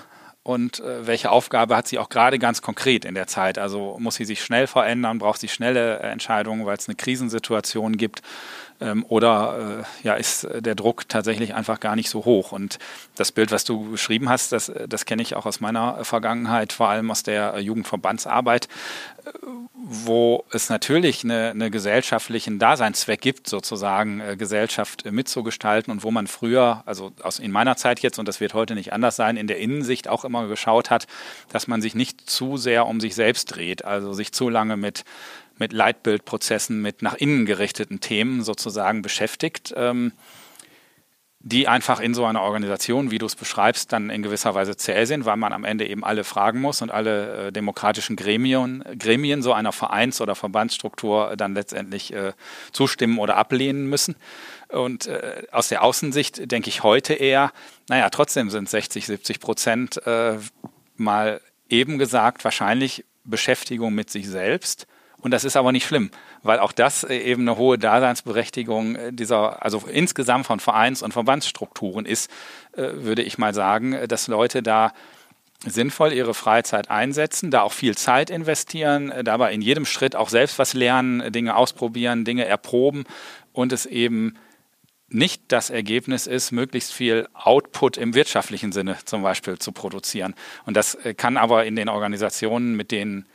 und 0.45 0.79
äh, 0.79 1.07
welche 1.07 1.31
Aufgabe 1.31 1.75
hat 1.75 1.87
sie 1.87 1.97
auch 1.97 2.07
gerade 2.07 2.37
ganz 2.37 2.61
konkret 2.61 3.03
in 3.03 3.15
der 3.15 3.25
Zeit? 3.25 3.57
Also 3.57 3.97
muss 3.99 4.13
sie 4.13 4.25
sich 4.25 4.43
schnell 4.43 4.67
verändern, 4.67 5.17
braucht 5.17 5.39
sie 5.39 5.47
schnelle 5.47 5.99
äh, 5.99 6.11
Entscheidungen, 6.11 6.67
weil 6.67 6.77
es 6.77 6.87
eine 6.87 6.95
Krisensituation 6.95 7.97
gibt 7.97 8.21
oder 9.07 9.83
äh, 10.03 10.05
ja, 10.05 10.15
ist 10.15 10.47
der 10.59 10.75
Druck 10.75 11.07
tatsächlich 11.07 11.53
einfach 11.53 11.79
gar 11.79 11.95
nicht 11.95 12.09
so 12.09 12.25
hoch? 12.25 12.51
Und 12.51 12.77
das 13.15 13.31
Bild, 13.31 13.51
was 13.51 13.63
du 13.63 13.91
beschrieben 13.91 14.29
hast, 14.29 14.51
das, 14.51 14.71
das 14.87 15.05
kenne 15.05 15.21
ich 15.21 15.35
auch 15.35 15.45
aus 15.45 15.61
meiner 15.61 16.03
Vergangenheit, 16.03 16.73
vor 16.73 16.89
allem 16.89 17.09
aus 17.09 17.23
der 17.23 17.59
Jugendverbandsarbeit, 17.59 18.67
äh, 19.25 19.29
wo 19.73 20.43
es 20.51 20.69
natürlich 20.69 21.23
eine, 21.23 21.51
eine 21.51 21.71
gesellschaftlichen 21.71 22.59
Daseinszweck 22.59 23.21
gibt, 23.21 23.47
sozusagen 23.47 24.19
äh, 24.19 24.35
Gesellschaft 24.35 25.09
mitzugestalten 25.09 25.91
und 25.91 26.03
wo 26.03 26.11
man 26.11 26.27
früher, 26.27 26.83
also 26.85 27.11
aus, 27.21 27.39
in 27.39 27.51
meiner 27.51 27.77
Zeit 27.77 28.01
jetzt, 28.01 28.19
und 28.19 28.27
das 28.27 28.41
wird 28.41 28.53
heute 28.53 28.75
nicht 28.75 28.91
anders 28.91 29.15
sein, 29.15 29.37
in 29.37 29.47
der 29.47 29.59
Innensicht 29.59 30.07
auch 30.07 30.25
immer 30.25 30.47
geschaut 30.47 30.89
hat, 30.89 31.07
dass 31.49 31.67
man 31.67 31.81
sich 31.81 31.95
nicht 31.95 32.29
zu 32.29 32.57
sehr 32.57 32.87
um 32.87 32.99
sich 32.99 33.15
selbst 33.15 33.55
dreht, 33.55 33.85
also 33.85 34.11
sich 34.13 34.33
zu 34.33 34.49
lange 34.49 34.75
mit 34.75 35.05
mit 35.57 35.73
Leitbildprozessen, 35.73 36.81
mit 36.81 37.01
nach 37.01 37.15
innen 37.15 37.45
gerichteten 37.45 37.99
Themen 37.99 38.43
sozusagen 38.43 39.01
beschäftigt, 39.01 39.73
ähm, 39.75 40.11
die 41.47 41.67
einfach 41.67 41.99
in 41.99 42.15
so 42.15 42.25
einer 42.25 42.41
Organisation, 42.41 43.11
wie 43.11 43.19
du 43.19 43.27
es 43.27 43.35
beschreibst, 43.35 43.93
dann 43.93 44.09
in 44.09 44.23
gewisser 44.23 44.55
Weise 44.55 44.77
zäh 44.77 45.05
sind, 45.05 45.25
weil 45.25 45.37
man 45.37 45.53
am 45.53 45.63
Ende 45.63 45.87
eben 45.87 46.03
alle 46.03 46.23
fragen 46.23 46.59
muss 46.59 46.81
und 46.81 46.89
alle 46.89 47.47
äh, 47.47 47.51
demokratischen 47.51 48.15
Gremien, 48.15 48.83
Gremien 48.97 49.43
so 49.43 49.53
einer 49.53 49.71
Vereins- 49.71 50.21
oder 50.21 50.33
Verbandsstruktur 50.33 51.35
dann 51.37 51.53
letztendlich 51.53 52.11
äh, 52.13 52.33
zustimmen 52.71 53.19
oder 53.19 53.37
ablehnen 53.37 53.87
müssen. 53.87 54.15
Und 54.69 55.05
äh, 55.05 55.43
aus 55.51 55.67
der 55.67 55.83
Außensicht 55.83 56.51
denke 56.51 56.69
ich 56.69 56.81
heute 56.81 57.13
eher, 57.13 57.51
naja, 57.89 58.09
trotzdem 58.09 58.49
sind 58.49 58.67
60, 58.67 59.05
70 59.05 59.39
Prozent 59.39 60.05
äh, 60.07 60.39
mal 60.95 61.41
eben 61.69 61.99
gesagt 61.99 62.43
wahrscheinlich 62.43 63.05
Beschäftigung 63.23 63.93
mit 63.93 64.09
sich 64.09 64.27
selbst 64.27 64.87
und 65.25 65.31
das 65.31 65.43
ist 65.43 65.57
aber 65.57 65.71
nicht 65.71 65.87
schlimm, 65.87 66.11
weil 66.43 66.59
auch 66.59 66.71
das 66.71 67.03
äh, 67.03 67.17
eben 67.17 67.41
eine 67.41 67.57
hohe 67.57 67.79
Daseinsberechtigung 67.79 68.95
äh, 68.95 69.11
dieser, 69.11 69.63
also 69.65 69.81
insgesamt 69.91 70.45
von 70.45 70.59
Vereins- 70.59 71.01
und 71.01 71.13
Verbandsstrukturen 71.13 72.05
ist, 72.05 72.29
äh, 72.73 72.89
würde 72.93 73.23
ich 73.23 73.39
mal 73.39 73.51
sagen, 73.51 73.97
dass 74.07 74.27
Leute 74.27 74.61
da 74.61 74.93
sinnvoll 75.65 76.13
ihre 76.13 76.35
Freizeit 76.35 76.91
einsetzen, 76.91 77.49
da 77.49 77.63
auch 77.63 77.73
viel 77.73 77.97
Zeit 77.97 78.29
investieren, 78.29 79.11
dabei 79.23 79.51
in 79.51 79.63
jedem 79.63 79.87
Schritt 79.87 80.15
auch 80.15 80.29
selbst 80.29 80.59
was 80.59 80.75
lernen, 80.75 81.31
Dinge 81.31 81.55
ausprobieren, 81.55 82.23
Dinge 82.23 82.45
erproben 82.45 83.05
und 83.51 83.73
es 83.73 83.87
eben 83.87 84.35
nicht 85.09 85.41
das 85.47 85.71
Ergebnis 85.71 86.27
ist, 86.27 86.51
möglichst 86.51 86.93
viel 86.93 87.27
Output 87.33 87.97
im 87.97 88.13
wirtschaftlichen 88.13 88.71
Sinne 88.71 88.97
zum 89.05 89.23
Beispiel 89.23 89.57
zu 89.57 89.71
produzieren. 89.71 90.35
Und 90.67 90.77
das 90.77 90.95
kann 91.17 91.37
aber 91.37 91.65
in 91.65 91.75
den 91.75 91.89
Organisationen, 91.89 92.75
mit 92.75 92.91
denen 92.91 93.25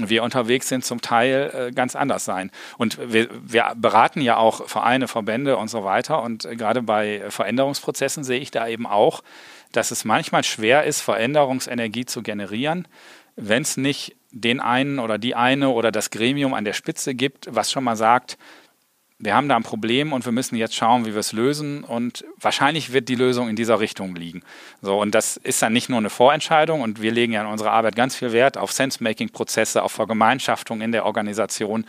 wir 0.00 0.22
unterwegs 0.22 0.68
sind, 0.68 0.84
zum 0.84 1.00
Teil 1.00 1.68
äh, 1.68 1.72
ganz 1.72 1.94
anders 1.94 2.24
sein. 2.24 2.50
Und 2.78 2.98
wir, 3.12 3.28
wir 3.30 3.72
beraten 3.76 4.20
ja 4.20 4.36
auch 4.36 4.68
Vereine, 4.68 5.06
Verbände 5.06 5.56
und 5.56 5.68
so 5.68 5.84
weiter. 5.84 6.22
Und 6.22 6.44
äh, 6.44 6.56
gerade 6.56 6.82
bei 6.82 7.22
Veränderungsprozessen 7.28 8.24
sehe 8.24 8.40
ich 8.40 8.50
da 8.50 8.66
eben 8.66 8.86
auch, 8.86 9.22
dass 9.72 9.90
es 9.90 10.04
manchmal 10.04 10.44
schwer 10.44 10.84
ist, 10.84 11.00
Veränderungsenergie 11.00 12.06
zu 12.06 12.22
generieren, 12.22 12.88
wenn 13.36 13.62
es 13.62 13.76
nicht 13.76 14.16
den 14.30 14.60
einen 14.60 14.98
oder 14.98 15.18
die 15.18 15.34
eine 15.34 15.70
oder 15.70 15.92
das 15.92 16.10
Gremium 16.10 16.54
an 16.54 16.64
der 16.64 16.72
Spitze 16.72 17.14
gibt, 17.14 17.48
was 17.50 17.70
schon 17.70 17.84
mal 17.84 17.96
sagt, 17.96 18.36
wir 19.24 19.34
haben 19.34 19.48
da 19.48 19.56
ein 19.56 19.62
Problem 19.62 20.12
und 20.12 20.24
wir 20.24 20.32
müssen 20.32 20.56
jetzt 20.56 20.74
schauen, 20.74 21.06
wie 21.06 21.12
wir 21.12 21.20
es 21.20 21.32
lösen. 21.32 21.82
Und 21.82 22.24
wahrscheinlich 22.38 22.92
wird 22.92 23.08
die 23.08 23.14
Lösung 23.14 23.48
in 23.48 23.56
dieser 23.56 23.80
Richtung 23.80 24.14
liegen. 24.14 24.42
So, 24.82 25.00
und 25.00 25.14
das 25.14 25.36
ist 25.38 25.62
dann 25.62 25.72
nicht 25.72 25.88
nur 25.88 25.98
eine 25.98 26.10
Vorentscheidung 26.10 26.82
und 26.82 27.00
wir 27.00 27.10
legen 27.10 27.32
ja 27.32 27.40
in 27.40 27.46
unserer 27.46 27.72
Arbeit 27.72 27.96
ganz 27.96 28.14
viel 28.14 28.32
Wert 28.32 28.58
auf 28.58 28.72
Sense-Making-Prozesse, 28.72 29.82
auf 29.82 29.92
Vergemeinschaftung 29.92 30.80
in 30.80 30.92
der 30.92 31.06
Organisation. 31.06 31.86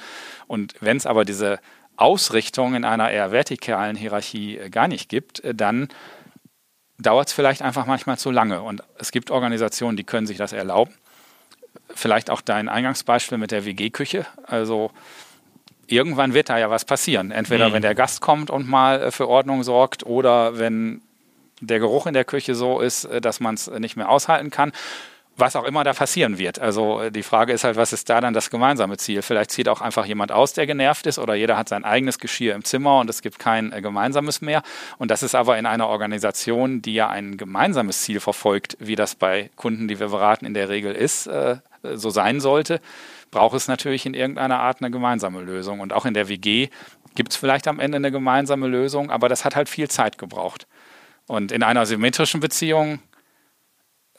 Und 0.47 0.75
wenn 0.79 0.97
es 0.97 1.05
aber 1.05 1.25
diese 1.25 1.59
Ausrichtung 1.97 2.75
in 2.75 2.85
einer 2.85 3.11
eher 3.11 3.31
vertikalen 3.31 3.95
Hierarchie 3.95 4.57
äh, 4.57 4.69
gar 4.69 4.87
nicht 4.87 5.09
gibt, 5.09 5.43
äh, 5.43 5.53
dann 5.53 5.89
dauert 6.97 7.27
es 7.27 7.33
vielleicht 7.33 7.61
einfach 7.61 7.85
manchmal 7.85 8.17
zu 8.17 8.31
lange. 8.31 8.61
Und 8.61 8.81
es 8.97 9.11
gibt 9.11 9.31
Organisationen, 9.31 9.97
die 9.97 10.03
können 10.03 10.27
sich 10.27 10.37
das 10.37 10.53
erlauben. 10.53 10.93
Vielleicht 11.93 12.29
auch 12.29 12.41
dein 12.41 12.69
Eingangsbeispiel 12.69 13.37
mit 13.37 13.51
der 13.51 13.65
WG-Küche. 13.65 14.25
Also 14.45 14.91
irgendwann 15.87 16.33
wird 16.33 16.49
da 16.49 16.57
ja 16.57 16.69
was 16.69 16.85
passieren. 16.85 17.31
Entweder 17.31 17.69
mhm. 17.69 17.73
wenn 17.73 17.81
der 17.81 17.95
Gast 17.95 18.21
kommt 18.21 18.49
und 18.49 18.67
mal 18.67 19.01
äh, 19.01 19.11
für 19.11 19.27
Ordnung 19.27 19.63
sorgt 19.63 20.05
oder 20.05 20.57
wenn 20.57 21.01
der 21.61 21.79
Geruch 21.79 22.05
in 22.05 22.13
der 22.13 22.25
Küche 22.25 22.55
so 22.55 22.79
ist, 22.79 23.05
äh, 23.05 23.21
dass 23.21 23.39
man 23.39 23.55
es 23.55 23.67
nicht 23.67 23.95
mehr 23.95 24.09
aushalten 24.09 24.49
kann. 24.49 24.71
was 25.37 25.55
auch 25.55 25.65
immer 25.65 25.83
da 25.83 25.93
passieren 25.93 26.37
wird. 26.37 26.59
Also 26.59 27.01
äh, 27.01 27.11
die 27.11 27.23
Frage 27.23 27.53
ist 27.53 27.63
halt, 27.63 27.75
was 27.75 27.93
ist 27.93 28.09
da 28.09 28.21
dann 28.21 28.33
das 28.33 28.49
gemeinsame 28.49 28.97
Ziel? 28.97 29.21
Vielleicht 29.21 29.51
zieht 29.51 29.67
auch 29.67 29.81
einfach 29.81 30.05
jemand 30.05 30.31
aus, 30.31 30.53
der 30.53 30.65
genervt 30.65 31.05
ist, 31.07 31.19
oder 31.19 31.35
jeder 31.35 31.57
hat 31.57 31.69
sein 31.69 31.83
eigenes 31.83 32.19
Geschirr 32.19 32.55
im 32.55 32.63
Zimmer 32.63 32.99
und 32.99 33.09
es 33.09 33.21
gibt 33.21 33.39
kein 33.39 33.71
äh, 33.73 33.81
gemeinsames 33.81 34.41
mehr. 34.41 34.63
Und 34.97 35.11
das 35.11 35.23
ist 35.23 35.35
aber 35.35 35.57
in 35.57 35.65
einer 35.65 35.87
Organisation, 35.87 36.81
die 36.81 36.93
ja 36.93 37.09
ein 37.09 37.37
gemeinsames 37.37 38.01
Ziel 38.01 38.19
verfolgt, 38.19 38.77
wie 38.79 38.95
das 38.95 39.15
bei 39.15 39.49
Kunden, 39.55 39.87
die 39.87 39.99
wir 39.99 40.09
beraten, 40.09 40.45
in 40.45 40.53
der 40.53 40.69
Regel 40.69 40.93
ist, 40.93 41.27
äh, 41.27 41.57
so 41.83 42.09
sein 42.09 42.39
sollte, 42.39 42.79
braucht 43.35 43.57
es 43.57 43.67
natürlich 43.67 44.05
in 44.05 44.13
irgendeiner 44.13 44.61
Art 44.61 44.79
eine 44.79 44.89
gemeinsame 44.89 45.41
Lösung. 45.41 45.81
Und 45.81 45.91
auch 45.91 46.05
in 46.05 46.13
der 46.13 46.29
WG 46.29 46.69
gibt 47.15 47.33
es 47.33 47.35
vielleicht 47.35 47.67
am 47.67 47.81
Ende 47.81 47.97
eine 47.97 48.09
gemeinsame 48.09 48.65
Lösung, 48.67 49.11
aber 49.11 49.27
das 49.27 49.43
hat 49.43 49.57
halt 49.57 49.67
viel 49.67 49.89
Zeit 49.89 50.17
gebraucht. 50.17 50.67
Und 51.27 51.51
in 51.51 51.61
einer 51.61 51.85
symmetrischen 51.85 52.39
Beziehung 52.39 52.99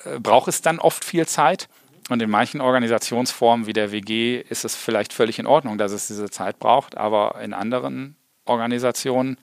äh, 0.04 0.18
braucht 0.20 0.48
es 0.48 0.60
dann 0.60 0.78
oft 0.78 1.02
viel 1.02 1.26
Zeit. 1.26 1.70
Und 2.10 2.20
in 2.20 2.28
manchen 2.28 2.60
Organisationsformen 2.60 3.66
wie 3.66 3.72
der 3.72 3.90
WG 3.90 4.38
ist 4.38 4.66
es 4.66 4.76
vielleicht 4.76 5.14
völlig 5.14 5.38
in 5.38 5.46
Ordnung, 5.46 5.78
dass 5.78 5.92
es 5.92 6.08
diese 6.08 6.28
Zeit 6.28 6.58
braucht, 6.58 6.98
aber 6.98 7.40
in 7.40 7.54
anderen 7.54 8.16
Organisationen 8.44 9.38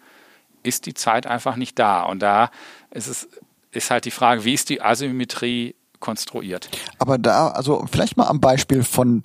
ist 0.62 0.86
die 0.86 0.94
Zeit 0.94 1.26
einfach 1.26 1.56
nicht 1.56 1.80
da. 1.80 2.04
Und 2.04 2.20
da 2.20 2.52
ist 2.92 3.08
es 3.08 3.28
ist 3.72 3.90
halt 3.90 4.06
die 4.06 4.12
Frage, 4.12 4.46
wie 4.46 4.54
ist 4.54 4.70
die 4.70 4.84
Asymmetrie 4.84 5.74
konstruiert? 6.00 6.70
Aber 7.00 7.18
da, 7.18 7.48
also 7.48 7.88
vielleicht 7.92 8.18
mal 8.18 8.28
am 8.28 8.40
Beispiel 8.40 8.84
von 8.84 9.24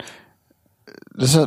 das 1.18 1.30
ist 1.30 1.36
ja 1.36 1.46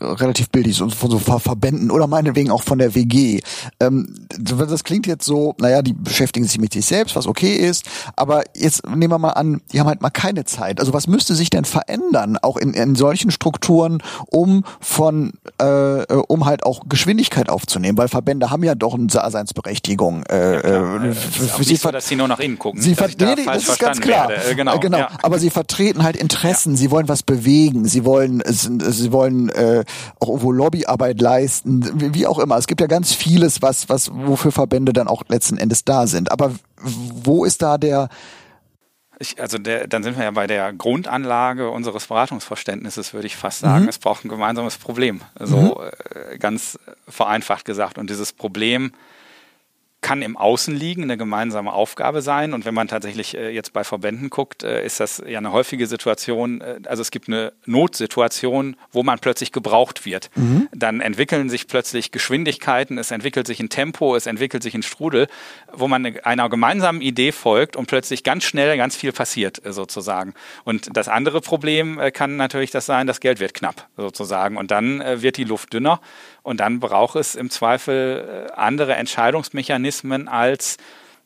relativ 0.00 0.50
billig, 0.50 0.76
so 0.76 0.88
von 0.90 1.10
so 1.10 1.18
Verbänden 1.18 1.90
oder 1.90 2.06
meinetwegen 2.06 2.50
auch 2.50 2.62
von 2.62 2.78
der 2.78 2.94
WG. 2.94 3.40
Ähm, 3.80 4.14
das 4.38 4.84
klingt 4.84 5.06
jetzt 5.06 5.24
so, 5.24 5.54
naja, 5.60 5.82
die 5.82 5.92
beschäftigen 5.92 6.46
sich 6.46 6.58
mit 6.58 6.72
sich 6.72 6.86
selbst, 6.86 7.16
was 7.16 7.26
okay 7.26 7.56
ist, 7.56 7.84
aber 8.16 8.44
jetzt 8.56 8.86
nehmen 8.86 9.12
wir 9.12 9.18
mal 9.18 9.30
an, 9.30 9.60
die 9.72 9.80
haben 9.80 9.86
halt 9.86 10.02
mal 10.02 10.10
keine 10.10 10.44
Zeit. 10.44 10.80
Also 10.80 10.92
was 10.92 11.06
müsste 11.06 11.34
sich 11.34 11.50
denn 11.50 11.64
verändern, 11.64 12.38
auch 12.42 12.56
in, 12.56 12.74
in 12.74 12.94
solchen 12.94 13.30
Strukturen, 13.30 14.02
um 14.26 14.64
von, 14.80 15.32
äh, 15.58 16.04
um 16.28 16.44
halt 16.44 16.64
auch 16.64 16.82
Geschwindigkeit 16.88 17.48
aufzunehmen, 17.48 17.98
weil 17.98 18.08
Verbände 18.08 18.50
haben 18.50 18.64
ja 18.64 18.74
doch 18.74 18.94
eine 18.94 19.06
Daseinsberechtigung. 19.06 20.24
Äh, 20.24 20.68
ja, 20.68 21.04
äh, 21.04 21.12
für 21.12 21.64
sie 21.64 21.76
so, 21.76 21.90
dass 21.90 22.08
sie 22.08 22.16
nur 22.16 22.28
nach 22.28 22.40
innen 22.40 22.58
gucken. 22.58 22.80
Sie 22.80 22.94
ver 22.94 23.08
nee, 23.08 23.44
das 23.44 23.68
ist 23.68 23.78
ganz 23.78 24.00
klar. 24.00 24.30
Äh, 24.30 24.54
genau, 24.54 24.76
äh, 24.76 24.78
genau. 24.78 24.98
Ja. 24.98 25.10
aber 25.22 25.38
sie 25.38 25.50
vertreten 25.50 26.02
halt 26.02 26.16
Interessen, 26.16 26.72
ja. 26.72 26.78
sie 26.78 26.90
wollen 26.90 27.08
was 27.08 27.22
bewegen, 27.22 27.86
sie 27.86 28.04
wollen, 28.04 28.42
sie 28.98 29.12
wollen 29.12 29.48
äh, 29.50 29.84
auch 30.20 30.28
irgendwo 30.28 30.52
Lobbyarbeit 30.52 31.20
leisten, 31.20 32.14
wie 32.14 32.26
auch 32.26 32.38
immer. 32.38 32.56
Es 32.56 32.66
gibt 32.66 32.80
ja 32.80 32.86
ganz 32.86 33.12
vieles, 33.14 33.62
was, 33.62 33.88
was, 33.88 34.10
wofür 34.12 34.52
Verbände 34.52 34.92
dann 34.92 35.08
auch 35.08 35.22
letzten 35.28 35.58
Endes 35.58 35.84
da 35.84 36.06
sind. 36.06 36.30
Aber 36.32 36.52
wo 36.80 37.44
ist 37.44 37.62
da 37.62 37.78
der, 37.78 38.08
ich, 39.20 39.40
also 39.40 39.58
der, 39.58 39.88
dann 39.88 40.02
sind 40.04 40.16
wir 40.16 40.24
ja 40.24 40.30
bei 40.30 40.46
der 40.46 40.72
Grundanlage 40.72 41.70
unseres 41.70 42.06
Beratungsverständnisses, 42.06 43.14
würde 43.14 43.26
ich 43.26 43.36
fast 43.36 43.60
sagen. 43.60 43.82
Mhm. 43.82 43.88
Es 43.88 43.98
braucht 43.98 44.24
ein 44.24 44.28
gemeinsames 44.28 44.78
Problem. 44.78 45.22
So 45.40 45.80
mhm. 45.80 46.34
äh, 46.34 46.38
ganz 46.38 46.78
vereinfacht 47.08 47.64
gesagt. 47.64 47.98
Und 47.98 48.10
dieses 48.10 48.32
Problem 48.32 48.92
kann 50.08 50.22
im 50.22 50.38
Außen 50.38 50.74
liegen, 50.74 51.02
eine 51.02 51.18
gemeinsame 51.18 51.70
Aufgabe 51.70 52.22
sein. 52.22 52.54
Und 52.54 52.64
wenn 52.64 52.72
man 52.72 52.88
tatsächlich 52.88 53.36
äh, 53.36 53.50
jetzt 53.50 53.74
bei 53.74 53.84
Verbänden 53.84 54.30
guckt, 54.30 54.62
äh, 54.62 54.82
ist 54.82 55.00
das 55.00 55.22
ja 55.26 55.36
eine 55.36 55.52
häufige 55.52 55.86
Situation. 55.86 56.62
Äh, 56.62 56.80
also 56.86 57.02
es 57.02 57.10
gibt 57.10 57.28
eine 57.28 57.52
Notsituation, 57.66 58.76
wo 58.90 59.02
man 59.02 59.18
plötzlich 59.18 59.52
gebraucht 59.52 60.06
wird. 60.06 60.30
Mhm. 60.34 60.66
Dann 60.72 61.02
entwickeln 61.02 61.50
sich 61.50 61.66
plötzlich 61.66 62.10
Geschwindigkeiten, 62.10 62.96
es 62.96 63.10
entwickelt 63.10 63.46
sich 63.46 63.60
ein 63.60 63.68
Tempo, 63.68 64.16
es 64.16 64.24
entwickelt 64.24 64.62
sich 64.62 64.72
ein 64.72 64.82
Strudel, 64.82 65.26
wo 65.74 65.88
man 65.88 66.06
einer 66.20 66.48
gemeinsamen 66.48 67.02
Idee 67.02 67.30
folgt 67.30 67.76
und 67.76 67.84
plötzlich 67.84 68.24
ganz 68.24 68.44
schnell 68.44 68.78
ganz 68.78 68.96
viel 68.96 69.12
passiert 69.12 69.60
sozusagen. 69.62 70.32
Und 70.64 70.88
das 70.96 71.08
andere 71.08 71.42
Problem 71.42 72.00
kann 72.14 72.36
natürlich 72.36 72.70
das 72.70 72.86
sein, 72.86 73.06
das 73.06 73.20
Geld 73.20 73.40
wird 73.40 73.52
knapp 73.52 73.88
sozusagen. 73.98 74.56
Und 74.56 74.70
dann 74.70 75.00
wird 75.20 75.36
die 75.36 75.44
Luft 75.44 75.74
dünner 75.74 76.00
und 76.48 76.60
dann 76.60 76.80
braucht 76.80 77.16
es 77.16 77.34
im 77.34 77.50
Zweifel 77.50 78.48
äh, 78.48 78.52
andere 78.54 78.94
Entscheidungsmechanismen 78.94 80.28
als 80.28 80.78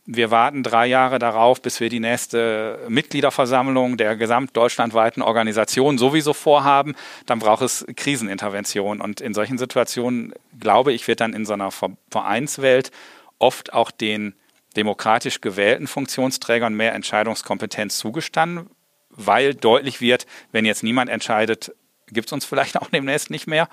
wir 0.04 0.32
warten 0.32 0.64
drei 0.64 0.86
Jahre 0.86 1.20
darauf, 1.20 1.62
bis 1.62 1.78
wir 1.78 1.88
die 1.88 2.00
nächste 2.00 2.80
Mitgliederversammlung 2.88 3.96
der 3.96 4.16
gesamtdeutschlandweiten 4.16 5.22
Organisation 5.22 5.96
sowieso 5.96 6.32
vorhaben. 6.32 6.96
Dann 7.26 7.38
braucht 7.38 7.62
es 7.62 7.86
Krisenintervention. 7.94 9.00
Und 9.00 9.20
in 9.20 9.32
solchen 9.32 9.58
Situationen, 9.58 10.34
glaube 10.58 10.92
ich, 10.92 11.06
wird 11.06 11.20
dann 11.20 11.34
in 11.34 11.46
so 11.46 11.52
einer 11.52 11.70
Vereinswelt 12.10 12.90
oft 13.38 13.72
auch 13.72 13.92
den 13.92 14.34
demokratisch 14.74 15.40
gewählten 15.40 15.86
Funktionsträgern 15.86 16.74
mehr 16.74 16.94
Entscheidungskompetenz 16.94 17.98
zugestanden, 17.98 18.70
weil 19.10 19.54
deutlich 19.54 20.00
wird, 20.00 20.26
wenn 20.50 20.64
jetzt 20.64 20.82
niemand 20.82 21.10
entscheidet, 21.10 21.72
gibt 22.12 22.28
es 22.28 22.32
uns 22.32 22.44
vielleicht 22.44 22.76
auch 22.80 22.88
demnächst 22.90 23.30
nicht 23.30 23.46
mehr. 23.46 23.68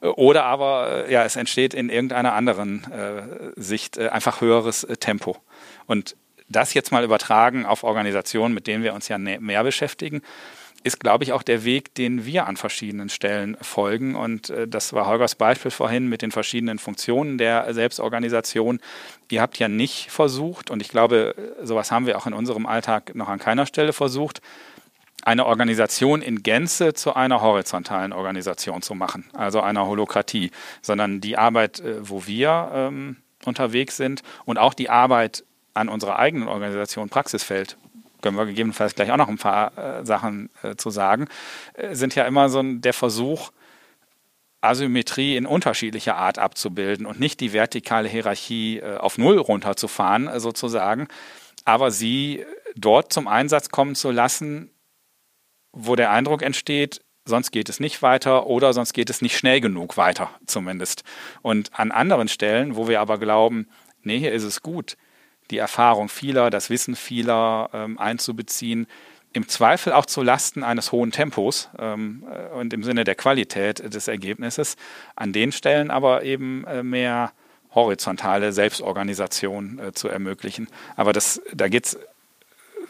Oder 0.00 0.44
aber 0.44 1.06
äh, 1.06 1.12
ja, 1.12 1.24
es 1.24 1.36
entsteht 1.36 1.74
in 1.74 1.88
irgendeiner 1.88 2.34
anderen 2.34 2.90
äh, 2.90 3.22
Sicht 3.56 3.96
äh, 3.96 4.08
einfach 4.08 4.40
höheres 4.40 4.84
äh, 4.84 4.96
Tempo. 4.96 5.36
Und 5.86 6.16
das 6.48 6.74
jetzt 6.74 6.92
mal 6.92 7.04
übertragen 7.04 7.64
auf 7.66 7.84
Organisationen, 7.84 8.54
mit 8.54 8.66
denen 8.66 8.84
wir 8.84 8.94
uns 8.94 9.08
ja 9.08 9.18
mehr 9.18 9.64
beschäftigen, 9.64 10.22
ist, 10.84 11.00
glaube 11.00 11.24
ich, 11.24 11.32
auch 11.32 11.42
der 11.42 11.64
Weg, 11.64 11.94
den 11.94 12.26
wir 12.26 12.46
an 12.46 12.58
verschiedenen 12.58 13.08
Stellen 13.08 13.56
folgen. 13.62 14.14
Und 14.14 14.50
äh, 14.50 14.68
das 14.68 14.92
war 14.92 15.06
Holgers 15.06 15.34
Beispiel 15.34 15.70
vorhin 15.70 16.08
mit 16.08 16.20
den 16.20 16.30
verschiedenen 16.30 16.78
Funktionen 16.78 17.38
der 17.38 17.72
Selbstorganisation. 17.72 18.80
Ihr 19.30 19.40
habt 19.40 19.58
ja 19.58 19.68
nicht 19.68 20.10
versucht, 20.10 20.70
und 20.70 20.82
ich 20.82 20.90
glaube, 20.90 21.34
sowas 21.62 21.90
haben 21.90 22.06
wir 22.06 22.18
auch 22.18 22.26
in 22.26 22.34
unserem 22.34 22.66
Alltag 22.66 23.14
noch 23.14 23.28
an 23.28 23.38
keiner 23.38 23.64
Stelle 23.64 23.94
versucht, 23.94 24.42
eine 25.24 25.46
Organisation 25.46 26.22
in 26.22 26.42
Gänze 26.42 26.92
zu 26.92 27.14
einer 27.14 27.40
horizontalen 27.40 28.12
Organisation 28.12 28.82
zu 28.82 28.94
machen, 28.94 29.24
also 29.32 29.60
einer 29.60 29.86
Holokratie, 29.86 30.50
sondern 30.82 31.20
die 31.20 31.38
Arbeit, 31.38 31.80
äh, 31.80 32.08
wo 32.08 32.26
wir 32.26 32.70
ähm, 32.72 33.16
unterwegs 33.44 33.96
sind 33.96 34.22
und 34.44 34.58
auch 34.58 34.74
die 34.74 34.90
Arbeit 34.90 35.44
an 35.72 35.88
unserer 35.88 36.18
eigenen 36.18 36.46
Organisation 36.46 37.08
Praxisfeld, 37.08 37.76
können 38.22 38.36
wir 38.36 38.46
gegebenenfalls 38.46 38.94
gleich 38.94 39.10
auch 39.10 39.16
noch 39.16 39.28
ein 39.28 39.38
paar 39.38 39.76
äh, 39.76 40.06
Sachen 40.06 40.50
äh, 40.62 40.76
zu 40.76 40.90
sagen, 40.90 41.26
äh, 41.74 41.94
sind 41.94 42.14
ja 42.14 42.24
immer 42.24 42.48
so 42.48 42.60
ein, 42.60 42.80
der 42.80 42.92
Versuch, 42.92 43.50
Asymmetrie 44.60 45.36
in 45.36 45.44
unterschiedlicher 45.44 46.16
Art 46.16 46.38
abzubilden 46.38 47.04
und 47.04 47.20
nicht 47.20 47.40
die 47.40 47.52
vertikale 47.52 48.08
Hierarchie 48.08 48.78
äh, 48.78 48.96
auf 48.96 49.18
Null 49.18 49.38
runterzufahren, 49.38 50.26
äh, 50.28 50.40
sozusagen, 50.40 51.08
aber 51.64 51.90
sie 51.90 52.44
dort 52.76 53.12
zum 53.12 53.28
Einsatz 53.28 53.68
kommen 53.68 53.94
zu 53.94 54.10
lassen, 54.10 54.70
wo 55.74 55.96
der 55.96 56.10
Eindruck 56.10 56.42
entsteht, 56.42 57.02
sonst 57.24 57.50
geht 57.50 57.68
es 57.68 57.80
nicht 57.80 58.02
weiter 58.02 58.46
oder 58.46 58.72
sonst 58.72 58.92
geht 58.92 59.10
es 59.10 59.22
nicht 59.22 59.36
schnell 59.36 59.60
genug 59.60 59.96
weiter 59.96 60.30
zumindest. 60.46 61.04
Und 61.42 61.70
an 61.72 61.90
anderen 61.90 62.28
Stellen, 62.28 62.76
wo 62.76 62.88
wir 62.88 63.00
aber 63.00 63.18
glauben, 63.18 63.68
nee, 64.02 64.18
hier 64.18 64.32
ist 64.32 64.44
es 64.44 64.62
gut, 64.62 64.96
die 65.50 65.58
Erfahrung 65.58 66.08
vieler, 66.08 66.50
das 66.50 66.70
Wissen 66.70 66.96
vieler 66.96 67.70
ähm, 67.72 67.98
einzubeziehen, 67.98 68.86
im 69.32 69.48
Zweifel 69.48 69.92
auch 69.92 70.06
zu 70.06 70.22
Lasten 70.22 70.62
eines 70.62 70.92
hohen 70.92 71.10
Tempos 71.10 71.68
ähm, 71.78 72.24
äh, 72.30 72.54
und 72.54 72.72
im 72.72 72.84
Sinne 72.84 73.04
der 73.04 73.16
Qualität 73.16 73.92
des 73.92 74.08
Ergebnisses, 74.08 74.76
an 75.16 75.32
den 75.32 75.52
Stellen 75.52 75.90
aber 75.90 76.22
eben 76.22 76.64
äh, 76.66 76.82
mehr 76.82 77.32
horizontale 77.74 78.52
Selbstorganisation 78.52 79.80
äh, 79.80 79.92
zu 79.92 80.08
ermöglichen. 80.08 80.68
Aber 80.94 81.12
das, 81.12 81.42
da 81.52 81.68
geht 81.68 81.86
es 81.86 81.98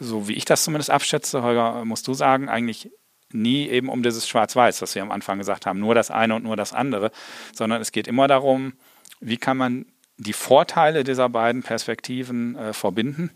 so 0.01 0.29
wie 0.29 0.35
ich 0.35 0.45
das 0.45 0.65
zumindest 0.65 0.91
abschätze, 0.91 1.43
Holger, 1.43 1.85
musst 1.85 2.07
du 2.09 2.15
sagen, 2.15 2.49
eigentlich 2.49 2.91
nie 3.33 3.69
eben 3.69 3.89
um 3.89 4.03
dieses 4.03 4.29
Schwarz-Weiß, 4.29 4.81
was 4.81 4.95
wir 4.95 5.03
am 5.03 5.11
Anfang 5.11 5.39
gesagt 5.39 5.67
haben, 5.67 5.81
nur 5.81 5.95
das 5.95 6.11
eine 6.11 6.35
und 6.37 6.45
nur 6.45 6.57
das 6.57 6.73
andere, 6.73 7.11
sondern 7.53 7.81
es 7.81 7.93
geht 7.93 8.07
immer 8.07 8.29
darum, 8.29 8.75
wie 9.21 9.37
kann 9.37 9.57
man 9.57 9.87
die 10.17 10.33
Vorteile 10.33 11.03
dieser 11.05 11.29
beiden 11.29 11.63
Perspektiven 11.63 12.57
äh, 12.57 12.73
verbinden 12.73 13.31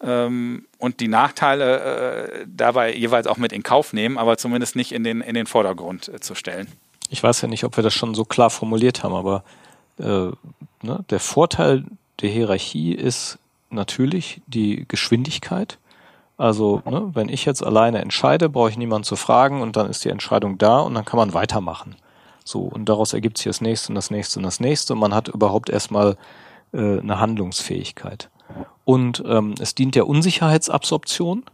ähm, 0.00 0.66
und 0.78 1.00
die 1.00 1.08
Nachteile 1.08 1.80
äh, 1.80 2.46
dabei 2.48 2.94
jeweils 2.94 3.26
auch 3.26 3.36
mit 3.36 3.52
in 3.52 3.62
Kauf 3.62 3.92
nehmen, 3.92 4.16
aber 4.18 4.36
zumindest 4.36 4.76
nicht 4.76 4.92
in 4.92 5.02
den, 5.02 5.20
in 5.20 5.34
den 5.34 5.46
Vordergrund 5.46 6.08
äh, 6.08 6.20
zu 6.20 6.34
stellen. 6.34 6.68
Ich 7.08 7.22
weiß 7.22 7.40
ja 7.42 7.48
nicht, 7.48 7.64
ob 7.64 7.76
wir 7.76 7.82
das 7.82 7.94
schon 7.94 8.14
so 8.14 8.24
klar 8.24 8.50
formuliert 8.50 9.02
haben, 9.02 9.14
aber 9.14 9.42
äh, 9.98 10.30
ne, 10.86 11.04
der 11.10 11.20
Vorteil 11.20 11.84
der 12.20 12.30
Hierarchie 12.30 12.94
ist 12.94 13.38
natürlich 13.70 14.42
die 14.46 14.84
Geschwindigkeit. 14.88 15.78
Also, 16.36 16.82
ne, 16.86 17.10
wenn 17.12 17.28
ich 17.28 17.44
jetzt 17.44 17.62
alleine 17.62 18.00
entscheide, 18.00 18.48
brauche 18.48 18.70
ich 18.70 18.78
niemanden 18.78 19.04
zu 19.04 19.16
fragen 19.16 19.60
und 19.60 19.76
dann 19.76 19.90
ist 19.90 20.04
die 20.04 20.08
Entscheidung 20.08 20.56
da 20.58 20.80
und 20.80 20.94
dann 20.94 21.04
kann 21.04 21.18
man 21.18 21.34
weitermachen. 21.34 21.96
So, 22.44 22.62
und 22.62 22.88
daraus 22.88 23.12
ergibt 23.12 23.38
sich 23.38 23.44
das 23.44 23.60
nächste 23.60 23.90
und 23.90 23.94
das 23.94 24.10
nächste 24.10 24.38
und 24.38 24.44
das 24.44 24.58
nächste 24.58 24.94
und 24.94 25.00
man 25.00 25.14
hat 25.14 25.28
überhaupt 25.28 25.68
erstmal 25.68 26.16
äh, 26.72 26.98
eine 26.98 27.20
Handlungsfähigkeit. 27.20 28.30
Und 28.84 29.22
ähm, 29.26 29.54
es 29.60 29.74
dient 29.74 29.94
der 29.94 30.08
Unsicherheitsabsorption, 30.08 31.44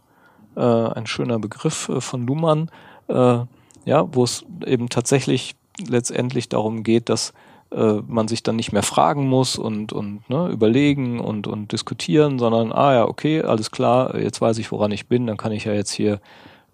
äh, 0.55 0.61
ein 0.61 1.05
schöner 1.05 1.39
Begriff 1.39 1.89
äh, 1.89 2.01
von 2.01 2.25
Luhmann, 2.25 2.71
äh, 3.09 3.39
ja, 3.85 4.05
wo 4.13 4.23
es 4.23 4.45
eben 4.65 4.89
tatsächlich 4.89 5.55
letztendlich 5.85 6.49
darum 6.49 6.83
geht, 6.83 7.09
dass 7.09 7.33
äh, 7.71 8.01
man 8.07 8.27
sich 8.27 8.43
dann 8.43 8.55
nicht 8.55 8.71
mehr 8.71 8.83
fragen 8.83 9.27
muss 9.27 9.57
und, 9.57 9.93
und 9.93 10.29
ne, 10.29 10.49
überlegen 10.49 11.19
und, 11.19 11.47
und 11.47 11.71
diskutieren, 11.71 12.39
sondern, 12.39 12.71
ah 12.71 12.93
ja, 12.93 13.05
okay, 13.05 13.41
alles 13.41 13.71
klar, 13.71 14.17
jetzt 14.17 14.41
weiß 14.41 14.57
ich, 14.57 14.71
woran 14.71 14.91
ich 14.91 15.07
bin, 15.07 15.27
dann 15.27 15.37
kann 15.37 15.51
ich 15.51 15.65
ja 15.65 15.73
jetzt 15.73 15.91
hier 15.91 16.19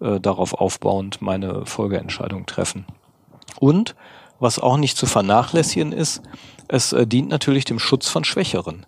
äh, 0.00 0.20
darauf 0.20 0.54
aufbauend 0.54 1.22
meine 1.22 1.66
Folgeentscheidung 1.66 2.46
treffen. 2.46 2.86
Und 3.58 3.94
was 4.40 4.58
auch 4.58 4.76
nicht 4.76 4.96
zu 4.96 5.06
vernachlässigen 5.06 5.92
ist, 5.92 6.22
es 6.68 6.92
äh, 6.92 7.06
dient 7.06 7.28
natürlich 7.28 7.64
dem 7.64 7.78
Schutz 7.78 8.08
von 8.08 8.24
Schwächeren. 8.24 8.86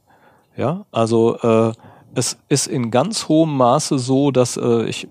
Ja, 0.57 0.87
also 0.91 1.39
äh, 1.39 1.73
es 2.17 2.39
ist 2.49 2.67
in 2.67 2.91
ganz 2.91 3.29
hohem 3.29 3.57
Maße 3.59 3.99
so, 3.99 4.31
dass 4.31 4.57
äh, 4.57 4.85
ich, 4.85 5.07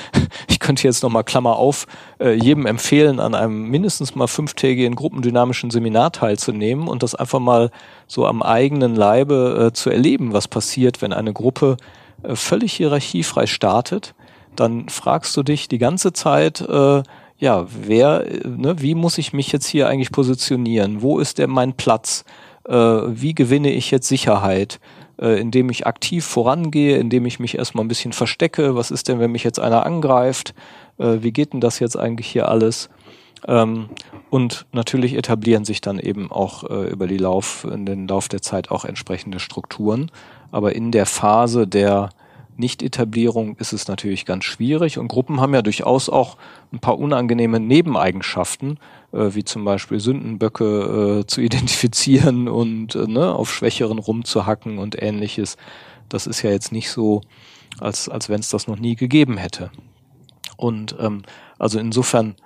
ich 0.48 0.60
könnte 0.60 0.84
jetzt 0.84 1.02
nochmal 1.02 1.24
Klammer 1.24 1.56
auf, 1.56 1.86
äh, 2.20 2.34
jedem 2.34 2.66
empfehlen, 2.66 3.18
an 3.18 3.34
einem 3.34 3.62
mindestens 3.62 4.14
mal 4.14 4.26
fünftägigen 4.26 4.94
gruppendynamischen 4.94 5.70
Seminar 5.70 6.12
teilzunehmen 6.12 6.86
und 6.86 7.02
das 7.02 7.14
einfach 7.14 7.40
mal 7.40 7.70
so 8.06 8.26
am 8.26 8.42
eigenen 8.42 8.94
Leibe 8.94 9.68
äh, 9.68 9.72
zu 9.72 9.88
erleben, 9.88 10.34
was 10.34 10.48
passiert, 10.48 11.00
wenn 11.00 11.14
eine 11.14 11.32
Gruppe 11.32 11.78
äh, 12.22 12.36
völlig 12.36 12.74
hierarchiefrei 12.74 13.46
startet. 13.46 14.14
Dann 14.54 14.90
fragst 14.90 15.34
du 15.38 15.42
dich 15.42 15.66
die 15.68 15.78
ganze 15.78 16.12
Zeit, 16.12 16.60
äh, 16.60 17.02
ja, 17.38 17.66
wer, 17.68 18.26
ne, 18.44 18.82
wie 18.82 18.94
muss 18.94 19.16
ich 19.16 19.32
mich 19.32 19.50
jetzt 19.50 19.66
hier 19.66 19.88
eigentlich 19.88 20.12
positionieren? 20.12 21.00
Wo 21.00 21.18
ist 21.20 21.38
der 21.38 21.48
mein 21.48 21.72
Platz? 21.72 22.26
Äh, 22.68 22.74
wie 22.74 23.34
gewinne 23.34 23.70
ich 23.70 23.90
jetzt 23.90 24.08
Sicherheit? 24.08 24.78
Äh, 25.20 25.40
indem 25.40 25.70
ich 25.70 25.86
aktiv 25.86 26.24
vorangehe, 26.24 26.96
indem 26.96 27.26
ich 27.26 27.38
mich 27.38 27.58
erstmal 27.58 27.84
ein 27.84 27.88
bisschen 27.88 28.12
verstecke. 28.12 28.74
Was 28.74 28.90
ist 28.90 29.08
denn, 29.08 29.20
wenn 29.20 29.32
mich 29.32 29.44
jetzt 29.44 29.60
einer 29.60 29.84
angreift? 29.84 30.54
Äh, 30.98 31.18
wie 31.20 31.32
geht 31.32 31.52
denn 31.52 31.60
das 31.60 31.78
jetzt 31.78 31.96
eigentlich 31.96 32.26
hier 32.26 32.48
alles? 32.48 32.88
Ähm, 33.46 33.88
und 34.30 34.66
natürlich 34.72 35.14
etablieren 35.14 35.64
sich 35.64 35.80
dann 35.80 35.98
eben 35.98 36.30
auch 36.30 36.64
äh, 36.64 36.88
über 36.88 37.06
die 37.06 37.18
Lauf, 37.18 37.66
in 37.70 37.86
den 37.86 38.08
Lauf 38.08 38.28
der 38.28 38.42
Zeit 38.42 38.70
auch 38.70 38.84
entsprechende 38.84 39.40
Strukturen. 39.40 40.10
Aber 40.50 40.74
in 40.74 40.92
der 40.92 41.06
Phase 41.06 41.66
der 41.66 42.10
Nicht-Etablierung 42.60 43.56
ist 43.56 43.72
es 43.72 43.88
natürlich 43.88 44.24
ganz 44.24 44.44
schwierig 44.44 44.98
und 44.98 45.08
Gruppen 45.08 45.40
haben 45.40 45.54
ja 45.54 45.62
durchaus 45.62 46.08
auch 46.08 46.36
ein 46.72 46.78
paar 46.78 46.98
unangenehme 46.98 47.58
Nebeneigenschaften, 47.58 48.78
äh, 49.12 49.34
wie 49.34 49.44
zum 49.44 49.64
Beispiel 49.64 49.98
Sündenböcke 49.98 51.20
äh, 51.20 51.26
zu 51.26 51.40
identifizieren 51.40 52.48
und 52.48 52.94
äh, 52.94 53.06
ne, 53.06 53.34
auf 53.34 53.52
Schwächeren 53.52 53.98
rumzuhacken 53.98 54.78
und 54.78 55.00
ähnliches. 55.02 55.56
Das 56.08 56.26
ist 56.26 56.42
ja 56.42 56.50
jetzt 56.50 56.70
nicht 56.70 56.90
so, 56.90 57.22
als, 57.80 58.08
als 58.08 58.28
wenn 58.28 58.40
es 58.40 58.50
das 58.50 58.68
noch 58.68 58.78
nie 58.78 58.94
gegeben 58.94 59.36
hätte. 59.36 59.70
Und 60.56 60.94
ähm, 61.00 61.22
also 61.58 61.78
insofern 61.78 62.36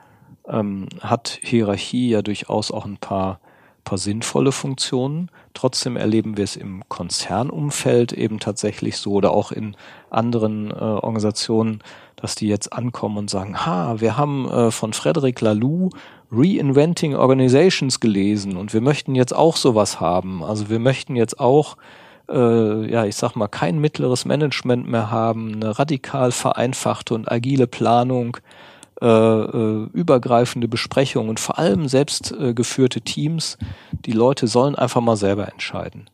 ähm, 0.48 0.88
hat 1.00 1.38
Hierarchie 1.42 2.10
ja 2.10 2.22
durchaus 2.22 2.70
auch 2.70 2.84
ein 2.84 2.98
paar, 2.98 3.40
paar 3.84 3.98
sinnvolle 3.98 4.52
Funktionen. 4.52 5.30
Trotzdem 5.52 5.96
erleben 5.96 6.36
wir 6.36 6.44
es 6.44 6.56
im 6.56 6.82
Konzernumfeld 6.88 8.12
eben 8.12 8.40
tatsächlich 8.40 8.96
so 8.96 9.12
oder 9.12 9.32
auch 9.32 9.52
in 9.52 9.76
anderen 10.10 10.70
äh, 10.70 10.74
Organisationen, 10.74 11.82
dass 12.16 12.34
die 12.34 12.48
jetzt 12.48 12.72
ankommen 12.72 13.18
und 13.18 13.30
sagen, 13.30 13.66
ha, 13.66 14.00
wir 14.00 14.16
haben 14.16 14.48
äh, 14.48 14.70
von 14.70 14.92
Frederic 14.92 15.40
Laloux 15.40 15.90
Reinventing 16.32 17.14
Organizations 17.14 18.00
gelesen 18.00 18.56
und 18.56 18.72
wir 18.72 18.80
möchten 18.80 19.14
jetzt 19.14 19.34
auch 19.34 19.56
sowas 19.56 20.00
haben. 20.00 20.42
Also 20.42 20.68
wir 20.68 20.78
möchten 20.78 21.16
jetzt 21.16 21.38
auch, 21.38 21.76
äh, 22.28 22.90
ja, 22.90 23.04
ich 23.04 23.16
sag 23.16 23.36
mal, 23.36 23.48
kein 23.48 23.78
mittleres 23.78 24.24
Management 24.24 24.88
mehr 24.88 25.10
haben, 25.10 25.54
eine 25.54 25.78
radikal 25.78 26.32
vereinfachte 26.32 27.14
und 27.14 27.30
agile 27.30 27.66
Planung, 27.66 28.38
äh, 29.00 29.06
äh, 29.06 29.88
übergreifende 29.92 30.68
Besprechungen 30.68 31.28
und 31.28 31.40
vor 31.40 31.58
allem 31.58 31.88
selbst 31.88 32.32
äh, 32.32 32.54
geführte 32.54 33.00
Teams. 33.00 33.58
Die 33.90 34.12
Leute 34.12 34.46
sollen 34.46 34.74
einfach 34.74 35.00
mal 35.00 35.16
selber 35.16 35.50
entscheiden. 35.50 36.08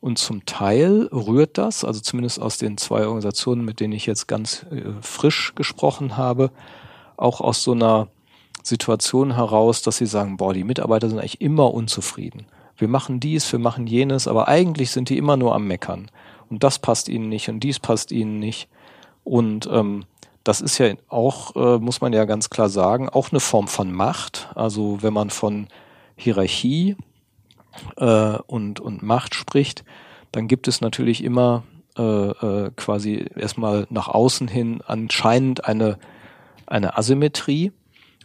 Und 0.00 0.18
zum 0.18 0.44
Teil 0.46 1.08
rührt 1.12 1.58
das, 1.58 1.84
also 1.84 2.00
zumindest 2.00 2.40
aus 2.40 2.58
den 2.58 2.76
zwei 2.76 3.06
Organisationen, 3.06 3.64
mit 3.64 3.80
denen 3.80 3.92
ich 3.92 4.06
jetzt 4.06 4.28
ganz 4.28 4.66
äh, 4.70 4.82
frisch 5.00 5.54
gesprochen 5.54 6.16
habe, 6.16 6.50
auch 7.16 7.40
aus 7.40 7.62
so 7.62 7.72
einer 7.72 8.08
Situation 8.62 9.34
heraus, 9.34 9.82
dass 9.82 9.96
sie 9.96 10.06
sagen, 10.06 10.36
boah, 10.36 10.54
die 10.54 10.64
Mitarbeiter 10.64 11.08
sind 11.08 11.18
eigentlich 11.18 11.40
immer 11.40 11.72
unzufrieden. 11.72 12.46
Wir 12.76 12.88
machen 12.88 13.18
dies, 13.18 13.50
wir 13.50 13.58
machen 13.58 13.86
jenes, 13.86 14.28
aber 14.28 14.46
eigentlich 14.48 14.90
sind 14.90 15.08
die 15.08 15.18
immer 15.18 15.36
nur 15.36 15.54
am 15.54 15.66
Meckern. 15.66 16.10
Und 16.48 16.62
das 16.62 16.78
passt 16.78 17.08
ihnen 17.08 17.28
nicht 17.28 17.48
und 17.48 17.60
dies 17.60 17.80
passt 17.80 18.12
ihnen 18.12 18.38
nicht. 18.38 18.68
Und 19.24 19.68
ähm, 19.72 20.04
das 20.48 20.60
ist 20.60 20.78
ja 20.78 20.94
auch, 21.08 21.54
äh, 21.56 21.78
muss 21.78 22.00
man 22.00 22.12
ja 22.12 22.24
ganz 22.24 22.50
klar 22.50 22.68
sagen, 22.68 23.08
auch 23.08 23.30
eine 23.30 23.40
Form 23.40 23.68
von 23.68 23.92
Macht. 23.92 24.48
Also 24.54 24.98
wenn 25.02 25.12
man 25.12 25.30
von 25.30 25.68
Hierarchie 26.16 26.96
äh, 27.96 28.38
und, 28.46 28.80
und 28.80 29.02
Macht 29.02 29.34
spricht, 29.34 29.84
dann 30.32 30.48
gibt 30.48 30.68
es 30.68 30.80
natürlich 30.80 31.22
immer 31.22 31.64
äh, 31.96 32.02
äh, 32.02 32.70
quasi 32.76 33.26
erstmal 33.36 33.86
nach 33.90 34.08
außen 34.08 34.48
hin 34.48 34.82
anscheinend 34.86 35.64
eine, 35.64 35.98
eine 36.66 36.96
Asymmetrie 36.96 37.72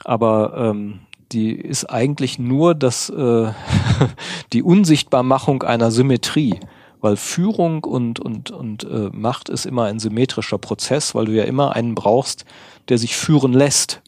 aber 0.03 0.53
ähm, 0.57 0.99
die 1.31 1.51
ist 1.51 1.85
eigentlich 1.85 2.37
nur 2.37 2.75
das, 2.75 3.09
äh, 3.09 3.51
die 4.53 4.63
Unsichtbarmachung 4.63 5.63
einer 5.63 5.91
Symmetrie. 5.91 6.59
Weil 7.03 7.17
Führung 7.17 7.83
und, 7.83 8.21
und, 8.21 8.49
und 8.49 8.85
äh, 8.85 9.09
Macht 9.11 9.49
ist 9.49 9.65
immer 9.65 9.83
ein 9.83 9.99
symmetrischer 9.99 10.57
Prozess, 10.57 11.13
weil 11.13 11.25
du 11.25 11.33
ja 11.33 11.43
immer 11.43 11.75
einen 11.75 11.95
brauchst, 11.95 12.45
der 12.87 12.97
sich 12.97 13.17
führen 13.17 13.51
lässt. 13.51 14.01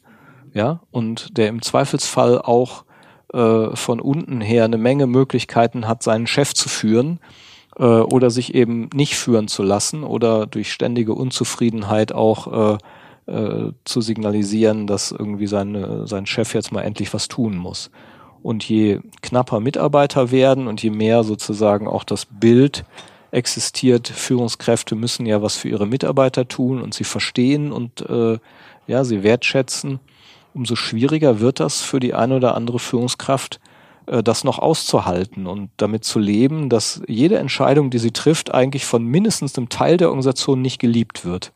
Ja, 0.54 0.80
und 0.90 1.36
der 1.36 1.48
im 1.48 1.60
Zweifelsfall 1.60 2.40
auch 2.40 2.84
äh, 3.34 3.76
von 3.76 4.00
unten 4.00 4.40
her 4.40 4.64
eine 4.64 4.78
Menge 4.78 5.06
Möglichkeiten 5.06 5.86
hat, 5.86 6.02
seinen 6.02 6.26
Chef 6.26 6.54
zu 6.54 6.70
führen 6.70 7.20
äh, 7.78 7.82
oder 7.84 8.30
sich 8.30 8.54
eben 8.54 8.88
nicht 8.94 9.16
führen 9.16 9.48
zu 9.48 9.62
lassen 9.62 10.02
oder 10.02 10.46
durch 10.46 10.72
ständige 10.72 11.12
Unzufriedenheit 11.12 12.12
auch 12.12 12.78
äh, 13.26 13.30
äh, 13.30 13.72
zu 13.84 14.00
signalisieren, 14.00 14.86
dass 14.86 15.10
irgendwie 15.10 15.48
seine, 15.48 16.06
sein 16.06 16.24
Chef 16.24 16.54
jetzt 16.54 16.72
mal 16.72 16.80
endlich 16.80 17.12
was 17.12 17.28
tun 17.28 17.58
muss. 17.58 17.90
Und 18.46 18.62
je 18.68 19.00
knapper 19.22 19.58
Mitarbeiter 19.58 20.30
werden 20.30 20.68
und 20.68 20.80
je 20.80 20.90
mehr 20.90 21.24
sozusagen 21.24 21.88
auch 21.88 22.04
das 22.04 22.26
Bild 22.26 22.84
existiert, 23.32 24.06
Führungskräfte 24.06 24.94
müssen 24.94 25.26
ja 25.26 25.42
was 25.42 25.56
für 25.56 25.68
ihre 25.68 25.84
Mitarbeiter 25.84 26.46
tun 26.46 26.80
und 26.80 26.94
sie 26.94 27.02
verstehen 27.02 27.72
und 27.72 28.08
äh, 28.08 28.38
ja, 28.86 29.02
sie 29.02 29.24
wertschätzen, 29.24 29.98
umso 30.54 30.76
schwieriger 30.76 31.40
wird 31.40 31.58
das 31.58 31.82
für 31.82 31.98
die 31.98 32.14
eine 32.14 32.36
oder 32.36 32.54
andere 32.54 32.78
Führungskraft, 32.78 33.58
äh, 34.06 34.22
das 34.22 34.44
noch 34.44 34.60
auszuhalten 34.60 35.48
und 35.48 35.70
damit 35.76 36.04
zu 36.04 36.20
leben, 36.20 36.68
dass 36.68 37.02
jede 37.08 37.38
Entscheidung, 37.38 37.90
die 37.90 37.98
sie 37.98 38.12
trifft, 38.12 38.54
eigentlich 38.54 38.86
von 38.86 39.04
mindestens 39.04 39.58
einem 39.58 39.70
Teil 39.70 39.96
der 39.96 40.10
Organisation 40.10 40.62
nicht 40.62 40.78
geliebt 40.78 41.24
wird. 41.24 41.52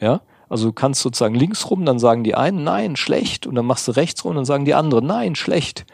Ja, 0.00 0.20
also 0.48 0.66
du 0.66 0.72
kannst 0.72 1.00
sozusagen 1.00 1.36
links 1.36 1.70
rum, 1.70 1.84
dann 1.84 2.00
sagen 2.00 2.24
die 2.24 2.34
einen, 2.34 2.64
nein, 2.64 2.96
schlecht. 2.96 3.46
Und 3.46 3.54
dann 3.54 3.66
machst 3.66 3.86
du 3.86 3.92
rechts 3.92 4.24
rum, 4.24 4.34
dann 4.34 4.44
sagen 4.44 4.64
die 4.64 4.74
anderen, 4.74 5.06
nein, 5.06 5.36
schlecht. 5.36 5.86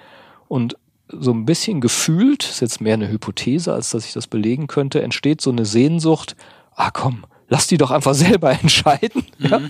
Und 0.50 0.76
so 1.06 1.30
ein 1.30 1.44
bisschen 1.44 1.80
gefühlt, 1.80 2.42
ist 2.42 2.58
jetzt 2.58 2.80
mehr 2.80 2.94
eine 2.94 3.08
Hypothese, 3.08 3.72
als 3.72 3.90
dass 3.90 4.04
ich 4.04 4.14
das 4.14 4.26
belegen 4.26 4.66
könnte, 4.66 5.00
entsteht 5.00 5.40
so 5.40 5.50
eine 5.50 5.64
Sehnsucht, 5.64 6.34
ah 6.74 6.90
komm, 6.90 7.24
lass 7.48 7.68
die 7.68 7.76
doch 7.76 7.92
einfach 7.92 8.14
selber 8.26 8.50
entscheiden. 8.50 9.24
Mhm. 9.38 9.48
Ja? 9.48 9.60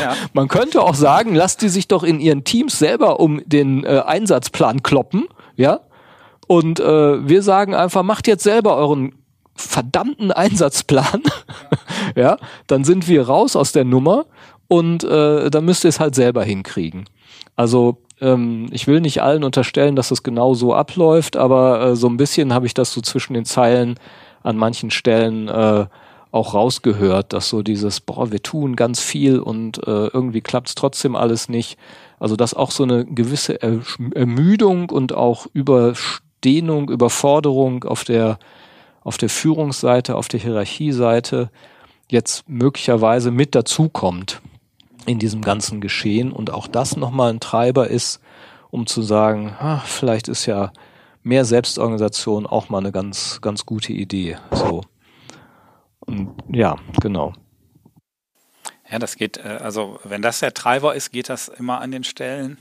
ja. 0.00 0.16
Man 0.34 0.46
könnte 0.46 0.82
auch 0.82 0.94
sagen, 0.94 1.34
lass 1.34 1.56
die 1.56 1.68
sich 1.68 1.88
doch 1.88 2.04
in 2.04 2.20
ihren 2.20 2.44
Teams 2.44 2.78
selber 2.78 3.18
um 3.18 3.42
den 3.44 3.82
äh, 3.82 4.02
Einsatzplan 4.06 4.84
kloppen, 4.84 5.26
ja. 5.56 5.80
Und 6.46 6.78
äh, 6.78 7.28
wir 7.28 7.42
sagen 7.42 7.74
einfach, 7.74 8.04
macht 8.04 8.28
jetzt 8.28 8.44
selber 8.44 8.76
euren 8.76 9.16
verdammten 9.56 10.30
Einsatzplan, 10.30 11.22
ja, 12.14 12.36
dann 12.68 12.84
sind 12.84 13.08
wir 13.08 13.26
raus 13.26 13.56
aus 13.56 13.72
der 13.72 13.84
Nummer 13.84 14.26
und 14.68 15.02
äh, 15.02 15.50
dann 15.50 15.64
müsst 15.64 15.84
ihr 15.84 15.88
es 15.88 15.98
halt 15.98 16.14
selber 16.14 16.44
hinkriegen. 16.44 17.06
Also 17.56 17.98
ähm, 18.22 18.68
ich 18.70 18.86
will 18.86 19.00
nicht 19.00 19.22
allen 19.22 19.44
unterstellen, 19.44 19.96
dass 19.96 20.08
das 20.08 20.22
genau 20.22 20.54
so 20.54 20.74
abläuft, 20.74 21.36
aber 21.36 21.82
äh, 21.82 21.96
so 21.96 22.08
ein 22.08 22.16
bisschen 22.16 22.54
habe 22.54 22.66
ich 22.66 22.74
das 22.74 22.92
so 22.92 23.00
zwischen 23.00 23.34
den 23.34 23.44
Zeilen 23.44 23.96
an 24.42 24.56
manchen 24.56 24.90
Stellen 24.90 25.48
äh, 25.48 25.86
auch 26.30 26.54
rausgehört, 26.54 27.32
dass 27.32 27.48
so 27.48 27.62
dieses, 27.62 28.00
boah, 28.00 28.32
wir 28.32 28.42
tun 28.42 28.76
ganz 28.76 29.00
viel 29.00 29.38
und 29.38 29.78
äh, 29.86 30.06
irgendwie 30.06 30.40
klappt 30.40 30.68
es 30.68 30.74
trotzdem 30.74 31.14
alles 31.14 31.48
nicht. 31.48 31.78
Also 32.18 32.36
dass 32.36 32.54
auch 32.54 32.70
so 32.70 32.84
eine 32.84 33.04
gewisse 33.04 33.60
Ermüdung 33.60 34.88
und 34.88 35.12
auch 35.12 35.46
Überstehnung, 35.52 36.88
Überforderung 36.88 37.84
auf 37.84 38.04
der 38.04 38.38
auf 39.04 39.18
der 39.18 39.28
Führungsseite, 39.28 40.14
auf 40.14 40.28
der 40.28 40.38
Hierarchieseite 40.38 41.50
jetzt 42.08 42.48
möglicherweise 42.48 43.32
mit 43.32 43.56
dazukommt 43.56 44.40
in 45.06 45.18
diesem 45.18 45.42
ganzen 45.42 45.80
Geschehen 45.80 46.32
und 46.32 46.50
auch 46.50 46.66
das 46.66 46.96
nochmal 46.96 47.32
ein 47.32 47.40
Treiber 47.40 47.88
ist, 47.88 48.20
um 48.70 48.86
zu 48.86 49.02
sagen, 49.02 49.54
ah, 49.58 49.80
vielleicht 49.80 50.28
ist 50.28 50.46
ja 50.46 50.72
mehr 51.22 51.44
Selbstorganisation 51.44 52.46
auch 52.46 52.68
mal 52.68 52.78
eine 52.78 52.92
ganz, 52.92 53.40
ganz 53.40 53.66
gute 53.66 53.92
Idee. 53.92 54.38
So. 54.50 54.82
Und 56.00 56.34
ja, 56.48 56.76
genau. 57.00 57.32
Ja, 58.90 58.98
das 58.98 59.16
geht, 59.16 59.38
äh, 59.38 59.58
also 59.60 59.98
wenn 60.04 60.22
das 60.22 60.40
der 60.40 60.54
Treiber 60.54 60.94
ist, 60.94 61.10
geht 61.10 61.28
das 61.28 61.48
immer 61.48 61.80
an 61.80 61.90
den 61.90 62.04
Stellen, 62.04 62.58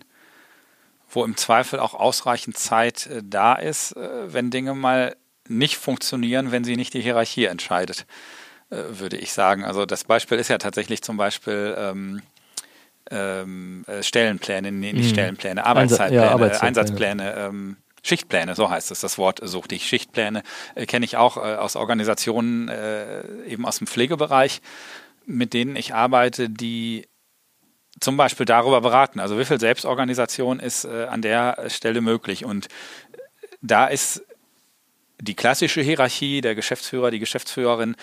wo 1.10 1.26
im 1.26 1.36
Zweifel 1.36 1.80
auch 1.80 1.94
ausreichend 1.94 2.58
Zeit 2.58 3.08
äh, 3.08 3.22
da 3.24 3.56
ist, 3.56 3.96
äh, 3.98 4.34
wenn 4.34 4.52
Dinge 4.52 4.74
mal 4.74 5.16
nicht 5.48 5.78
funktionieren, 5.78 6.52
wenn 6.52 6.64
sie 6.64 6.78
nicht 6.78 6.94
die 6.94 7.02
Hierarchie 7.02 7.46
entscheidet, 7.46 8.06
würde 8.72 9.18
ich 9.18 9.34
sagen. 9.34 9.66
Also 9.66 9.86
das 9.86 10.06
Beispiel 10.06 10.40
ist 10.40 10.48
ja 10.48 10.58
tatsächlich 10.58 11.02
zum 11.02 11.18
Beispiel 11.18 11.76
ähm, 11.78 12.22
ähm, 13.10 13.84
äh, 13.88 14.02
Stellenpläne, 14.02 14.72
nee, 14.72 14.94
nicht 14.94 15.08
mhm. 15.08 15.10
Stellenpläne, 15.10 15.66
Arbeitszeitpläne, 15.66 16.24
ja, 16.24 16.32
Arbeitszeitpläne. 16.32 16.68
Einsatzpläne. 16.68 17.36
Ähm, 17.36 17.78
Schichtpläne, 18.04 18.56
so 18.56 18.70
heißt 18.70 18.90
es. 18.92 19.02
Das 19.02 19.18
Wort 19.18 19.40
suchte 19.44 19.76
ich. 19.76 19.88
Schichtpläne 19.88 20.44
äh, 20.76 20.86
kenne 20.86 21.06
ich 21.06 21.18
auch 21.18 21.38
äh, 21.38 21.56
aus 21.56 21.76
Organisationen, 21.76 22.68
äh, 22.70 23.24
eben 23.46 23.66
aus 23.66 23.78
dem 23.78 23.88
Pflegebereich, 23.88 24.62
mit 25.26 25.54
denen 25.54 25.76
ich 25.76 25.94
arbeite, 25.94 26.50
die 26.50 27.08
zum 28.00 28.18
Beispiel 28.18 28.46
darüber 28.46 28.82
beraten. 28.82 29.20
Also 29.20 29.38
wie 29.38 29.46
viel 29.46 29.60
Selbstorganisation 29.60 30.60
ist 30.60 30.86
äh, 30.86 31.06
an 31.06 31.22
der 31.22 31.66
Stelle 31.68 32.02
möglich? 32.02 32.46
Und 32.46 32.70
da 33.62 33.86
ist 33.88 34.24
die 35.20 35.36
klassische 35.36 35.82
Hierarchie, 35.82 36.42
der 36.42 36.56
Geschäftsführer, 36.56 37.12
die 37.12 37.20
Geschäftsführerin, 37.20 37.96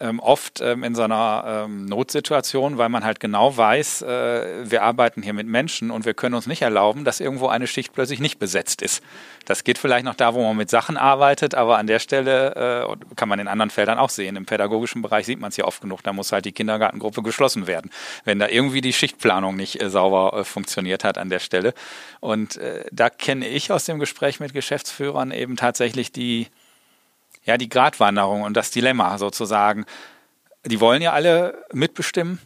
ähm, 0.00 0.20
oft 0.20 0.60
ähm, 0.60 0.84
in 0.84 0.94
so 0.94 1.02
einer 1.02 1.64
ähm, 1.64 1.86
Notsituation, 1.86 2.78
weil 2.78 2.88
man 2.88 3.04
halt 3.04 3.20
genau 3.20 3.56
weiß, 3.56 4.02
äh, 4.02 4.70
wir 4.70 4.82
arbeiten 4.82 5.22
hier 5.22 5.32
mit 5.32 5.46
Menschen 5.46 5.90
und 5.90 6.04
wir 6.04 6.14
können 6.14 6.34
uns 6.34 6.46
nicht 6.46 6.62
erlauben, 6.62 7.04
dass 7.04 7.20
irgendwo 7.20 7.48
eine 7.48 7.66
Schicht 7.66 7.92
plötzlich 7.92 8.20
nicht 8.20 8.38
besetzt 8.38 8.82
ist. 8.82 9.02
Das 9.46 9.64
geht 9.64 9.78
vielleicht 9.78 10.04
noch 10.04 10.14
da, 10.14 10.34
wo 10.34 10.42
man 10.42 10.56
mit 10.56 10.70
Sachen 10.70 10.96
arbeitet, 10.96 11.54
aber 11.54 11.78
an 11.78 11.86
der 11.86 11.98
Stelle 11.98 12.88
äh, 12.90 13.14
kann 13.14 13.28
man 13.28 13.38
in 13.38 13.48
anderen 13.48 13.70
Feldern 13.70 13.98
auch 13.98 14.10
sehen. 14.10 14.36
Im 14.36 14.44
pädagogischen 14.44 15.02
Bereich 15.02 15.24
sieht 15.26 15.40
man 15.40 15.48
es 15.48 15.56
ja 15.56 15.64
oft 15.64 15.80
genug, 15.80 16.02
da 16.02 16.12
muss 16.12 16.32
halt 16.32 16.44
die 16.44 16.52
Kindergartengruppe 16.52 17.22
geschlossen 17.22 17.66
werden, 17.66 17.90
wenn 18.24 18.38
da 18.38 18.48
irgendwie 18.48 18.80
die 18.80 18.92
Schichtplanung 18.92 19.56
nicht 19.56 19.80
äh, 19.80 19.88
sauber 19.88 20.38
äh, 20.38 20.44
funktioniert 20.44 21.04
hat 21.04 21.16
an 21.16 21.30
der 21.30 21.38
Stelle. 21.38 21.72
Und 22.20 22.56
äh, 22.56 22.84
da 22.92 23.08
kenne 23.08 23.48
ich 23.48 23.72
aus 23.72 23.84
dem 23.84 23.98
Gespräch 23.98 24.40
mit 24.40 24.52
Geschäftsführern 24.52 25.30
eben 25.30 25.56
tatsächlich 25.56 26.12
die 26.12 26.48
ja, 27.46 27.56
die 27.56 27.68
Gratwanderung 27.68 28.42
und 28.42 28.56
das 28.56 28.70
Dilemma 28.70 29.16
sozusagen. 29.18 29.86
Die 30.64 30.80
wollen 30.80 31.00
ja 31.00 31.12
alle 31.12 31.64
mitbestimmen. 31.72 32.40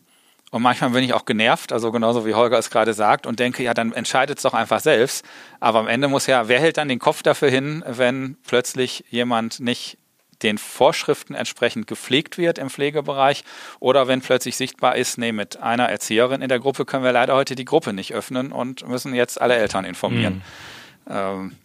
Und 0.51 0.63
manchmal 0.63 0.91
bin 0.91 1.05
ich 1.05 1.15
auch 1.15 1.27
genervt, 1.27 1.73
also 1.73 1.93
genauso 1.93 2.27
wie 2.27 2.35
Holger 2.35 2.59
es 2.59 2.71
gerade 2.71 2.93
sagt, 2.93 3.25
und 3.25 3.39
denke, 3.39 3.63
ja, 3.63 3.73
dann 3.73 3.93
entscheidet 3.93 4.39
es 4.39 4.43
doch 4.43 4.53
einfach 4.53 4.81
selbst. 4.81 5.25
Aber 5.61 5.79
am 5.79 5.87
Ende 5.87 6.09
muss 6.09 6.27
ja, 6.27 6.49
wer 6.49 6.59
hält 6.59 6.77
dann 6.77 6.89
den 6.89 6.99
Kopf 6.99 7.23
dafür 7.23 7.51
hin, 7.51 7.85
wenn 7.87 8.37
plötzlich 8.45 9.05
jemand 9.11 9.61
nicht 9.61 9.97
den 10.43 10.59
Vorschriften 10.59 11.35
entsprechend 11.35 11.87
gepflegt 11.87 12.39
wird 12.39 12.59
im 12.59 12.71
Pflegebereich 12.71 13.45
oder 13.79 14.09
wenn 14.09 14.23
plötzlich 14.23 14.57
sichtbar 14.57 14.97
ist, 14.97 15.19
nee, 15.19 15.33
mit 15.33 15.59
einer 15.59 15.89
Erzieherin 15.89 16.43
in 16.43 16.49
der 16.49 16.59
Gruppe 16.59 16.85
können 16.85 17.05
wir 17.05 17.13
leider 17.13 17.35
heute 17.35 17.55
die 17.55 17.65
Gruppe 17.65 17.93
nicht 17.93 18.15
öffnen 18.15 18.51
und 18.51 18.89
müssen 18.89 19.15
jetzt 19.15 19.41
alle 19.41 19.55
Eltern 19.57 19.85
informieren. 19.85 20.43
Mhm. 21.07 21.13
Ähm, 21.13 21.57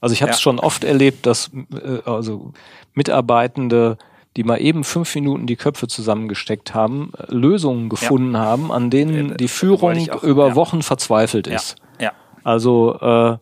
also 0.00 0.12
ich 0.12 0.22
habe 0.22 0.32
es 0.32 0.38
ja. 0.38 0.42
schon 0.42 0.58
oft 0.58 0.84
erlebt, 0.84 1.26
dass 1.26 1.50
äh, 1.72 2.08
also 2.08 2.52
Mitarbeitende, 2.94 3.98
die 4.36 4.44
mal 4.44 4.60
eben 4.60 4.84
fünf 4.84 5.14
Minuten 5.14 5.46
die 5.46 5.56
Köpfe 5.56 5.88
zusammengesteckt 5.88 6.74
haben, 6.74 7.12
Lösungen 7.28 7.88
gefunden 7.88 8.34
ja. 8.34 8.40
haben, 8.40 8.72
an 8.72 8.90
denen 8.90 9.32
äh, 9.32 9.36
die 9.36 9.48
Führung 9.48 10.10
auch, 10.10 10.22
über 10.22 10.48
ja. 10.48 10.54
Wochen 10.54 10.82
verzweifelt 10.82 11.46
ist. 11.46 11.76
Ja. 12.00 12.12
Also 12.44 12.98
äh, 13.00 13.38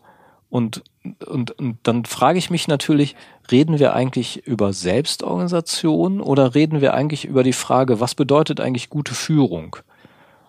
und, 0.49 0.83
und, 1.27 1.51
und 1.51 1.77
dann 1.83 2.05
frage 2.05 2.39
ich 2.39 2.49
mich 2.49 2.67
natürlich, 2.67 3.15
reden 3.51 3.77
wir 3.77 3.93
eigentlich 3.93 4.47
über 4.47 4.73
Selbstorganisation 4.73 6.21
oder 6.21 6.55
reden 6.55 6.81
wir 6.81 6.93
eigentlich 6.93 7.25
über 7.25 7.43
die 7.43 7.53
Frage, 7.53 7.99
was 7.99 8.15
bedeutet 8.15 8.61
eigentlich 8.61 8.89
gute 8.89 9.13
Führung? 9.13 9.75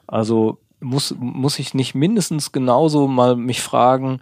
Also 0.07 0.59
muss, 0.81 1.15
muss 1.19 1.59
ich 1.59 1.75
nicht 1.75 1.95
mindestens 1.95 2.53
genauso 2.53 3.09
mal 3.09 3.37
mich 3.37 3.61
fragen, 3.61 4.21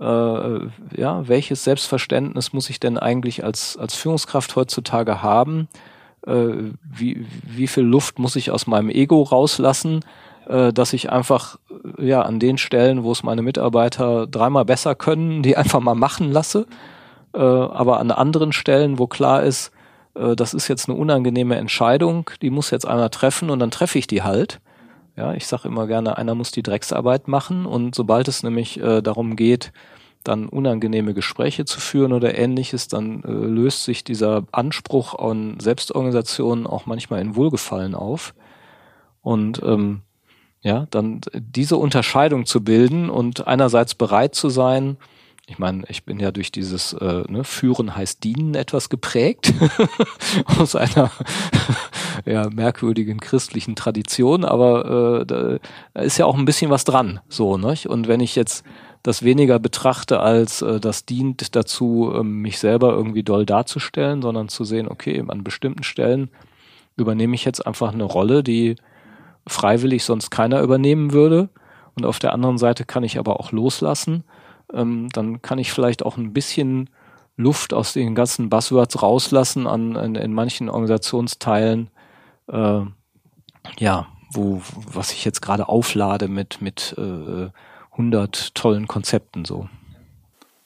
äh, 0.00 0.58
ja, 0.96 1.28
welches 1.28 1.64
Selbstverständnis 1.64 2.52
muss 2.52 2.70
ich 2.70 2.80
denn 2.80 2.98
eigentlich 2.98 3.44
als, 3.44 3.76
als 3.76 3.94
Führungskraft 3.94 4.56
heutzutage 4.56 5.22
haben? 5.22 5.68
Äh, 6.26 6.72
wie, 6.82 7.26
wie 7.44 7.66
viel 7.66 7.84
Luft 7.84 8.18
muss 8.18 8.36
ich 8.36 8.50
aus 8.50 8.66
meinem 8.66 8.90
Ego 8.90 9.22
rauslassen, 9.22 10.00
äh, 10.46 10.72
dass 10.72 10.92
ich 10.92 11.10
einfach 11.10 11.58
ja 11.98 12.22
an 12.22 12.38
den 12.38 12.58
Stellen, 12.58 13.04
wo 13.04 13.12
es 13.12 13.22
meine 13.22 13.42
Mitarbeiter 13.42 14.26
dreimal 14.26 14.64
besser 14.64 14.94
können, 14.94 15.42
die 15.42 15.56
einfach 15.56 15.80
mal 15.80 15.94
machen 15.94 16.32
lasse. 16.32 16.66
Äh, 17.34 17.38
aber 17.38 18.00
an 18.00 18.10
anderen 18.10 18.52
Stellen, 18.52 18.98
wo 18.98 19.06
klar 19.06 19.42
ist, 19.42 19.72
äh, 20.14 20.36
das 20.36 20.54
ist 20.54 20.68
jetzt 20.68 20.88
eine 20.88 20.98
unangenehme 20.98 21.56
Entscheidung, 21.56 22.30
die 22.40 22.50
muss 22.50 22.70
jetzt 22.70 22.86
einer 22.86 23.10
treffen 23.10 23.50
und 23.50 23.58
dann 23.58 23.70
treffe 23.70 23.98
ich 23.98 24.06
die 24.06 24.22
halt. 24.22 24.60
Ja, 25.16 25.34
ich 25.34 25.46
sage 25.46 25.68
immer 25.68 25.86
gerne, 25.86 26.16
einer 26.16 26.34
muss 26.34 26.52
die 26.52 26.62
Drecksarbeit 26.62 27.28
machen 27.28 27.66
und 27.66 27.94
sobald 27.94 28.28
es 28.28 28.42
nämlich 28.42 28.80
äh, 28.80 29.02
darum 29.02 29.36
geht, 29.36 29.72
dann 30.24 30.48
unangenehme 30.48 31.14
Gespräche 31.14 31.64
zu 31.64 31.80
führen 31.80 32.12
oder 32.12 32.38
ähnliches, 32.38 32.88
dann 32.88 33.22
äh, 33.24 33.30
löst 33.30 33.84
sich 33.84 34.04
dieser 34.04 34.44
Anspruch 34.52 35.18
an 35.18 35.58
Selbstorganisation 35.60 36.66
auch 36.66 36.86
manchmal 36.86 37.20
in 37.20 37.36
Wohlgefallen 37.36 37.94
auf. 37.94 38.34
Und 39.20 39.60
ähm, 39.64 40.02
ja, 40.62 40.86
dann 40.90 41.20
diese 41.34 41.76
Unterscheidung 41.76 42.46
zu 42.46 42.62
bilden 42.62 43.10
und 43.10 43.46
einerseits 43.46 43.94
bereit 43.94 44.34
zu 44.34 44.48
sein, 44.48 44.96
ich 45.46 45.58
meine, 45.58 45.82
ich 45.88 46.04
bin 46.04 46.20
ja 46.20 46.30
durch 46.30 46.52
dieses 46.52 46.92
äh, 46.92 47.24
ne, 47.28 47.44
Führen 47.44 47.96
heißt 47.96 48.22
Dienen 48.22 48.54
etwas 48.54 48.88
geprägt 48.88 49.52
aus 50.58 50.76
einer 50.76 51.10
ja, 52.24 52.48
merkwürdigen 52.48 53.18
christlichen 53.18 53.74
Tradition, 53.74 54.44
aber 54.44 55.20
äh, 55.20 55.26
da 55.26 55.58
ist 56.00 56.18
ja 56.18 56.26
auch 56.26 56.36
ein 56.36 56.44
bisschen 56.44 56.70
was 56.70 56.84
dran, 56.84 57.20
so, 57.28 57.56
ne? 57.56 57.74
Und 57.88 58.06
wenn 58.06 58.20
ich 58.20 58.36
jetzt 58.36 58.64
das 59.02 59.24
weniger 59.24 59.58
betrachte 59.58 60.20
als 60.20 60.62
äh, 60.62 60.78
das 60.78 61.06
dient 61.06 61.56
dazu, 61.56 62.12
äh, 62.14 62.22
mich 62.22 62.58
selber 62.58 62.92
irgendwie 62.92 63.24
doll 63.24 63.44
darzustellen, 63.44 64.22
sondern 64.22 64.48
zu 64.48 64.64
sehen, 64.64 64.88
okay, 64.88 65.22
an 65.26 65.42
bestimmten 65.42 65.82
Stellen 65.82 66.30
übernehme 66.96 67.34
ich 67.34 67.44
jetzt 67.44 67.66
einfach 67.66 67.92
eine 67.92 68.04
Rolle, 68.04 68.42
die 68.42 68.76
freiwillig 69.46 70.04
sonst 70.04 70.30
keiner 70.30 70.60
übernehmen 70.60 71.12
würde. 71.12 71.48
Und 71.94 72.06
auf 72.06 72.18
der 72.18 72.32
anderen 72.32 72.58
Seite 72.58 72.84
kann 72.84 73.02
ich 73.02 73.18
aber 73.18 73.40
auch 73.40 73.52
loslassen. 73.52 74.24
Ähm, 74.72 75.08
dann 75.12 75.42
kann 75.42 75.58
ich 75.58 75.72
vielleicht 75.72 76.04
auch 76.04 76.16
ein 76.16 76.32
bisschen 76.32 76.90
Luft 77.36 77.72
aus 77.72 77.92
den 77.92 78.14
ganzen 78.14 78.50
Buzzwords 78.50 79.02
rauslassen 79.02 79.66
an, 79.66 79.96
in, 79.96 80.14
in 80.14 80.32
manchen 80.32 80.68
Organisationsteilen, 80.68 81.90
äh, 82.48 82.80
ja, 83.78 84.06
wo, 84.30 84.62
was 84.74 85.12
ich 85.12 85.24
jetzt 85.24 85.42
gerade 85.42 85.68
auflade 85.68 86.28
mit, 86.28 86.60
mit 86.60 86.94
äh, 86.98 87.50
100 87.92 88.54
tollen 88.54 88.88
Konzepten 88.88 89.44
so. 89.44 89.68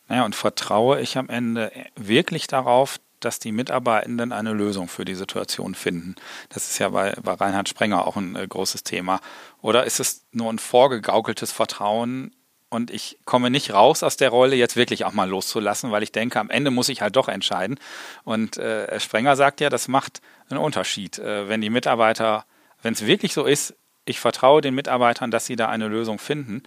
Naja, 0.09 0.24
und 0.24 0.36
vertraue 0.36 1.00
ich 1.00 1.18
am 1.18 1.28
Ende 1.28 1.72
wirklich 1.96 2.46
darauf, 2.46 3.00
dass 3.20 3.38
die 3.38 3.50
Mitarbeitenden 3.50 4.32
eine 4.32 4.52
Lösung 4.52 4.88
für 4.88 5.04
die 5.04 5.14
Situation 5.14 5.74
finden. 5.74 6.14
Das 6.50 6.70
ist 6.70 6.78
ja 6.78 6.90
bei, 6.90 7.14
bei 7.22 7.32
Reinhard 7.32 7.68
Sprenger 7.68 8.07
auch 8.07 8.16
ein 8.16 8.36
äh, 8.36 8.46
großes 8.46 8.84
Thema. 8.84 9.20
Oder 9.62 9.84
ist 9.84 10.00
es 10.00 10.26
nur 10.32 10.52
ein 10.52 10.59
vorgegaukeltes 10.59 11.50
Vertrauen 11.50 12.36
und 12.69 12.91
ich 12.91 13.19
komme 13.25 13.51
nicht 13.51 13.73
raus 13.73 14.03
aus 14.03 14.17
der 14.17 14.31
Rolle, 14.31 14.57
jetzt 14.57 14.77
wirklich 14.77 15.05
auch 15.05 15.12
mal 15.12 15.29
loszulassen, 15.29 15.91
weil 15.93 16.03
ich 16.03 16.12
denke, 16.12 16.41
am 16.41 16.51
Ende 16.51 16.71
muss 16.71 16.89
ich 16.89 17.01
halt 17.01 17.17
doch 17.17 17.29
entscheiden. 17.29 17.79
Und 18.25 18.57
äh, 18.59 18.99
Sprenger 18.99 19.37
sagt 19.37 19.61
ja, 19.61 19.71
das 19.71 19.89
macht 19.89 20.21
einen 20.51 20.59
Unterschied, 20.59 21.19
äh, 21.19 21.49
wenn 21.49 21.61
die 21.61 21.71
Mitarbeiter, 21.71 22.45
wenn 22.83 22.95
es 22.95 23.07
wirklich 23.07 23.35
so 23.35 23.45
ist, 23.45 23.75
ich 24.05 24.21
vertraue 24.21 24.61
den 24.61 24.75
Mitarbeitern, 24.75 25.31
dass 25.31 25.47
sie 25.47 25.57
da 25.57 25.69
eine 25.69 25.89
Lösung 25.89 26.19
finden, 26.19 26.62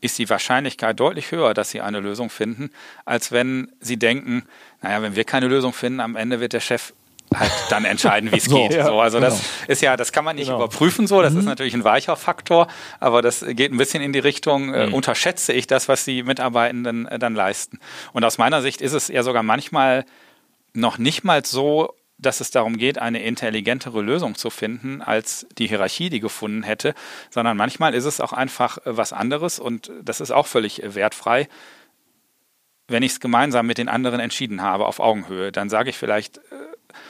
ist 0.00 0.18
die 0.18 0.30
Wahrscheinlichkeit 0.30 0.98
deutlich 1.00 1.32
höher, 1.32 1.54
dass 1.54 1.70
sie 1.70 1.80
eine 1.80 2.00
Lösung 2.00 2.30
finden, 2.30 2.70
als 3.04 3.32
wenn 3.32 3.72
sie 3.80 3.98
denken, 3.98 4.44
naja, 4.80 5.02
wenn 5.02 5.16
wir 5.16 5.24
keine 5.24 5.48
Lösung 5.48 5.72
finden, 5.72 6.00
am 6.00 6.16
Ende 6.16 6.40
wird 6.40 6.52
der 6.52 6.60
Chef 6.60 6.92
halt 7.34 7.52
dann 7.70 7.84
entscheiden, 7.84 8.32
wie 8.32 8.36
es 8.36 8.44
so, 8.46 8.56
geht. 8.56 8.74
Ja, 8.74 8.86
so, 8.86 9.00
also 9.00 9.18
genau. 9.18 9.30
das 9.30 9.42
ist 9.66 9.82
ja, 9.82 9.96
das 9.96 10.12
kann 10.12 10.24
man 10.24 10.36
nicht 10.36 10.46
genau. 10.46 10.58
überprüfen 10.58 11.06
so, 11.06 11.22
das 11.22 11.32
mhm. 11.32 11.40
ist 11.40 11.44
natürlich 11.46 11.74
ein 11.74 11.84
weicher 11.84 12.16
Faktor, 12.16 12.68
aber 13.00 13.22
das 13.22 13.44
geht 13.46 13.72
ein 13.72 13.78
bisschen 13.78 14.02
in 14.02 14.12
die 14.12 14.18
Richtung, 14.18 14.72
äh, 14.72 14.86
mhm. 14.86 14.94
unterschätze 14.94 15.52
ich 15.52 15.66
das, 15.66 15.88
was 15.88 16.04
die 16.04 16.22
Mitarbeitenden 16.22 17.06
äh, 17.06 17.18
dann 17.18 17.34
leisten. 17.34 17.78
Und 18.12 18.24
aus 18.24 18.38
meiner 18.38 18.62
Sicht 18.62 18.80
ist 18.80 18.92
es 18.92 19.08
ja 19.08 19.22
sogar 19.22 19.42
manchmal 19.42 20.04
noch 20.74 20.98
nicht 20.98 21.24
mal 21.24 21.44
so 21.44 21.94
dass 22.18 22.40
es 22.40 22.50
darum 22.50 22.76
geht, 22.76 22.98
eine 22.98 23.22
intelligentere 23.22 24.02
Lösung 24.02 24.34
zu 24.34 24.50
finden, 24.50 25.02
als 25.02 25.46
die 25.56 25.68
Hierarchie 25.68 26.10
die 26.10 26.20
gefunden 26.20 26.64
hätte, 26.64 26.94
sondern 27.30 27.56
manchmal 27.56 27.94
ist 27.94 28.04
es 28.04 28.20
auch 28.20 28.32
einfach 28.32 28.78
äh, 28.78 28.96
was 28.96 29.12
anderes 29.12 29.58
und 29.58 29.90
das 30.02 30.20
ist 30.20 30.32
auch 30.32 30.46
völlig 30.46 30.82
äh, 30.82 30.94
wertfrei. 30.94 31.48
Wenn 32.88 33.02
ich 33.02 33.12
es 33.12 33.20
gemeinsam 33.20 33.66
mit 33.66 33.78
den 33.78 33.88
anderen 33.88 34.18
entschieden 34.18 34.62
habe, 34.62 34.86
auf 34.86 34.98
Augenhöhe, 34.98 35.52
dann 35.52 35.68
sage 35.68 35.90
ich 35.90 35.96
vielleicht, 35.96 36.38
äh, 36.38 36.40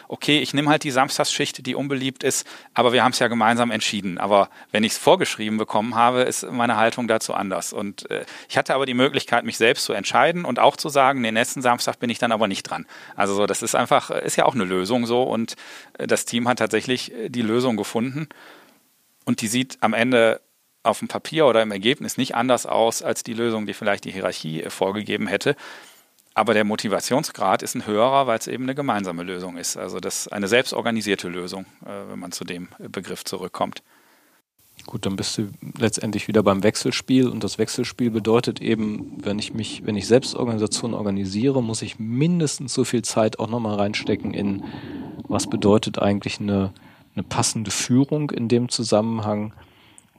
okay, 0.08 0.40
ich 0.40 0.54
nehme 0.54 0.70
halt 0.70 0.84
die 0.84 0.90
Samstagsschicht, 0.90 1.64
die 1.66 1.74
unbeliebt 1.74 2.22
ist, 2.22 2.46
aber 2.74 2.92
wir 2.92 3.04
haben 3.04 3.12
es 3.12 3.18
ja 3.18 3.28
gemeinsam 3.28 3.70
entschieden. 3.70 4.18
Aber 4.18 4.50
wenn 4.70 4.84
ich 4.84 4.92
es 4.92 4.98
vorgeschrieben 4.98 5.58
bekommen 5.58 5.94
habe, 5.94 6.22
ist 6.22 6.50
meine 6.50 6.76
Haltung 6.76 7.08
dazu 7.08 7.34
anders. 7.34 7.72
Und 7.72 8.10
äh, 8.10 8.24
ich 8.48 8.56
hatte 8.56 8.74
aber 8.74 8.86
die 8.86 8.94
Möglichkeit, 8.94 9.44
mich 9.44 9.58
selbst 9.58 9.84
zu 9.84 9.92
entscheiden 9.92 10.44
und 10.44 10.58
auch 10.58 10.76
zu 10.76 10.88
sagen, 10.88 11.22
den 11.22 11.34
nächsten 11.34 11.62
Samstag 11.62 11.98
bin 11.98 12.10
ich 12.10 12.18
dann 12.18 12.32
aber 12.32 12.48
nicht 12.48 12.64
dran. 12.64 12.86
Also 13.16 13.34
so, 13.34 13.46
das 13.46 13.62
ist 13.62 13.74
einfach, 13.74 14.10
ist 14.10 14.36
ja 14.36 14.44
auch 14.44 14.54
eine 14.54 14.64
Lösung 14.64 15.06
so 15.06 15.22
und 15.22 15.56
äh, 15.98 16.06
das 16.06 16.24
Team 16.24 16.48
hat 16.48 16.58
tatsächlich 16.58 17.12
äh, 17.12 17.28
die 17.28 17.42
Lösung 17.42 17.76
gefunden 17.76 18.28
und 19.24 19.42
die 19.42 19.48
sieht 19.48 19.78
am 19.80 19.94
Ende 19.94 20.40
auf 20.82 21.00
dem 21.00 21.08
Papier 21.08 21.46
oder 21.46 21.62
im 21.62 21.70
Ergebnis 21.70 22.16
nicht 22.16 22.34
anders 22.34 22.66
aus 22.66 23.02
als 23.02 23.22
die 23.22 23.34
Lösung, 23.34 23.66
die 23.66 23.74
vielleicht 23.74 24.04
die 24.04 24.10
Hierarchie 24.10 24.62
äh, 24.62 24.70
vorgegeben 24.70 25.26
hätte. 25.26 25.54
Aber 26.39 26.55
der 26.55 26.62
Motivationsgrad 26.62 27.64
ist 27.64 27.74
ein 27.74 27.84
höherer, 27.84 28.28
weil 28.28 28.39
es 28.39 28.47
eben 28.47 28.62
eine 28.62 28.76
gemeinsame 28.76 29.24
Lösung 29.24 29.57
ist. 29.57 29.76
Also 29.76 29.99
das 29.99 30.20
ist 30.20 30.32
eine 30.32 30.47
selbstorganisierte 30.47 31.28
Lösung, 31.28 31.66
äh, 31.84 32.09
wenn 32.09 32.20
man 32.20 32.30
zu 32.30 32.45
dem 32.45 32.68
Begriff 32.78 33.24
zurückkommt. 33.24 33.82
Gut, 34.86 35.05
dann 35.05 35.16
bist 35.16 35.36
du 35.36 35.49
letztendlich 35.76 36.28
wieder 36.28 36.45
beim 36.45 36.62
Wechselspiel 36.62 37.26
und 37.26 37.43
das 37.43 37.59
Wechselspiel 37.59 38.12
bedeutet 38.12 38.62
eben, 38.62 39.18
wenn 39.20 39.41
ich 39.41 39.53
mich, 39.53 39.84
wenn 39.84 39.97
ich 39.97 40.07
Selbstorganisation 40.07 40.95
organisiere, 40.95 41.61
muss 41.61 41.82
ich 41.82 41.99
mindestens 41.99 42.72
so 42.72 42.84
viel 42.84 43.03
Zeit 43.03 43.41
auch 43.41 43.49
nochmal 43.49 43.74
reinstecken 43.74 44.32
in, 44.32 44.62
was 45.24 45.51
bedeutet 45.51 45.99
eigentlich 45.99 46.39
eine, 46.39 46.72
eine 47.16 47.24
passende 47.24 47.72
Führung 47.72 48.30
in 48.30 48.47
dem 48.47 48.68
Zusammenhang, 48.68 49.55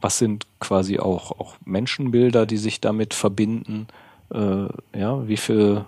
was 0.02 0.18
sind 0.18 0.48
quasi 0.60 1.00
auch, 1.00 1.40
auch 1.40 1.56
Menschenbilder, 1.64 2.46
die 2.46 2.58
sich 2.58 2.82
damit 2.82 3.14
verbinden, 3.14 3.88
äh, 4.34 4.68
ja, 5.00 5.26
wie 5.26 5.38
viel 5.38 5.86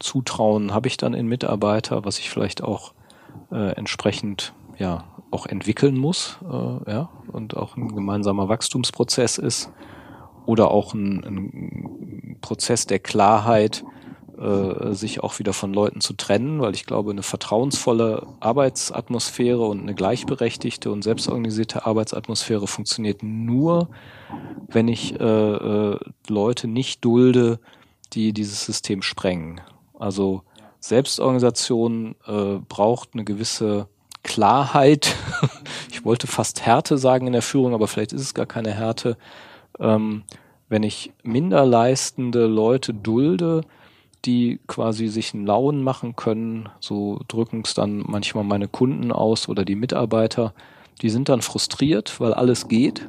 Zutrauen 0.00 0.74
habe 0.74 0.88
ich 0.88 0.96
dann 0.96 1.14
in 1.14 1.26
Mitarbeiter, 1.26 2.04
was 2.04 2.18
ich 2.18 2.30
vielleicht 2.30 2.62
auch 2.62 2.92
äh, 3.52 3.72
entsprechend 3.76 4.52
ja 4.78 5.04
auch 5.30 5.46
entwickeln 5.46 5.96
muss, 5.96 6.38
äh, 6.42 6.90
ja, 6.90 7.10
und 7.30 7.56
auch 7.56 7.76
ein 7.76 7.94
gemeinsamer 7.94 8.48
Wachstumsprozess 8.48 9.38
ist 9.38 9.70
oder 10.46 10.70
auch 10.70 10.94
ein, 10.94 11.24
ein 11.24 12.38
Prozess 12.40 12.86
der 12.86 12.98
Klarheit, 12.98 13.84
äh, 14.40 14.94
sich 14.94 15.22
auch 15.22 15.38
wieder 15.38 15.52
von 15.52 15.74
Leuten 15.74 16.00
zu 16.00 16.14
trennen, 16.14 16.60
weil 16.60 16.74
ich 16.74 16.86
glaube, 16.86 17.10
eine 17.10 17.22
vertrauensvolle 17.22 18.26
Arbeitsatmosphäre 18.40 19.64
und 19.66 19.80
eine 19.80 19.94
gleichberechtigte 19.94 20.90
und 20.90 21.02
selbstorganisierte 21.02 21.84
Arbeitsatmosphäre 21.84 22.66
funktioniert 22.66 23.22
nur, 23.22 23.90
wenn 24.68 24.88
ich 24.88 25.20
äh, 25.20 25.24
äh, 25.24 25.98
Leute 26.28 26.68
nicht 26.68 27.04
dulde, 27.04 27.60
die 28.14 28.32
dieses 28.32 28.64
System 28.64 29.02
sprengen. 29.02 29.60
Also 30.00 30.42
Selbstorganisation 30.80 32.16
äh, 32.26 32.58
braucht 32.68 33.10
eine 33.12 33.24
gewisse 33.24 33.86
Klarheit. 34.22 35.14
ich 35.90 36.04
wollte 36.04 36.26
fast 36.26 36.64
Härte 36.64 36.98
sagen 36.98 37.26
in 37.26 37.34
der 37.34 37.42
Führung, 37.42 37.74
aber 37.74 37.86
vielleicht 37.86 38.12
ist 38.12 38.22
es 38.22 38.34
gar 38.34 38.46
keine 38.46 38.72
Härte. 38.72 39.16
Ähm, 39.78 40.24
wenn 40.68 40.82
ich 40.82 41.12
minderleistende 41.22 42.46
Leute 42.46 42.94
dulde, 42.94 43.60
die 44.24 44.58
quasi 44.66 45.08
sich 45.08 45.34
einen 45.34 45.46
Lauen 45.46 45.82
machen 45.82 46.16
können, 46.16 46.68
so 46.80 47.20
drücken 47.28 47.62
es 47.64 47.74
dann 47.74 48.02
manchmal 48.06 48.44
meine 48.44 48.68
Kunden 48.68 49.12
aus 49.12 49.48
oder 49.48 49.64
die 49.64 49.76
Mitarbeiter, 49.76 50.54
die 51.02 51.10
sind 51.10 51.28
dann 51.28 51.42
frustriert, 51.42 52.20
weil 52.20 52.34
alles 52.34 52.68
geht 52.68 53.08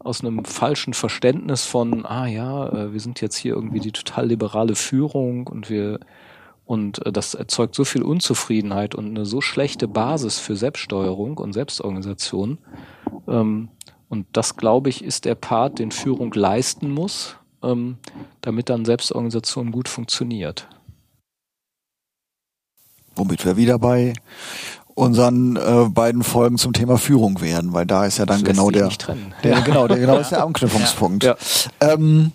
aus 0.00 0.22
einem 0.22 0.44
falschen 0.44 0.94
Verständnis 0.94 1.64
von, 1.64 2.06
ah 2.06 2.26
ja, 2.26 2.68
äh, 2.68 2.92
wir 2.92 3.00
sind 3.00 3.20
jetzt 3.20 3.36
hier 3.36 3.54
irgendwie 3.54 3.80
die 3.80 3.92
total 3.92 4.26
liberale 4.26 4.74
Führung 4.74 5.46
und 5.46 5.70
wir 5.70 6.00
und 6.68 7.04
äh, 7.06 7.12
das 7.12 7.34
erzeugt 7.34 7.74
so 7.74 7.84
viel 7.84 8.02
Unzufriedenheit 8.02 8.94
und 8.94 9.06
eine 9.06 9.24
so 9.24 9.40
schlechte 9.40 9.88
Basis 9.88 10.38
für 10.38 10.54
Selbststeuerung 10.54 11.38
und 11.38 11.54
Selbstorganisation. 11.54 12.58
Ähm, 13.26 13.70
und 14.10 14.26
das, 14.32 14.56
glaube 14.56 14.90
ich, 14.90 15.02
ist 15.02 15.24
der 15.24 15.34
Part, 15.34 15.78
den 15.78 15.90
Führung 15.90 16.32
leisten 16.32 16.90
muss, 16.90 17.36
ähm, 17.62 17.96
damit 18.42 18.68
dann 18.68 18.84
Selbstorganisation 18.84 19.72
gut 19.72 19.88
funktioniert. 19.88 20.68
Womit 23.16 23.46
wir 23.46 23.56
wieder 23.56 23.78
bei 23.78 24.12
unseren 24.98 25.56
äh, 25.56 25.88
beiden 25.88 26.24
Folgen 26.24 26.58
zum 26.58 26.72
Thema 26.72 26.98
Führung 26.98 27.40
wären, 27.40 27.72
weil 27.72 27.86
da 27.86 28.04
ist 28.04 28.18
ja 28.18 28.26
dann 28.26 28.42
genau 28.42 28.70
der, 28.70 28.90
der, 29.44 29.52
ja. 29.52 29.60
genau, 29.60 29.86
der 29.86 29.98
genau 29.98 30.18
ist 30.18 30.30
der 30.30 30.42
Anknüpfungspunkt. 30.44 31.22
Ja. 31.22 31.36
Ähm, 31.80 32.32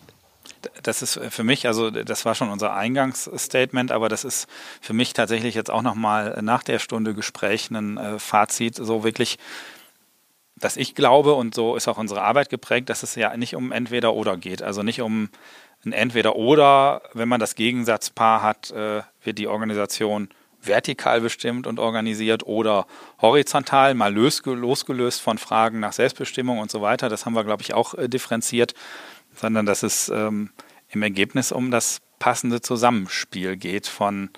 das 0.81 1.01
ist 1.01 1.19
für 1.29 1.43
mich, 1.43 1.67
also 1.67 1.91
das 1.91 2.23
war 2.23 2.35
schon 2.35 2.49
unser 2.49 2.73
Eingangsstatement, 2.73 3.91
aber 3.91 4.07
das 4.07 4.23
ist 4.23 4.47
für 4.79 4.93
mich 4.93 5.11
tatsächlich 5.11 5.55
jetzt 5.55 5.69
auch 5.69 5.81
nochmal 5.81 6.39
nach 6.41 6.63
der 6.63 6.79
Stunde 6.79 7.13
Gespräch 7.13 7.69
ein 7.69 7.97
äh, 7.97 8.17
Fazit, 8.17 8.75
so 8.75 9.03
wirklich, 9.03 9.37
dass 10.55 10.77
ich 10.77 10.95
glaube, 10.95 11.33
und 11.33 11.53
so 11.53 11.75
ist 11.75 11.89
auch 11.89 11.97
unsere 11.97 12.21
Arbeit 12.21 12.49
geprägt, 12.49 12.89
dass 12.89 13.03
es 13.03 13.15
ja 13.15 13.35
nicht 13.35 13.55
um 13.55 13.73
entweder 13.73 14.13
oder 14.13 14.37
geht. 14.37 14.61
Also 14.61 14.83
nicht 14.83 15.01
um 15.01 15.29
ein 15.85 15.91
entweder 15.91 16.37
oder, 16.37 17.01
wenn 17.13 17.27
man 17.27 17.41
das 17.41 17.55
Gegensatzpaar 17.55 18.41
hat, 18.41 18.71
äh, 18.71 19.01
wird 19.21 19.37
die 19.37 19.47
Organisation 19.47 20.29
vertikal 20.65 21.21
bestimmt 21.21 21.67
und 21.67 21.79
organisiert 21.79 22.45
oder 22.45 22.87
horizontal, 23.21 23.93
mal 23.93 24.13
losgelöst 24.13 25.21
von 25.21 25.37
Fragen 25.37 25.79
nach 25.79 25.93
Selbstbestimmung 25.93 26.59
und 26.59 26.71
so 26.71 26.81
weiter. 26.81 27.09
Das 27.09 27.25
haben 27.25 27.33
wir, 27.33 27.43
glaube 27.43 27.61
ich, 27.61 27.73
auch 27.73 27.93
äh, 27.95 28.07
differenziert 28.07 28.73
sondern 29.35 29.65
dass 29.65 29.83
es 29.83 30.09
ähm, 30.09 30.49
im 30.89 31.01
Ergebnis 31.01 31.51
um 31.51 31.71
das 31.71 32.01
passende 32.19 32.61
Zusammenspiel 32.61 33.57
geht 33.57 33.87
von 33.87 34.29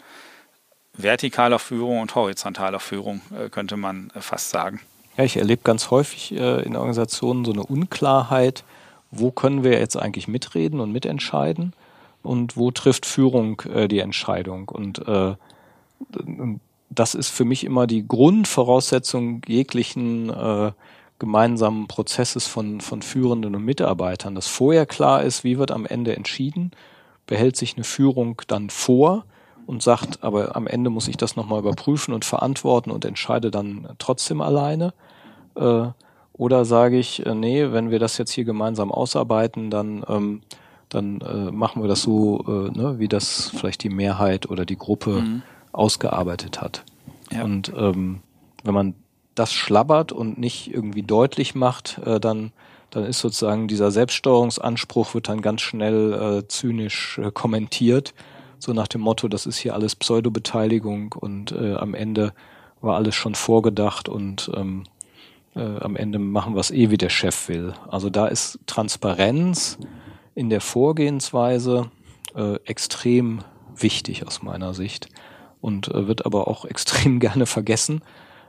vertikaler 0.94 1.60
Führung 1.60 2.00
und 2.00 2.16
horizontaler 2.16 2.80
Führung, 2.80 3.22
äh, 3.38 3.50
könnte 3.50 3.78
man 3.78 4.12
äh, 4.16 4.22
fast 4.22 4.50
sagen. 4.50 4.80
Ja, 5.18 5.24
ich 5.24 5.38
erlebe 5.38 5.62
ganz 5.64 5.92
häufig 5.92 6.34
äh, 6.34 6.64
in 6.64 6.76
Organisationen 6.76 7.46
so 7.46 7.52
eine 7.52 7.64
Unklarheit, 7.64 8.64
wo 9.12 9.32
können 9.32 9.64
wir 9.64 9.78
jetzt 9.80 9.98
eigentlich 9.98 10.28
mitreden 10.28 10.80
und 10.80 10.92
mitentscheiden 10.92 11.74
und 12.24 12.58
wo 12.58 12.72
trifft 12.72 13.06
Führung 13.06 13.62
äh, 13.62 13.88
die 13.88 14.00
Entscheidung. 14.00 14.70
Und 14.70 15.06
äh, 15.08 15.36
das 16.90 17.16
ist 17.16 17.30
für 17.30 17.46
mich 17.46 17.64
immer 17.64 17.88
die 17.88 18.08
Grundvoraussetzung 18.08 19.42
jeglichen 19.48 20.30
äh, 20.30 20.72
gemeinsamen 21.20 21.88
Prozesses 21.88 22.48
von, 22.48 22.82
von 22.82 23.02
Führenden 23.02 23.56
und 23.56 23.64
Mitarbeitern, 23.64 24.36
dass 24.36 24.48
vorher 24.48 24.86
klar 24.86 25.24
ist, 25.24 25.44
wie 25.44 25.58
wird 25.58 25.72
am 25.72 25.86
Ende 25.86 26.16
entschieden, 26.16 26.72
behält 27.26 27.56
sich 27.56 27.76
eine 27.76 27.84
Führung 27.84 28.42
dann 28.48 28.70
vor 28.70 29.26
und 29.66 29.82
sagt, 29.82 30.24
aber 30.24 30.56
am 30.56 30.68
Ende 30.68 30.90
muss 30.90 31.08
ich 31.08 31.18
das 31.18 31.36
nochmal 31.36 31.60
überprüfen 31.60 32.14
und 32.14 32.26
verantworten 32.26 32.92
und 32.92 33.06
entscheide 33.06 33.50
dann 33.50 33.88
trotzdem 33.98 34.42
alleine. 34.42 34.94
Äh, 35.56 35.88
oder 36.34 36.66
sage 36.66 37.00
ich, 37.00 37.26
äh, 37.26 37.34
nee, 37.34 37.72
wenn 37.72 37.92
wir 37.92 38.00
das 38.00 38.18
jetzt 38.18 38.32
hier 38.32 38.44
gemeinsam 38.44 38.92
ausarbeiten, 38.92 39.72
dann, 39.72 40.04
ähm, 40.08 40.42
dann 40.90 41.22
äh, 41.22 41.52
machen 41.52 41.82
wir 41.82 41.88
das 41.88 42.02
so, 42.02 42.44
äh, 42.48 42.78
ne, 42.78 43.00
wie 43.00 43.08
das 43.08 43.52
vielleicht 43.56 43.84
die 43.84 43.90
Mehrheit 43.90 44.50
oder 44.50 44.66
die 44.66 44.78
Gruppe 44.78 45.22
mhm. 45.22 45.44
Ausgearbeitet 45.78 46.62
hat. 46.62 46.84
Ja. 47.32 47.44
Und 47.44 47.72
ähm, 47.76 48.22
wenn 48.64 48.74
man 48.74 48.94
das 49.36 49.54
schlabbert 49.54 50.12
und 50.12 50.38
nicht 50.38 50.74
irgendwie 50.74 51.04
deutlich 51.04 51.56
macht, 51.56 52.00
äh, 52.06 52.20
dann 52.20 52.52
dann 52.96 53.04
ist 53.04 53.20
sozusagen 53.20 53.68
dieser 53.68 53.92
Selbststeuerungsanspruch 53.92 55.16
wird 55.16 55.28
dann 55.28 55.42
ganz 55.42 55.62
schnell 55.62 56.14
äh, 56.14 56.48
zynisch 56.48 57.18
äh, 57.18 57.30
kommentiert, 57.30 58.14
so 58.58 58.72
nach 58.72 58.88
dem 58.88 59.02
Motto, 59.02 59.28
das 59.28 59.46
ist 59.46 59.58
hier 59.58 59.74
alles 59.74 59.98
Pseudobeteiligung 59.98 61.14
und 61.14 61.52
äh, 61.52 61.76
am 61.76 61.94
Ende 61.94 62.34
war 62.80 62.96
alles 62.96 63.14
schon 63.14 63.36
vorgedacht 63.36 64.08
und 64.08 64.50
ähm, 64.56 64.84
äh, 65.56 65.60
am 65.80 65.98
Ende 65.98 66.20
machen 66.20 66.56
wir 66.56 66.62
es 66.62 66.72
eh, 66.72 66.90
wie 66.90 66.98
der 66.98 67.10
Chef 67.10 67.50
will. 67.50 67.74
Also 67.90 68.10
da 68.10 68.28
ist 68.28 68.60
Transparenz 68.66 69.78
in 70.34 70.50
der 70.50 70.62
Vorgehensweise 70.62 71.92
äh, 72.34 72.56
extrem 72.64 73.42
wichtig 73.76 74.26
aus 74.26 74.42
meiner 74.42 74.74
Sicht 74.74 75.10
und 75.66 75.90
äh, 75.90 76.08
wird 76.08 76.26
aber 76.26 76.48
auch 76.48 76.66
extrem 76.74 77.20
gerne 77.20 77.46
vergessen 77.46 78.02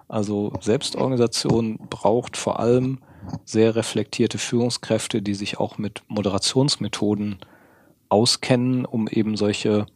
also 0.08 0.52
Selbstorganisation 0.60 1.78
braucht 1.90 2.36
vor 2.36 2.60
allem 2.60 2.98
sehr 3.44 3.74
reflektierte 3.74 4.38
Führungskräfte, 4.38 5.20
die 5.20 5.34
sich 5.34 5.58
auch 5.58 5.78
mit 5.78 6.02
Moderationsmethoden 6.06 7.40
auskennen, 8.08 8.84
um 8.84 9.08
eben 9.08 9.36
solche 9.36 9.86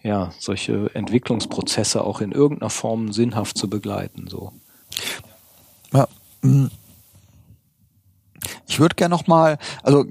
ja, 0.00 0.30
solche 0.38 0.94
Entwicklungsprozesse 0.94 2.04
auch 2.04 2.20
in 2.20 2.30
irgendeiner 2.30 2.70
Form 2.70 3.12
sinnhaft 3.12 3.58
zu 3.58 3.68
begleiten, 3.68 4.28
so. 4.28 4.52
Ja. 5.92 6.06
Mm. 6.42 6.66
Ich 8.68 8.78
würde 8.78 8.94
gerne 8.94 9.12
noch 9.12 9.26
mal, 9.26 9.58
also 9.82 10.04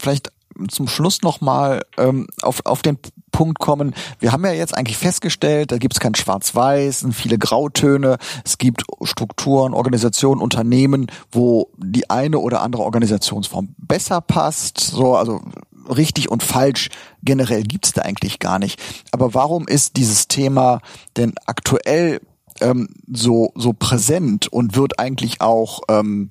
vielleicht 0.00 0.32
zum 0.66 0.88
Schluss 0.88 1.22
nochmal 1.22 1.84
ähm, 1.98 2.26
auf, 2.42 2.66
auf 2.66 2.82
den 2.82 2.98
Punkt 3.30 3.58
kommen. 3.58 3.94
Wir 4.18 4.32
haben 4.32 4.44
ja 4.44 4.52
jetzt 4.52 4.76
eigentlich 4.76 4.96
festgestellt, 4.96 5.72
da 5.72 5.78
gibt 5.78 5.94
es 5.94 6.00
kein 6.00 6.14
Schwarz-Weiß, 6.14 7.06
viele 7.12 7.38
Grautöne. 7.38 8.18
Es 8.44 8.58
gibt 8.58 8.84
Strukturen, 9.02 9.74
Organisationen, 9.74 10.40
Unternehmen, 10.40 11.06
wo 11.30 11.70
die 11.76 12.10
eine 12.10 12.38
oder 12.38 12.62
andere 12.62 12.82
Organisationsform 12.82 13.74
besser 13.78 14.20
passt. 14.20 14.80
So, 14.80 15.16
also 15.16 15.40
richtig 15.88 16.30
und 16.30 16.42
falsch 16.42 16.90
generell 17.22 17.62
gibt's 17.62 17.92
da 17.92 18.02
eigentlich 18.02 18.38
gar 18.38 18.58
nicht. 18.58 18.80
Aber 19.12 19.34
warum 19.34 19.66
ist 19.66 19.96
dieses 19.96 20.28
Thema 20.28 20.80
denn 21.16 21.34
aktuell 21.46 22.20
ähm, 22.60 22.88
so, 23.10 23.52
so 23.54 23.72
präsent 23.72 24.48
und 24.48 24.76
wird 24.76 24.98
eigentlich 24.98 25.40
auch 25.40 25.80
ähm, 25.88 26.28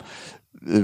äh, 0.65 0.83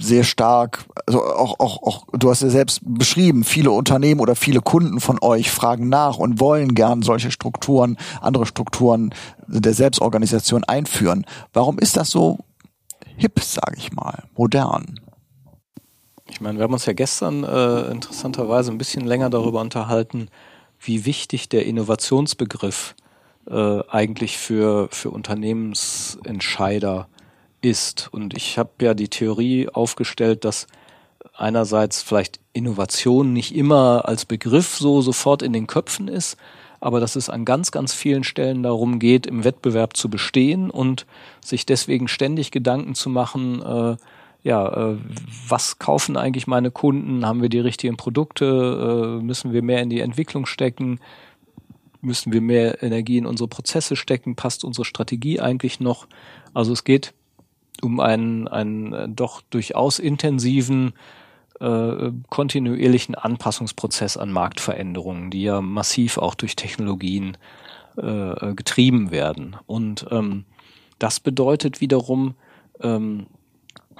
sehr 0.00 0.24
stark, 0.24 0.84
also 1.06 1.24
auch, 1.24 1.58
auch, 1.58 1.82
auch, 1.82 2.06
du 2.12 2.30
hast 2.30 2.42
ja 2.42 2.50
selbst 2.50 2.80
beschrieben, 2.84 3.42
viele 3.42 3.70
Unternehmen 3.70 4.20
oder 4.20 4.36
viele 4.36 4.60
Kunden 4.60 5.00
von 5.00 5.18
euch 5.20 5.50
fragen 5.50 5.88
nach 5.88 6.18
und 6.18 6.40
wollen 6.40 6.74
gern 6.74 7.02
solche 7.02 7.30
Strukturen, 7.30 7.96
andere 8.20 8.46
Strukturen 8.46 9.12
der 9.48 9.74
Selbstorganisation 9.74 10.64
einführen. 10.64 11.26
Warum 11.52 11.78
ist 11.78 11.96
das 11.96 12.10
so 12.10 12.38
hip, 13.16 13.40
sage 13.40 13.76
ich 13.76 13.92
mal, 13.92 14.24
modern? 14.36 15.00
Ich 16.30 16.40
meine, 16.40 16.58
wir 16.58 16.64
haben 16.64 16.74
uns 16.74 16.86
ja 16.86 16.92
gestern 16.92 17.42
äh, 17.42 17.90
interessanterweise 17.90 18.70
ein 18.70 18.78
bisschen 18.78 19.04
länger 19.06 19.30
darüber 19.30 19.60
unterhalten, 19.60 20.28
wie 20.78 21.06
wichtig 21.06 21.48
der 21.48 21.66
Innovationsbegriff 21.66 22.94
äh, 23.50 23.80
eigentlich 23.88 24.38
für, 24.38 24.88
für 24.92 25.10
Unternehmensentscheider 25.10 27.08
ist. 27.60 28.08
Und 28.12 28.36
ich 28.36 28.58
habe 28.58 28.70
ja 28.80 28.94
die 28.94 29.08
Theorie 29.08 29.68
aufgestellt, 29.68 30.44
dass 30.44 30.66
einerseits 31.36 32.02
vielleicht 32.02 32.40
Innovation 32.52 33.32
nicht 33.32 33.54
immer 33.54 34.06
als 34.06 34.24
Begriff 34.24 34.76
so 34.76 35.00
sofort 35.02 35.42
in 35.42 35.52
den 35.52 35.66
Köpfen 35.66 36.08
ist, 36.08 36.36
aber 36.80 37.00
dass 37.00 37.16
es 37.16 37.28
an 37.28 37.44
ganz, 37.44 37.70
ganz 37.70 37.92
vielen 37.92 38.24
Stellen 38.24 38.62
darum 38.62 38.98
geht, 38.98 39.26
im 39.26 39.44
Wettbewerb 39.44 39.96
zu 39.96 40.08
bestehen 40.08 40.70
und 40.70 41.06
sich 41.44 41.66
deswegen 41.66 42.08
ständig 42.08 42.50
Gedanken 42.50 42.94
zu 42.94 43.10
machen, 43.10 43.62
äh, 43.62 43.96
ja, 44.44 44.92
äh, 44.92 44.96
was 45.48 45.78
kaufen 45.78 46.16
eigentlich 46.16 46.46
meine 46.46 46.70
Kunden? 46.70 47.26
Haben 47.26 47.42
wir 47.42 47.48
die 47.48 47.58
richtigen 47.58 47.96
Produkte? 47.96 49.18
Äh, 49.20 49.24
müssen 49.24 49.52
wir 49.52 49.62
mehr 49.62 49.82
in 49.82 49.90
die 49.90 50.00
Entwicklung 50.00 50.46
stecken? 50.46 51.00
Müssen 52.00 52.32
wir 52.32 52.40
mehr 52.40 52.80
Energie 52.82 53.18
in 53.18 53.26
unsere 53.26 53.48
Prozesse 53.48 53.96
stecken? 53.96 54.36
Passt 54.36 54.62
unsere 54.62 54.84
Strategie 54.84 55.40
eigentlich 55.40 55.80
noch? 55.80 56.06
Also 56.54 56.72
es 56.72 56.84
geht 56.84 57.12
um 57.82 58.00
einen, 58.00 58.48
einen 58.48 58.92
äh, 58.92 59.08
doch 59.08 59.42
durchaus 59.42 59.98
intensiven 59.98 60.94
äh, 61.60 62.12
kontinuierlichen 62.30 63.14
Anpassungsprozess 63.14 64.16
an 64.16 64.30
Marktveränderungen, 64.32 65.30
die 65.30 65.42
ja 65.42 65.60
massiv 65.60 66.18
auch 66.18 66.34
durch 66.34 66.56
Technologien 66.56 67.36
äh, 67.96 68.54
getrieben 68.54 69.10
werden. 69.10 69.56
Und 69.66 70.06
ähm, 70.10 70.44
das 70.98 71.20
bedeutet 71.20 71.80
wiederum, 71.80 72.34
ähm, 72.80 73.26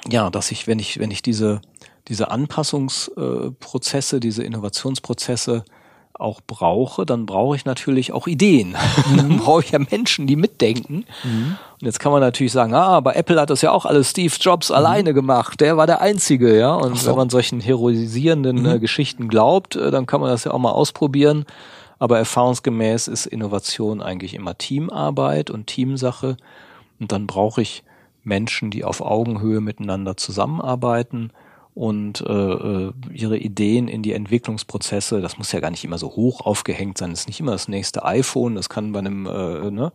ja, 0.09 0.31
dass 0.31 0.53
ich, 0.53 0.67
wenn 0.67 0.79
ich, 0.79 0.99
wenn 0.99 1.11
ich 1.11 1.23
diese, 1.23 1.61
diese 2.07 2.31
Anpassungsprozesse, 2.31 4.21
diese 4.21 4.45
Innovationsprozesse 4.45 5.65
auch 6.19 6.41
brauche, 6.47 7.07
dann 7.07 7.27
brauche 7.27 7.57
ich 7.57 7.65
natürlich 7.65 8.13
auch 8.13 8.27
Ideen. 8.27 8.77
Mhm. 9.09 9.17
dann 9.17 9.39
brauche 9.39 9.63
ich 9.63 9.71
ja 9.71 9.79
Menschen, 9.79 10.27
die 10.27 10.37
mitdenken. 10.37 11.05
Mhm. 11.23 11.57
Und 11.81 11.87
jetzt 11.87 12.01
kann 12.01 12.11
man 12.13 12.21
natürlich 12.21 12.53
sagen, 12.53 12.75
ah, 12.75 12.89
aber 12.89 13.17
Apple 13.17 13.41
hat 13.41 13.49
das 13.49 13.63
ja 13.63 13.71
auch 13.71 13.87
alles 13.87 14.11
Steve 14.11 14.35
Jobs 14.39 14.71
mhm. 14.71 14.77
alleine 14.77 15.15
gemacht. 15.15 15.61
Der 15.61 15.77
war 15.77 15.87
der 15.87 16.01
Einzige, 16.01 16.59
ja. 16.59 16.75
Und 16.75 16.99
so. 16.99 17.09
wenn 17.09 17.17
man 17.17 17.31
solchen 17.31 17.61
heroisierenden 17.61 18.67
äh, 18.67 18.75
mhm. 18.75 18.81
Geschichten 18.81 19.29
glaubt, 19.29 19.77
äh, 19.77 19.91
dann 19.91 20.07
kann 20.07 20.21
man 20.21 20.31
das 20.31 20.45
ja 20.45 20.51
auch 20.51 20.59
mal 20.59 20.73
ausprobieren. 20.73 21.47
Aber 21.99 22.19
erfahrungsgemäß 22.19 23.09
ist 23.09 23.27
Innovation 23.27 24.03
eigentlich 24.03 24.35
immer 24.35 24.59
Teamarbeit 24.59 25.51
und 25.51 25.67
Teamsache. 25.67 26.37
Und 27.01 27.13
dann 27.13 27.27
brauche 27.27 27.63
ich 27.63 27.85
Menschen, 28.25 28.71
die 28.71 28.85
auf 28.85 29.01
Augenhöhe 29.01 29.61
miteinander 29.61 30.17
zusammenarbeiten 30.17 31.31
und 31.79 32.23
äh, 32.23 32.33
äh, 32.33 32.93
ihre 33.13 33.39
Ideen 33.39 33.87
in 33.87 34.03
die 34.03 34.13
Entwicklungsprozesse, 34.13 35.21
das 35.21 35.39
muss 35.39 35.53
ja 35.53 35.61
gar 35.61 35.71
nicht 35.71 35.85
immer 35.85 35.97
so 35.97 36.09
hoch 36.09 36.41
aufgehängt 36.41 36.99
sein, 36.99 37.11
das 37.11 37.21
ist 37.21 37.29
nicht 37.29 37.39
immer 37.39 37.53
das 37.53 37.69
nächste 37.69 38.05
iPhone, 38.05 38.57
das 38.57 38.69
kann 38.69 38.91
bei 38.91 38.99
einem 38.99 39.27
äh, 39.27 39.71
ne, 39.71 39.93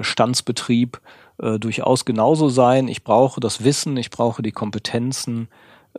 Standsbetrieb 0.00 1.00
äh, 1.38 1.60
durchaus 1.60 2.04
genauso 2.04 2.48
sein. 2.48 2.88
Ich 2.88 3.04
brauche 3.04 3.38
das 3.38 3.62
Wissen, 3.62 3.96
ich 3.96 4.10
brauche 4.10 4.42
die 4.42 4.50
Kompetenzen 4.50 5.46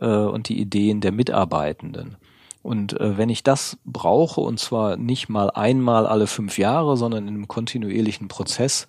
äh, 0.02 0.06
und 0.06 0.50
die 0.50 0.60
Ideen 0.60 1.00
der 1.00 1.12
Mitarbeitenden. 1.12 2.16
Und 2.62 3.00
äh, 3.00 3.16
wenn 3.16 3.30
ich 3.30 3.42
das 3.42 3.78
brauche, 3.86 4.42
und 4.42 4.60
zwar 4.60 4.98
nicht 4.98 5.30
mal 5.30 5.48
einmal 5.48 6.06
alle 6.06 6.26
fünf 6.26 6.58
Jahre, 6.58 6.98
sondern 6.98 7.26
in 7.26 7.36
einem 7.36 7.48
kontinuierlichen 7.48 8.28
Prozess, 8.28 8.86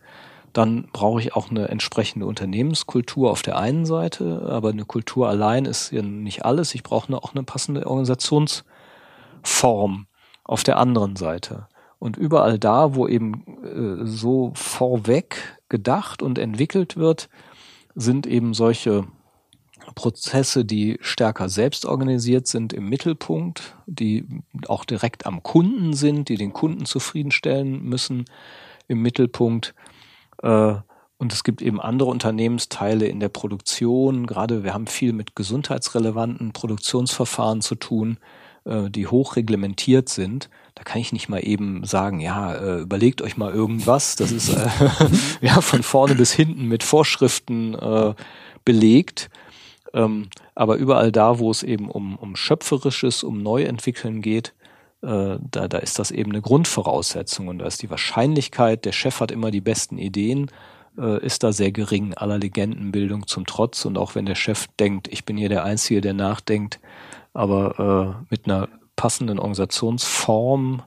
dann 0.57 0.87
brauche 0.91 1.21
ich 1.21 1.35
auch 1.35 1.51
eine 1.51 1.67
entsprechende 1.67 2.25
Unternehmenskultur 2.25 3.29
auf 3.29 3.43
der 3.43 3.57
einen 3.57 3.85
Seite, 3.85 4.47
aber 4.49 4.69
eine 4.69 4.85
Kultur 4.85 5.29
allein 5.29 5.65
ist 5.65 5.91
ja 5.91 6.01
nicht 6.01 6.45
alles. 6.45 6.73
Ich 6.73 6.81
brauche 6.81 7.15
auch 7.15 7.35
eine 7.35 7.43
passende 7.43 7.85
Organisationsform 7.85 10.07
auf 10.43 10.63
der 10.63 10.77
anderen 10.77 11.15
Seite. 11.15 11.67
Und 11.99 12.17
überall 12.17 12.57
da, 12.57 12.95
wo 12.95 13.07
eben 13.07 13.43
äh, 13.63 14.07
so 14.07 14.51
vorweg 14.55 15.59
gedacht 15.69 16.23
und 16.23 16.39
entwickelt 16.39 16.97
wird, 16.97 17.29
sind 17.93 18.25
eben 18.25 18.55
solche 18.55 19.05
Prozesse, 19.93 20.65
die 20.65 20.97
stärker 21.01 21.49
selbst 21.49 21.85
organisiert 21.85 22.47
sind, 22.47 22.73
im 22.73 22.89
Mittelpunkt, 22.89 23.75
die 23.85 24.25
auch 24.67 24.85
direkt 24.85 25.27
am 25.27 25.43
Kunden 25.43 25.93
sind, 25.93 26.29
die 26.29 26.35
den 26.35 26.53
Kunden 26.53 26.85
zufriedenstellen 26.85 27.83
müssen, 27.83 28.25
im 28.87 29.03
Mittelpunkt. 29.03 29.75
Äh, 30.41 30.75
und 31.19 31.33
es 31.33 31.43
gibt 31.43 31.61
eben 31.61 31.81
andere 31.81 32.09
Unternehmensteile 32.09 33.07
in 33.07 33.19
der 33.19 33.29
Produktion. 33.29 34.27
Gerade 34.27 34.63
wir 34.63 34.73
haben 34.73 34.87
viel 34.87 35.13
mit 35.13 35.35
gesundheitsrelevanten 35.35 36.53
Produktionsverfahren 36.53 37.61
zu 37.61 37.75
tun, 37.75 38.17
äh, 38.65 38.89
die 38.89 39.07
hochreglementiert 39.07 40.09
sind. 40.09 40.49
Da 40.75 40.83
kann 40.83 41.01
ich 41.01 41.11
nicht 41.11 41.27
mal 41.27 41.39
eben 41.39 41.83
sagen, 41.85 42.19
ja, 42.19 42.53
äh, 42.53 42.81
überlegt 42.81 43.23
euch 43.23 43.35
mal 43.35 43.51
irgendwas. 43.51 44.15
Das 44.15 44.31
ist 44.31 44.49
äh, 44.49 44.69
ja 45.41 45.61
von 45.61 45.81
vorne 45.81 46.13
bis 46.13 46.31
hinten 46.33 46.65
mit 46.67 46.83
Vorschriften 46.83 47.73
äh, 47.73 48.13
belegt. 48.63 49.31
Ähm, 49.93 50.29
aber 50.53 50.75
überall 50.75 51.11
da, 51.11 51.39
wo 51.39 51.49
es 51.49 51.63
eben 51.63 51.89
um, 51.89 52.15
um 52.15 52.35
Schöpferisches, 52.35 53.23
um 53.23 53.41
Neuentwickeln 53.41 54.21
geht, 54.21 54.53
äh, 55.07 55.39
da, 55.51 55.67
da 55.69 55.77
ist 55.77 55.99
das 55.99 56.11
eben 56.11 56.31
eine 56.31 56.41
Grundvoraussetzung 56.41 57.47
und 57.47 57.59
da 57.59 57.65
ist 57.65 57.81
die 57.81 57.89
Wahrscheinlichkeit, 57.89 58.83
der 58.83 58.91
Chef 58.91 59.21
hat 59.21 59.31
immer 59.31 59.51
die 59.51 59.61
besten 59.61 59.97
Ideen, 59.97 60.51
äh, 60.97 61.25
ist 61.25 61.43
da 61.43 61.53
sehr 61.53 61.71
gering, 61.71 62.13
aller 62.13 62.37
Legendenbildung 62.37 63.25
zum 63.25 63.45
Trotz. 63.45 63.85
Und 63.85 63.97
auch 63.97 64.15
wenn 64.15 64.25
der 64.25 64.35
Chef 64.35 64.67
denkt, 64.79 65.07
ich 65.07 65.23
bin 65.23 65.37
hier 65.37 65.47
der 65.47 65.63
Einzige, 65.63 66.01
der 66.01 66.13
nachdenkt, 66.13 66.81
aber 67.33 68.19
äh, 68.19 68.25
mit 68.29 68.45
einer 68.45 68.67
passenden 68.97 69.39
Organisationsform 69.39 70.83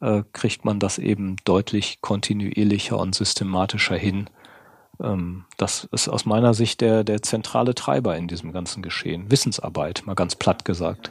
äh, 0.00 0.24
kriegt 0.32 0.64
man 0.64 0.80
das 0.80 0.98
eben 0.98 1.36
deutlich 1.44 2.00
kontinuierlicher 2.00 2.98
und 2.98 3.14
systematischer 3.14 3.96
hin. 3.96 4.28
Ähm, 5.00 5.44
das 5.56 5.84
ist 5.92 6.08
aus 6.08 6.24
meiner 6.24 6.54
Sicht 6.54 6.80
der, 6.80 7.04
der 7.04 7.22
zentrale 7.22 7.76
Treiber 7.76 8.16
in 8.16 8.26
diesem 8.26 8.52
ganzen 8.52 8.82
Geschehen. 8.82 9.30
Wissensarbeit, 9.30 10.02
mal 10.04 10.14
ganz 10.14 10.34
platt 10.34 10.64
gesagt. 10.64 11.10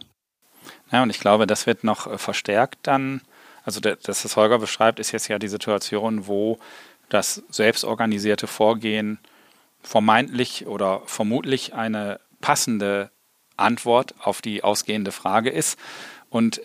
Ja, 0.92 1.04
und 1.04 1.10
ich 1.10 1.20
glaube, 1.20 1.48
das 1.48 1.66
wird 1.66 1.84
noch 1.84 2.08
äh, 2.08 2.18
verstärkt 2.18 2.80
dann. 2.84 3.22
Also, 3.64 3.80
das, 3.80 4.26
was 4.26 4.36
Holger 4.36 4.60
beschreibt, 4.60 5.00
ist 5.00 5.12
jetzt 5.12 5.28
ja 5.28 5.38
die 5.38 5.48
Situation, 5.48 6.28
wo 6.28 6.58
das 7.10 7.44
selbstorganisierte 7.50 8.48
Vorgehen 8.48 9.20
vermeintlich 9.84 10.66
oder 10.66 11.02
vermutlich 11.06 11.74
eine 11.74 12.20
passende 12.40 13.12
Antwort 13.58 14.16
auf 14.20 14.42
die 14.42 14.64
ausgehende 14.64 15.12
Frage 15.12 15.50
ist. 15.50 15.78
Und 16.30 16.62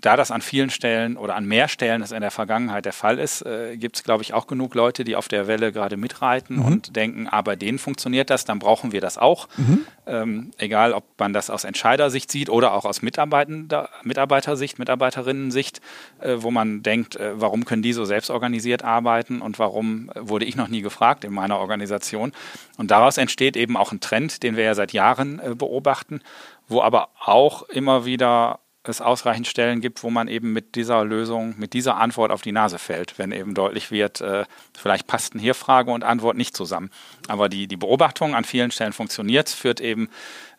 da 0.00 0.16
das 0.16 0.30
an 0.30 0.40
vielen 0.40 0.70
Stellen 0.70 1.16
oder 1.16 1.36
an 1.36 1.44
mehr 1.44 1.68
Stellen 1.68 2.02
es 2.02 2.12
in 2.12 2.20
der 2.20 2.30
Vergangenheit 2.30 2.84
der 2.84 2.92
Fall 2.92 3.18
ist, 3.18 3.42
äh, 3.42 3.76
gibt 3.76 3.96
es, 3.96 4.02
glaube 4.02 4.22
ich, 4.22 4.32
auch 4.32 4.46
genug 4.46 4.74
Leute, 4.74 5.04
die 5.04 5.16
auf 5.16 5.28
der 5.28 5.46
Welle 5.46 5.72
gerade 5.72 5.96
mitreiten 5.96 6.56
mhm. 6.56 6.64
und 6.64 6.96
denken, 6.96 7.28
ah, 7.30 7.42
bei 7.42 7.56
denen 7.56 7.78
funktioniert 7.78 8.30
das, 8.30 8.44
dann 8.44 8.58
brauchen 8.58 8.92
wir 8.92 9.00
das 9.00 9.18
auch. 9.18 9.48
Mhm. 9.56 9.86
Ähm, 10.06 10.50
egal, 10.58 10.92
ob 10.92 11.04
man 11.18 11.32
das 11.32 11.50
aus 11.50 11.64
Entscheidersicht 11.64 12.30
sieht 12.30 12.48
oder 12.48 12.72
auch 12.72 12.84
aus 12.84 13.02
Mitarbeiter, 13.02 13.90
Mitarbeitersicht, 14.02 14.78
Mitarbeiterinnensicht, 14.78 15.80
äh, 16.20 16.36
wo 16.38 16.50
man 16.50 16.82
denkt, 16.82 17.16
äh, 17.16 17.32
warum 17.34 17.64
können 17.64 17.82
die 17.82 17.92
so 17.92 18.04
selbstorganisiert 18.04 18.82
arbeiten 18.82 19.42
und 19.42 19.58
warum 19.58 20.10
wurde 20.14 20.46
ich 20.46 20.56
noch 20.56 20.68
nie 20.68 20.80
gefragt 20.82 21.24
in 21.24 21.32
meiner 21.32 21.58
Organisation. 21.58 22.32
Und 22.78 22.90
daraus 22.90 23.18
entsteht 23.18 23.56
eben 23.56 23.76
auch 23.76 23.92
ein 23.92 24.00
Trend, 24.00 24.42
den 24.42 24.56
wir 24.56 24.64
ja 24.64 24.74
seit 24.74 24.92
Jahren 24.92 25.40
äh, 25.40 25.54
beobachten, 25.54 26.20
wo 26.68 26.80
aber 26.82 27.08
auch 27.20 27.62
immer 27.68 28.04
wieder 28.04 28.60
es 28.84 29.00
ausreichend 29.02 29.46
Stellen 29.46 29.80
gibt, 29.80 30.02
wo 30.02 30.10
man 30.10 30.26
eben 30.26 30.52
mit 30.52 30.74
dieser 30.74 31.04
Lösung, 31.04 31.54
mit 31.58 31.74
dieser 31.74 31.96
Antwort 31.98 32.30
auf 32.30 32.40
die 32.40 32.52
Nase 32.52 32.78
fällt, 32.78 33.18
wenn 33.18 33.30
eben 33.30 33.54
deutlich 33.54 33.90
wird, 33.90 34.22
äh, 34.22 34.44
vielleicht 34.76 35.06
passten 35.06 35.38
hier 35.38 35.54
Frage 35.54 35.90
und 35.90 36.02
Antwort 36.02 36.36
nicht 36.36 36.56
zusammen. 36.56 36.90
Aber 37.28 37.50
die, 37.50 37.66
die 37.66 37.76
Beobachtung 37.76 38.34
an 38.34 38.44
vielen 38.44 38.70
Stellen 38.70 38.94
funktioniert, 38.94 39.50
führt 39.50 39.80
eben 39.80 40.08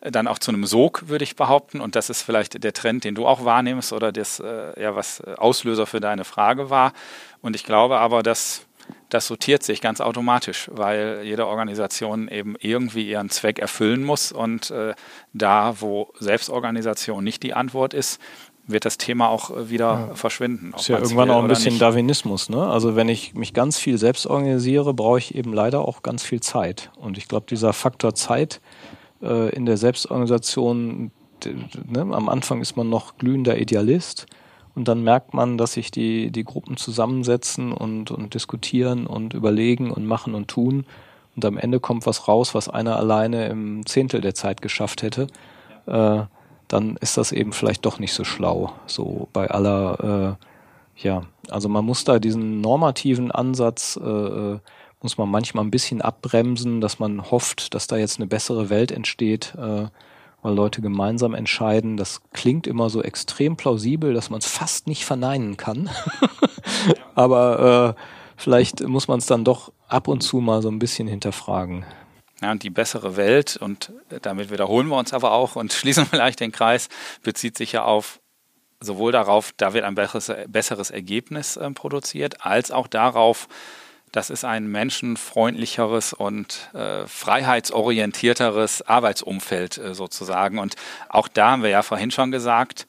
dann 0.00 0.28
auch 0.28 0.38
zu 0.38 0.52
einem 0.52 0.66
Sog, 0.66 1.08
würde 1.08 1.24
ich 1.24 1.34
behaupten. 1.34 1.80
Und 1.80 1.96
das 1.96 2.10
ist 2.10 2.22
vielleicht 2.22 2.62
der 2.62 2.72
Trend, 2.72 3.04
den 3.04 3.14
du 3.14 3.26
auch 3.26 3.44
wahrnimmst 3.44 3.92
oder 3.92 4.12
das, 4.12 4.38
äh, 4.38 4.80
ja, 4.80 4.94
was 4.94 5.20
Auslöser 5.20 5.86
für 5.86 6.00
deine 6.00 6.24
Frage 6.24 6.70
war. 6.70 6.92
Und 7.40 7.56
ich 7.56 7.64
glaube 7.64 7.98
aber, 7.98 8.22
dass 8.22 8.66
das 9.08 9.26
sortiert 9.26 9.62
sich 9.62 9.80
ganz 9.80 10.00
automatisch, 10.00 10.70
weil 10.72 11.20
jede 11.22 11.46
Organisation 11.46 12.28
eben 12.28 12.56
irgendwie 12.58 13.08
ihren 13.08 13.28
Zweck 13.28 13.58
erfüllen 13.58 14.04
muss. 14.04 14.32
Und 14.32 14.70
äh, 14.70 14.94
da, 15.34 15.80
wo 15.80 16.12
Selbstorganisation 16.18 17.22
nicht 17.22 17.42
die 17.42 17.52
Antwort 17.52 17.92
ist, 17.92 18.20
wird 18.66 18.84
das 18.84 18.96
Thema 18.96 19.28
auch 19.28 19.50
äh, 19.50 19.68
wieder 19.68 20.08
ja. 20.08 20.14
verschwinden. 20.14 20.72
Ist 20.76 20.88
ja 20.88 20.98
irgendwann 20.98 21.30
auch 21.30 21.42
ein 21.42 21.48
bisschen 21.48 21.74
nicht. 21.74 21.82
Darwinismus. 21.82 22.48
Ne? 22.48 22.66
Also 22.66 22.96
wenn 22.96 23.08
ich 23.08 23.34
mich 23.34 23.52
ganz 23.52 23.78
viel 23.78 23.98
selbst 23.98 24.26
organisiere, 24.26 24.94
brauche 24.94 25.18
ich 25.18 25.34
eben 25.34 25.52
leider 25.52 25.82
auch 25.82 26.02
ganz 26.02 26.22
viel 26.22 26.40
Zeit. 26.40 26.90
Und 26.96 27.18
ich 27.18 27.28
glaube, 27.28 27.46
dieser 27.48 27.74
Faktor 27.74 28.14
Zeit 28.14 28.60
äh, 29.20 29.54
in 29.54 29.66
der 29.66 29.76
Selbstorganisation, 29.76 31.10
ne, 31.44 32.00
am 32.00 32.28
Anfang 32.30 32.62
ist 32.62 32.76
man 32.76 32.88
noch 32.88 33.18
glühender 33.18 33.58
Idealist 33.58 34.26
und 34.74 34.88
dann 34.88 35.02
merkt 35.02 35.34
man, 35.34 35.58
dass 35.58 35.74
sich 35.74 35.90
die, 35.90 36.30
die 36.30 36.44
Gruppen 36.44 36.76
zusammensetzen 36.76 37.72
und, 37.72 38.10
und 38.10 38.34
diskutieren 38.34 39.06
und 39.06 39.34
überlegen 39.34 39.90
und 39.90 40.06
machen 40.06 40.34
und 40.34 40.48
tun. 40.48 40.86
Und 41.36 41.44
am 41.44 41.58
Ende 41.58 41.80
kommt 41.80 42.06
was 42.06 42.28
raus, 42.28 42.54
was 42.54 42.68
einer 42.68 42.96
alleine 42.96 43.46
im 43.48 43.84
Zehntel 43.86 44.20
der 44.20 44.34
Zeit 44.34 44.62
geschafft 44.62 45.02
hätte. 45.02 45.26
äh, 45.86 46.22
dann 46.72 46.96
ist 47.02 47.18
das 47.18 47.32
eben 47.32 47.52
vielleicht 47.52 47.84
doch 47.84 47.98
nicht 47.98 48.14
so 48.14 48.24
schlau. 48.24 48.72
So 48.86 49.28
bei 49.34 49.50
aller, 49.50 50.38
äh, 50.96 51.04
ja, 51.06 51.22
also 51.50 51.68
man 51.68 51.84
muss 51.84 52.04
da 52.04 52.18
diesen 52.18 52.62
normativen 52.62 53.30
Ansatz, 53.30 54.00
äh, 54.02 54.08
äh, 54.08 54.58
muss 55.02 55.18
man 55.18 55.28
manchmal 55.28 55.64
ein 55.64 55.70
bisschen 55.70 56.00
abbremsen, 56.00 56.80
dass 56.80 56.98
man 56.98 57.30
hofft, 57.30 57.74
dass 57.74 57.88
da 57.88 57.96
jetzt 57.96 58.18
eine 58.18 58.26
bessere 58.26 58.70
Welt 58.70 58.90
entsteht, 58.90 59.54
äh, 59.58 59.88
weil 60.42 60.54
Leute 60.54 60.82
gemeinsam 60.82 61.34
entscheiden. 61.34 61.96
Das 61.96 62.20
klingt 62.32 62.66
immer 62.66 62.90
so 62.90 63.02
extrem 63.02 63.56
plausibel, 63.56 64.12
dass 64.12 64.28
man 64.28 64.40
es 64.40 64.46
fast 64.46 64.86
nicht 64.86 65.04
verneinen 65.04 65.56
kann. 65.56 65.88
Aber 67.14 67.96
äh, 67.96 68.02
vielleicht 68.36 68.82
muss 68.82 69.08
man 69.08 69.18
es 69.18 69.26
dann 69.26 69.44
doch 69.44 69.72
ab 69.88 70.08
und 70.08 70.22
zu 70.22 70.38
mal 70.38 70.60
so 70.62 70.68
ein 70.68 70.78
bisschen 70.78 71.08
hinterfragen. 71.08 71.84
Ja, 72.42 72.50
und 72.50 72.64
die 72.64 72.70
bessere 72.70 73.16
Welt, 73.16 73.56
und 73.56 73.92
damit 74.22 74.50
wiederholen 74.50 74.88
wir 74.88 74.98
uns 74.98 75.12
aber 75.12 75.30
auch 75.30 75.54
und 75.54 75.72
schließen 75.72 76.06
vielleicht 76.06 76.40
den 76.40 76.50
Kreis, 76.50 76.88
bezieht 77.22 77.56
sich 77.56 77.72
ja 77.72 77.84
auf 77.84 78.18
sowohl 78.80 79.12
darauf, 79.12 79.52
da 79.56 79.74
wird 79.74 79.84
ein 79.84 79.94
besseres, 79.94 80.32
besseres 80.48 80.90
Ergebnis 80.90 81.56
äh, 81.56 81.70
produziert, 81.70 82.44
als 82.44 82.72
auch 82.72 82.88
darauf, 82.88 83.46
das 84.12 84.28
ist 84.28 84.44
ein 84.44 84.66
menschenfreundlicheres 84.66 86.12
und 86.12 86.70
äh, 86.74 87.06
freiheitsorientierteres 87.06 88.82
Arbeitsumfeld 88.82 89.78
äh, 89.78 89.94
sozusagen. 89.94 90.58
Und 90.58 90.76
auch 91.08 91.28
da 91.28 91.52
haben 91.52 91.62
wir 91.62 91.70
ja 91.70 91.82
vorhin 91.82 92.10
schon 92.10 92.30
gesagt, 92.30 92.86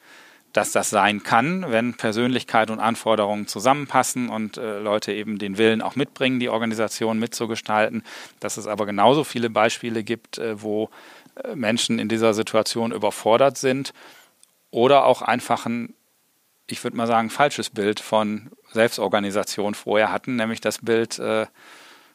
dass 0.51 0.71
das 0.71 0.89
sein 0.89 1.23
kann, 1.23 1.65
wenn 1.71 1.95
Persönlichkeit 1.95 2.69
und 2.69 2.79
Anforderungen 2.79 3.47
zusammenpassen 3.47 4.29
und 4.29 4.57
äh, 4.57 4.79
Leute 4.79 5.11
eben 5.11 5.39
den 5.39 5.57
Willen 5.57 5.81
auch 5.81 5.95
mitbringen, 5.95 6.39
die 6.39 6.49
Organisation 6.49 7.17
mitzugestalten. 7.19 8.03
Dass 8.39 8.57
es 8.57 8.67
aber 8.67 8.85
genauso 8.85 9.23
viele 9.23 9.49
Beispiele 9.49 10.03
gibt, 10.03 10.37
äh, 10.37 10.61
wo 10.61 10.89
äh, 11.43 11.55
Menschen 11.55 11.99
in 11.99 12.09
dieser 12.09 12.33
Situation 12.33 12.91
überfordert 12.91 13.57
sind 13.57 13.93
oder 14.69 15.05
auch 15.05 15.21
einfach 15.21 15.65
ein, 15.65 15.95
ich 16.67 16.83
würde 16.83 16.97
mal 16.97 17.07
sagen, 17.07 17.29
falsches 17.29 17.69
Bild 17.69 17.99
von 17.99 18.51
Selbstorganisation 18.73 19.73
vorher 19.73 20.11
hatten, 20.11 20.35
nämlich 20.35 20.61
das 20.61 20.79
Bild, 20.79 21.19
äh, 21.19 21.45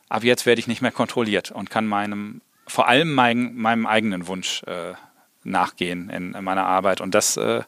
ab 0.09 0.25
jetzt 0.25 0.47
werde 0.47 0.61
ich 0.61 0.67
nicht 0.67 0.83
mehr 0.83 0.93
kontrolliert 0.93 1.51
und 1.51 1.71
kann 1.71 1.87
meinem, 1.87 2.41
vor 2.67 2.89
allem 2.89 3.15
mein, 3.15 3.55
meinem 3.55 3.87
eigenen 3.87 4.27
Wunsch 4.27 4.63
äh, 4.65 4.95
nachgehen 5.45 6.11
in, 6.11 6.35
in, 6.35 6.45
meiner 6.45 6.67
Arbeit. 6.67 7.01
Und 7.01 7.15
das 7.15 7.37
äh, 7.37 7.63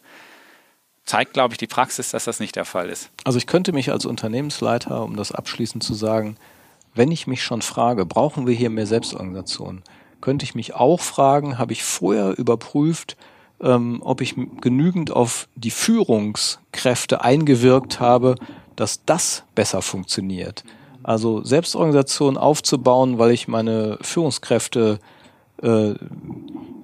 zeigt, 1.04 1.32
glaube 1.32 1.54
ich, 1.54 1.58
die 1.58 1.66
Praxis, 1.66 2.10
dass 2.10 2.24
das 2.24 2.40
nicht 2.40 2.56
der 2.56 2.64
Fall 2.64 2.88
ist. 2.88 3.10
Also 3.24 3.38
ich 3.38 3.46
könnte 3.46 3.72
mich 3.72 3.90
als 3.90 4.04
Unternehmensleiter, 4.04 5.02
um 5.02 5.16
das 5.16 5.32
abschließend 5.32 5.82
zu 5.82 5.94
sagen, 5.94 6.36
wenn 6.94 7.12
ich 7.12 7.26
mich 7.26 7.42
schon 7.42 7.62
frage, 7.62 8.04
brauchen 8.04 8.46
wir 8.46 8.54
hier 8.54 8.70
mehr 8.70 8.86
Selbstorganisation, 8.86 9.82
könnte 10.20 10.44
ich 10.44 10.54
mich 10.54 10.74
auch 10.74 11.00
fragen, 11.00 11.58
habe 11.58 11.72
ich 11.72 11.84
vorher 11.84 12.36
überprüft, 12.36 13.16
ähm, 13.60 14.00
ob 14.02 14.20
ich 14.20 14.34
genügend 14.60 15.10
auf 15.10 15.48
die 15.54 15.70
Führungskräfte 15.70 17.22
eingewirkt 17.22 18.00
habe, 18.00 18.36
dass 18.76 19.04
das 19.04 19.44
besser 19.54 19.82
funktioniert. 19.82 20.64
Also 21.02 21.42
Selbstorganisation 21.42 22.36
aufzubauen, 22.36 23.18
weil 23.18 23.30
ich 23.30 23.48
meine 23.48 23.98
Führungskräfte 24.02 24.98
äh, 25.62 25.94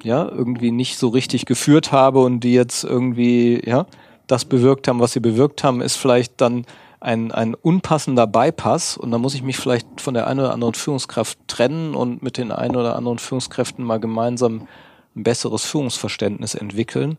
ja 0.02 0.28
irgendwie 0.28 0.70
nicht 0.70 0.98
so 0.98 1.08
richtig 1.08 1.46
geführt 1.46 1.92
habe 1.92 2.22
und 2.22 2.40
die 2.40 2.54
jetzt 2.54 2.84
irgendwie 2.84 3.62
ja 3.64 3.86
das 4.26 4.44
bewirkt 4.44 4.88
haben, 4.88 5.00
was 5.00 5.12
sie 5.12 5.20
bewirkt 5.20 5.62
haben, 5.64 5.80
ist 5.80 5.96
vielleicht 5.96 6.40
dann 6.40 6.64
ein, 7.00 7.30
ein 7.30 7.54
unpassender 7.54 8.26
Bypass 8.26 8.96
und 8.96 9.10
dann 9.10 9.20
muss 9.20 9.34
ich 9.34 9.42
mich 9.42 9.58
vielleicht 9.58 10.00
von 10.00 10.14
der 10.14 10.26
einen 10.26 10.40
oder 10.40 10.52
anderen 10.52 10.74
Führungskraft 10.74 11.38
trennen 11.46 11.94
und 11.94 12.22
mit 12.22 12.38
den 12.38 12.50
einen 12.50 12.76
oder 12.76 12.96
anderen 12.96 13.18
Führungskräften 13.18 13.84
mal 13.84 14.00
gemeinsam 14.00 14.66
ein 15.14 15.22
besseres 15.22 15.64
Führungsverständnis 15.64 16.54
entwickeln. 16.54 17.18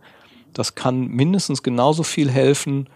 Das 0.54 0.76
kann 0.76 1.08
mindestens 1.08 1.64
genauso 1.64 2.04
viel 2.04 2.30
helfen, 2.30 2.90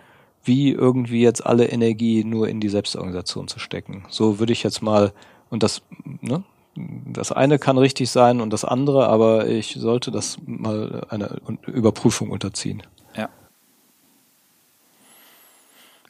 wie 0.43 0.71
irgendwie 0.71 1.21
jetzt 1.21 1.45
alle 1.45 1.67
Energie 1.67 2.23
nur 2.23 2.47
in 2.47 2.59
die 2.59 2.69
Selbstorganisation 2.69 3.47
zu 3.47 3.59
stecken. 3.59 4.05
So 4.09 4.39
würde 4.39 4.53
ich 4.53 4.63
jetzt 4.63 4.81
mal, 4.81 5.13
und 5.49 5.63
das, 5.63 5.81
ne, 6.03 6.43
das 6.75 7.31
eine 7.31 7.59
kann 7.59 7.77
richtig 7.77 8.09
sein 8.09 8.41
und 8.41 8.51
das 8.51 8.65
andere, 8.65 9.07
aber 9.07 9.47
ich 9.47 9.75
sollte 9.77 10.09
das 10.11 10.37
mal 10.45 11.05
einer 11.09 11.37
Überprüfung 11.67 12.31
unterziehen. 12.31 12.83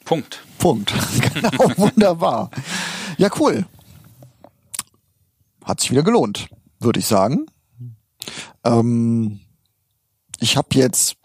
Punkt. 0.04 0.44
Punkt. 0.58 0.92
genau, 1.34 1.78
wunderbar. 1.78 2.50
Ja, 3.18 3.28
cool. 3.38 3.66
Hat 5.64 5.80
sich 5.80 5.90
wieder 5.90 6.02
gelohnt, 6.02 6.48
würde 6.80 7.00
ich 7.00 7.06
sagen. 7.06 7.46
Ähm, 8.64 9.40
ich 10.40 10.56
habe 10.56 10.68
jetzt, 10.72 11.16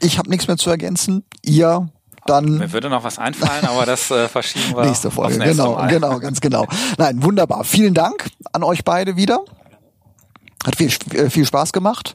ich 0.00 0.18
habe 0.18 0.30
nichts 0.30 0.46
mehr 0.46 0.56
zu 0.56 0.70
ergänzen. 0.70 1.24
Ihr 1.42 1.88
dann. 2.28 2.58
Mir 2.58 2.72
würde 2.72 2.90
noch 2.90 3.04
was 3.04 3.18
einfallen, 3.18 3.64
aber 3.64 3.86
das 3.86 4.10
äh, 4.10 4.28
verschieben 4.28 4.76
wir. 4.76 4.84
Nächste 4.84 5.10
Folge, 5.10 5.38
genau, 5.38 5.74
Mal. 5.74 5.88
genau, 5.88 6.18
ganz 6.18 6.40
genau. 6.40 6.66
Nein, 6.98 7.22
wunderbar. 7.22 7.64
Vielen 7.64 7.94
Dank 7.94 8.28
an 8.52 8.62
euch 8.62 8.84
beide 8.84 9.16
wieder. 9.16 9.40
Hat 10.64 10.76
viel, 10.76 10.92
äh, 11.14 11.30
viel 11.30 11.46
Spaß 11.46 11.72
gemacht. 11.72 12.14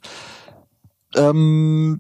Ähm, 1.16 1.98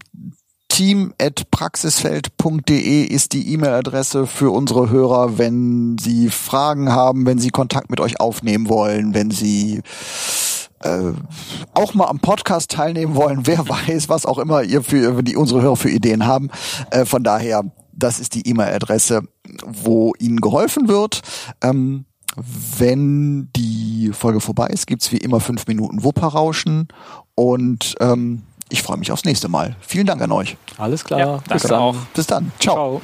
team.praxisfeld.de 0.70 3.04
ist 3.04 3.34
die 3.34 3.52
E-Mail-Adresse 3.54 4.26
für 4.26 4.52
unsere 4.52 4.90
Hörer, 4.90 5.38
wenn 5.38 5.98
sie 6.00 6.30
Fragen 6.30 6.92
haben, 6.92 7.28
wenn 7.28 7.38
sie 7.38 7.52
Kontakt 7.52 7.92
mit 7.92 8.00
euch 8.00 8.20
aufnehmen 8.20 8.70
wollen, 8.70 9.14
wenn 9.14 9.30
sie 9.30 9.84
äh, 10.84 11.14
auch 11.74 11.94
mal 11.94 12.08
am 12.08 12.20
Podcast 12.20 12.72
teilnehmen 12.72 13.16
wollen, 13.16 13.46
wer 13.48 13.60
weiß, 13.70 14.10
was 14.10 14.26
auch 14.26 14.38
immer 14.38 14.64
ihr 14.64 14.84
für 14.84 15.24
die 15.24 15.36
unsere 15.36 15.62
Hörer 15.62 15.76
für 15.76 15.90
Ideen 15.90 16.26
haben. 16.26 16.50
Äh, 16.92 17.06
von 17.06 17.24
daher, 17.24 17.64
das 17.92 18.20
ist 18.20 18.36
die 18.36 18.48
E-Mail-Adresse, 18.48 19.24
wo 19.66 20.14
ihnen 20.20 20.42
geholfen 20.42 20.88
wird. 20.88 21.22
Ähm, 21.62 22.06
wenn 22.78 23.50
die 23.56 24.12
Folge 24.14 24.40
vorbei 24.40 24.68
ist, 24.68 24.88
gibt's 24.88 25.12
wie 25.12 25.18
immer 25.18 25.40
fünf 25.40 25.68
Minuten 25.68 26.04
Wupperrauschen 26.04 26.88
und 27.36 27.96
ähm, 28.00 28.44
ich 28.70 28.82
freue 28.82 28.98
mich 28.98 29.12
aufs 29.12 29.26
nächste 29.26 29.50
Mal. 29.50 29.76
Vielen 29.82 30.08
Dank 30.08 30.22
an 30.22 30.32
euch. 30.32 30.58
Alles 30.78 31.04
klar. 31.04 31.20
Ja, 31.20 31.38
Bis 31.48 31.64
dann. 31.64 31.80
Auch. 31.80 31.96
Bis 32.16 32.26
dann. 32.26 32.52
Ciao. 32.60 32.76
Ciao. 32.76 33.02